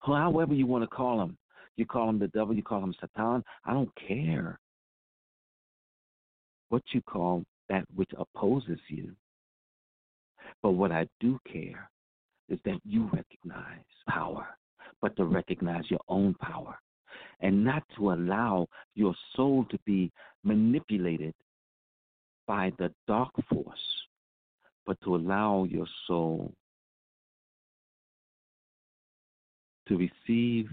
However, 0.00 0.54
you 0.54 0.66
want 0.66 0.82
to 0.82 0.88
call 0.88 1.22
him. 1.22 1.36
You 1.76 1.86
call 1.86 2.10
him 2.10 2.18
the 2.18 2.28
devil, 2.28 2.54
you 2.54 2.62
call 2.62 2.82
him 2.82 2.94
Satan. 3.00 3.42
I 3.64 3.72
don't 3.72 3.90
care 4.08 4.58
what 6.68 6.82
you 6.92 7.00
call 7.02 7.44
that 7.68 7.84
which 7.94 8.10
opposes 8.18 8.78
you. 8.88 9.12
But 10.62 10.72
what 10.72 10.92
I 10.92 11.06
do 11.20 11.38
care 11.50 11.90
is 12.48 12.58
that 12.64 12.78
you 12.84 13.08
recognize 13.12 13.84
power, 14.08 14.46
but 15.00 15.16
to 15.16 15.24
recognize 15.24 15.90
your 15.90 16.00
own 16.08 16.34
power 16.34 16.78
and 17.40 17.64
not 17.64 17.82
to 17.96 18.12
allow 18.12 18.66
your 18.94 19.14
soul 19.36 19.66
to 19.70 19.78
be 19.84 20.10
manipulated 20.44 21.34
by 22.46 22.72
the 22.78 22.92
dark 23.06 23.32
force, 23.48 24.06
but 24.86 25.00
to 25.02 25.16
allow 25.16 25.64
your 25.64 25.86
soul 26.06 26.52
to 29.88 29.96
receive 29.96 30.68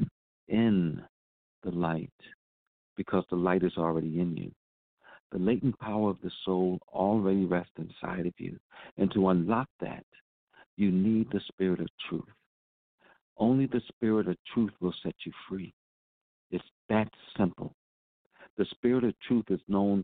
in 0.47 1.01
the 1.63 1.71
light 1.71 2.09
because 2.95 3.23
the 3.29 3.35
light 3.35 3.63
is 3.63 3.73
already 3.77 4.19
in 4.19 4.35
you. 4.35 4.51
The 5.31 5.39
latent 5.39 5.77
power 5.79 6.09
of 6.09 6.17
the 6.23 6.31
soul 6.43 6.79
already 6.91 7.45
rests 7.45 7.71
inside 7.77 8.25
of 8.25 8.33
you. 8.37 8.57
And 8.97 9.11
to 9.13 9.29
unlock 9.29 9.67
that, 9.79 10.03
you 10.75 10.91
need 10.91 11.27
the 11.31 11.41
spirit 11.47 11.79
of 11.79 11.87
truth. 12.09 12.23
Only 13.37 13.67
the 13.67 13.81
spirit 13.87 14.27
of 14.27 14.35
truth 14.53 14.71
will 14.81 14.93
set 15.03 15.15
you 15.23 15.31
free. 15.47 15.73
That 16.89 17.09
simple. 17.37 17.73
The 18.57 18.65
spirit 18.71 19.03
of 19.03 19.13
truth 19.27 19.45
is 19.49 19.61
known 19.67 20.03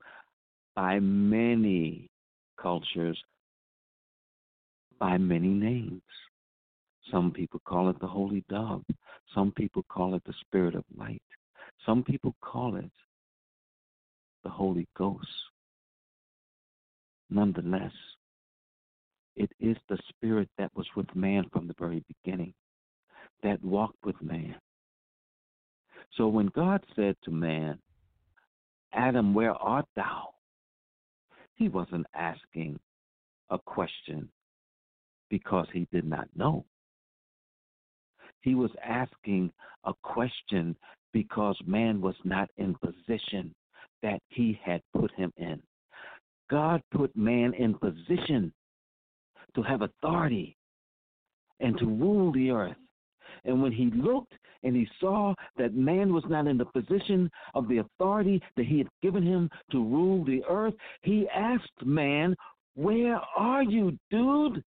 by 0.76 1.00
many 1.00 2.10
cultures 2.62 3.22
by 5.00 5.18
many 5.18 5.50
names. 5.50 6.02
Some 7.12 7.32
people 7.32 7.62
call 7.66 7.90
it 7.90 8.00
the 8.00 8.08
Holy 8.08 8.44
Dove. 8.50 8.84
Some 9.34 9.52
people 9.52 9.84
call 9.90 10.16
it 10.16 10.24
the 10.26 10.34
Spirit 10.42 10.76
of 10.76 10.84
Light. 10.98 11.22
Some 11.86 12.04
people 12.04 12.36
call 12.42 12.76
it 12.78 12.92
the 14.44 14.50
Holy 14.50 14.88
Ghost. 14.98 15.28
Nonetheless, 17.30 17.92
it 19.36 19.52
is 19.60 19.76
the 19.90 19.98
Spirit 20.10 20.50
that 20.58 20.72
was 20.76 20.88
with 20.96 21.14
man 21.16 21.46
from 21.52 21.68
the 21.68 21.76
very 21.78 22.04
beginning, 22.08 22.54
that 23.44 23.64
walked 23.64 24.04
with 24.04 24.20
man. 24.22 24.56
So 26.14 26.28
when 26.28 26.48
God 26.48 26.84
said 26.96 27.16
to 27.24 27.32
man, 27.32 27.80
Adam, 28.94 29.34
where 29.34 29.54
art 29.54 29.86
thou? 29.96 30.30
He 31.56 31.70
wasn't 31.70 32.06
asking 32.14 32.80
a 33.50 33.58
question 33.58 34.30
because 35.30 35.68
he 35.74 35.88
did 35.92 36.06
not 36.06 36.28
know. 36.36 36.66
He 38.42 38.56
was 38.56 38.72
asking 38.84 39.52
a 39.86 39.94
question 40.04 40.76
because 41.14 41.58
man 41.66 42.02
was 42.02 42.16
not 42.24 42.50
in 42.58 42.76
position 42.76 43.54
that 44.04 44.20
he 44.30 44.60
had 44.64 44.82
put 44.96 45.12
him 45.16 45.32
in. 45.38 45.62
God 46.50 46.82
put 46.92 47.16
man 47.16 47.54
in 47.54 47.74
position 47.74 48.54
to 49.56 49.64
have 49.64 49.82
authority 49.82 50.58
and 51.60 51.78
to 51.80 51.86
rule 51.86 52.32
the 52.32 52.52
earth. 52.52 52.76
And 53.46 53.62
when 53.62 53.72
he 53.72 53.92
looked 53.96 54.34
and 54.64 54.76
he 54.76 54.88
saw 55.00 55.34
that 55.58 55.76
man 55.76 56.14
was 56.14 56.24
not 56.28 56.48
in 56.48 56.58
the 56.58 56.66
position 56.66 57.30
of 57.54 57.68
the 57.68 57.78
authority 57.78 58.42
that 58.58 58.66
he 58.66 58.80
had 58.80 58.88
given 59.02 59.24
him 59.24 59.50
to 59.72 59.84
rule 59.84 60.26
the 60.26 60.44
earth, 60.50 60.74
he 61.04 61.28
asked 61.30 61.86
man, 61.86 62.36
Where 62.76 63.22
are 63.38 63.64
you, 63.64 63.98
dude? 64.10 64.64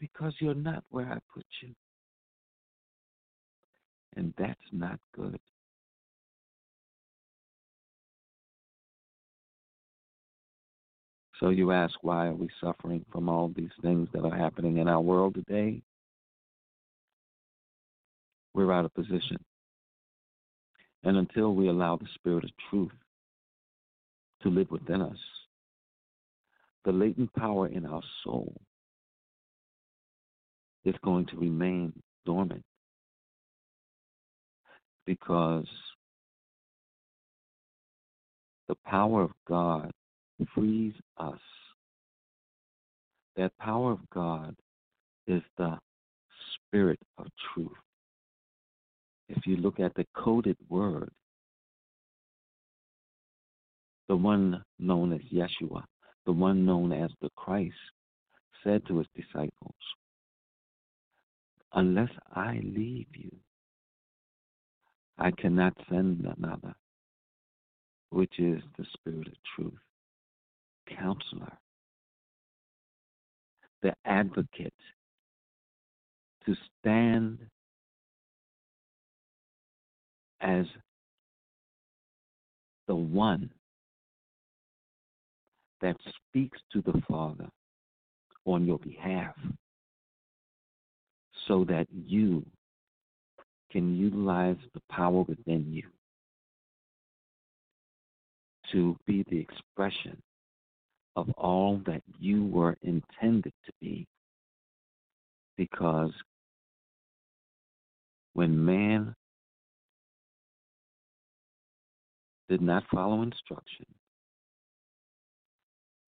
because 0.00 0.34
you're 0.40 0.54
not 0.54 0.84
where 0.90 1.06
I 1.06 1.18
put 1.34 1.44
you. 1.62 1.74
And 4.16 4.32
that's 4.38 4.58
not 4.72 4.98
good. 5.14 5.38
So 11.40 11.50
you 11.50 11.70
ask, 11.70 11.94
why 12.00 12.28
are 12.28 12.34
we 12.34 12.48
suffering 12.62 13.04
from 13.12 13.28
all 13.28 13.52
these 13.54 13.70
things 13.82 14.08
that 14.14 14.24
are 14.24 14.34
happening 14.34 14.78
in 14.78 14.88
our 14.88 15.02
world 15.02 15.34
today? 15.34 15.82
We're 18.56 18.72
out 18.72 18.86
of 18.86 18.94
position. 18.94 19.36
And 21.04 21.18
until 21.18 21.54
we 21.54 21.68
allow 21.68 21.96
the 21.96 22.08
spirit 22.14 22.42
of 22.42 22.50
truth 22.70 22.90
to 24.42 24.48
live 24.48 24.70
within 24.70 25.02
us, 25.02 25.18
the 26.86 26.92
latent 26.92 27.30
power 27.34 27.66
in 27.66 27.84
our 27.84 28.00
soul 28.24 28.54
is 30.86 30.94
going 31.04 31.26
to 31.26 31.36
remain 31.36 31.92
dormant 32.24 32.62
because 35.04 35.66
the 38.68 38.76
power 38.86 39.20
of 39.20 39.32
God 39.46 39.90
frees 40.54 40.94
us. 41.18 41.40
That 43.36 43.52
power 43.58 43.92
of 43.92 44.00
God 44.14 44.56
is 45.26 45.42
the 45.58 45.78
spirit 46.70 46.98
of 47.18 47.26
truth. 47.52 47.76
If 49.28 49.46
you 49.46 49.56
look 49.56 49.80
at 49.80 49.94
the 49.94 50.06
coded 50.14 50.56
word, 50.68 51.10
the 54.08 54.16
one 54.16 54.62
known 54.78 55.12
as 55.12 55.20
Yeshua, 55.32 55.84
the 56.24 56.32
one 56.32 56.64
known 56.64 56.92
as 56.92 57.10
the 57.20 57.30
Christ, 57.36 57.74
said 58.62 58.86
to 58.86 58.98
his 58.98 59.06
disciples, 59.14 59.74
Unless 61.72 62.10
I 62.34 62.60
leave 62.62 63.08
you, 63.14 63.30
I 65.18 65.30
cannot 65.32 65.74
send 65.88 66.26
another, 66.38 66.74
which 68.10 68.38
is 68.38 68.62
the 68.78 68.86
Spirit 68.92 69.28
of 69.28 69.34
truth, 69.56 69.78
counselor, 70.86 71.58
the 73.82 73.94
advocate, 74.04 74.74
to 76.44 76.54
stand 76.78 77.38
as 80.40 80.66
the 82.86 82.94
one 82.94 83.50
that 85.80 85.96
speaks 86.28 86.58
to 86.72 86.82
the 86.82 87.00
Father 87.08 87.48
on 88.44 88.64
your 88.64 88.78
behalf 88.78 89.34
so 91.48 91.64
that 91.64 91.86
you 91.90 92.44
can 93.70 93.96
utilize 93.96 94.56
the 94.74 94.80
power 94.90 95.22
within 95.22 95.66
you 95.72 95.82
to 98.72 98.96
be 99.06 99.24
the 99.28 99.38
expression 99.38 100.20
of 101.14 101.30
all 101.36 101.80
that 101.86 102.02
you 102.18 102.44
were 102.46 102.76
intended 102.82 103.52
to 103.64 103.72
be. 103.80 104.06
Because 105.56 106.12
when 108.34 108.64
man 108.64 109.14
did 112.48 112.60
not 112.60 112.84
follow 112.92 113.22
instruction, 113.22 113.86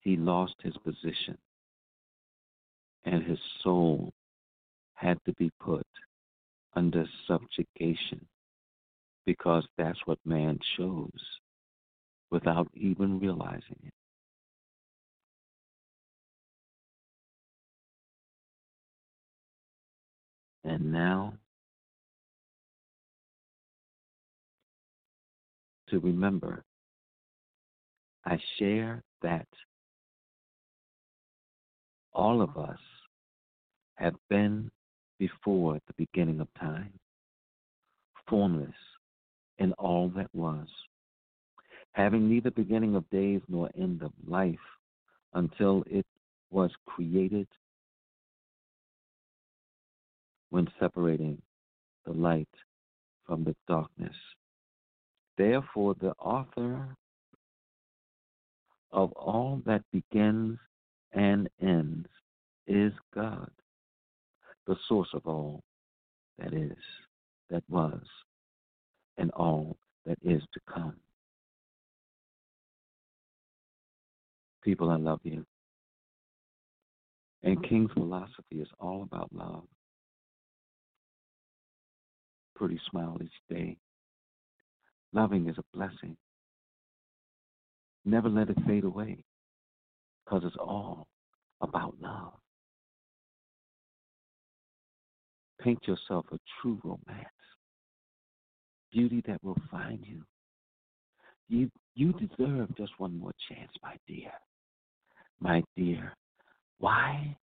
he 0.01 0.16
lost 0.16 0.55
his 0.62 0.77
position 0.78 1.36
and 3.05 3.23
his 3.23 3.39
soul 3.62 4.12
had 4.94 5.19
to 5.24 5.32
be 5.35 5.51
put 5.60 5.86
under 6.74 7.06
subjugation 7.27 8.27
because 9.27 9.66
that's 9.77 9.98
what 10.06 10.19
man 10.24 10.59
chose 10.77 11.39
without 12.31 12.69
even 12.74 13.19
realizing 13.19 13.77
it. 13.85 13.93
And 20.65 20.93
now 20.93 21.35
to 25.90 25.98
remember 26.01 26.65
I 28.24 28.39
share 28.59 29.02
that 29.23 29.47
all 32.12 32.43
of 32.43 32.56
us 32.56 32.78
have 33.94 34.15
been 34.28 34.70
before 35.19 35.78
the 35.86 35.94
beginning 35.97 36.40
of 36.40 36.48
time, 36.60 36.93
formless 38.28 38.74
in 39.59 39.73
all 39.74 40.09
that 40.10 40.28
was, 40.35 40.66
having 41.93 42.28
neither 42.28 42.51
beginning 42.51 42.94
of 42.94 43.09
days 43.10 43.40
nor 43.48 43.70
end 43.77 44.02
of 44.02 44.12
life 44.27 44.56
until 45.35 45.85
it 45.86 46.06
was 46.51 46.70
created 46.86 47.48
when 50.51 50.69
separating 50.78 51.40
the 52.05 52.12
light 52.12 52.48
from 53.27 53.44
the 53.44 53.55
darkness. 53.66 54.15
Therefore, 55.39 55.94
the 56.01 56.12
author 56.19 56.97
of 58.90 59.12
all 59.12 59.62
that 59.66 59.82
begins 59.93 60.59
and 61.12 61.48
ends 61.62 62.09
is 62.66 62.93
God, 63.15 63.51
the 64.66 64.77
source 64.89 65.09
of 65.15 65.27
all 65.27 65.62
that 66.39 66.52
is, 66.52 66.77
that 67.51 67.62
was, 67.69 68.02
and 69.16 69.31
all 69.31 69.77
that 70.06 70.19
is 70.23 70.43
to 70.55 70.60
come. 70.69 70.97
People, 74.65 74.90
I 74.90 74.97
love 74.97 75.20
you. 75.23 75.47
And 77.44 77.62
King's 77.62 77.93
philosophy 77.93 78.60
is 78.60 78.69
all 78.81 79.05
about 79.05 79.32
love. 79.32 79.62
Pretty 82.56 82.81
smile 82.90 83.16
each 83.23 83.31
day. 83.48 83.77
Loving 85.12 85.48
is 85.48 85.56
a 85.59 85.76
blessing. 85.76 86.16
Never 88.05 88.28
let 88.28 88.51
it 88.51 88.59
fade 88.66 88.85
away 88.85 89.24
because 90.24 90.43
it's 90.44 90.56
all 90.56 91.06
about 91.60 91.94
love. 92.01 92.32
Paint 95.60 95.80
yourself 95.86 96.26
a 96.32 96.39
true 96.60 96.78
romance, 96.85 97.26
beauty 98.93 99.22
that 99.26 99.43
will 99.43 99.59
find 99.70 99.98
you. 100.06 100.22
You, 101.48 101.70
you 101.94 102.12
deserve 102.12 102.76
just 102.76 102.93
one 102.98 103.18
more 103.18 103.32
chance, 103.48 103.72
my 103.82 103.97
dear. 104.06 104.30
My 105.40 105.62
dear. 105.76 106.12
Why? 106.78 107.36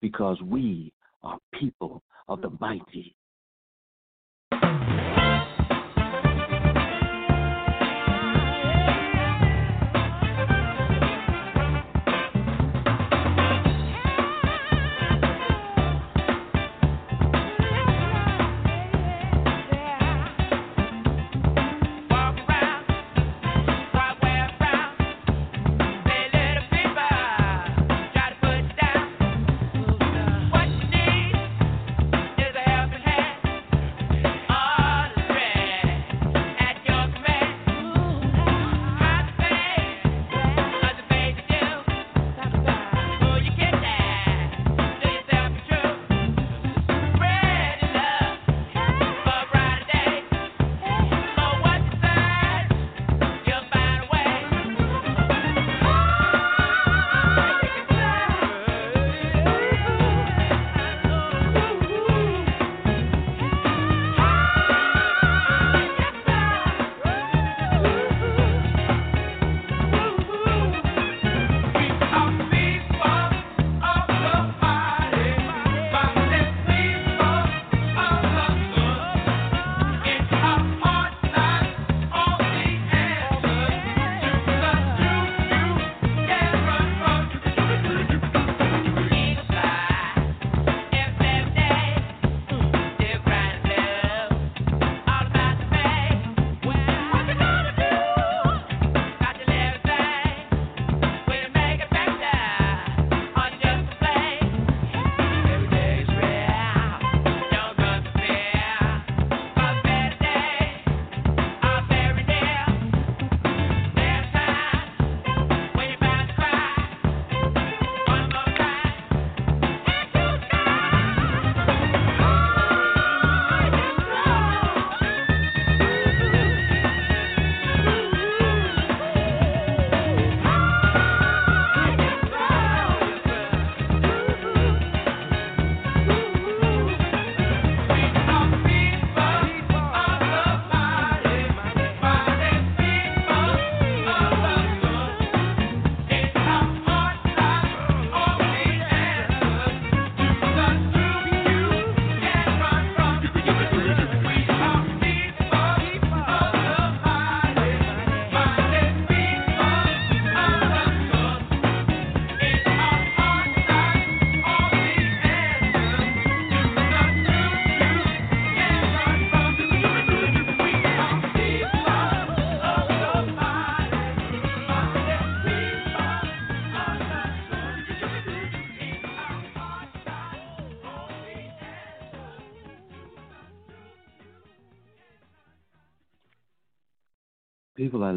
Because 0.00 0.40
we 0.42 0.92
are 1.22 1.38
people 1.58 2.02
of 2.28 2.40
the 2.42 2.50
mighty. 2.60 3.16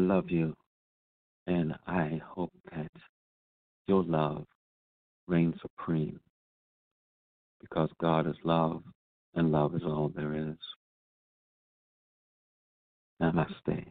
Love 0.08 0.30
you, 0.30 0.54
and 1.46 1.74
I 1.86 2.20
hope 2.26 2.52
that 2.72 2.90
your 3.86 4.02
love 4.04 4.46
reigns 5.26 5.56
supreme 5.60 6.18
because 7.60 7.90
God 8.00 8.26
is 8.26 8.36
love, 8.42 8.82
and 9.34 9.52
love 9.52 9.74
is 9.74 9.82
all 9.84 10.10
there 10.16 10.34
is. 10.34 10.56
Namaste. 13.22 13.90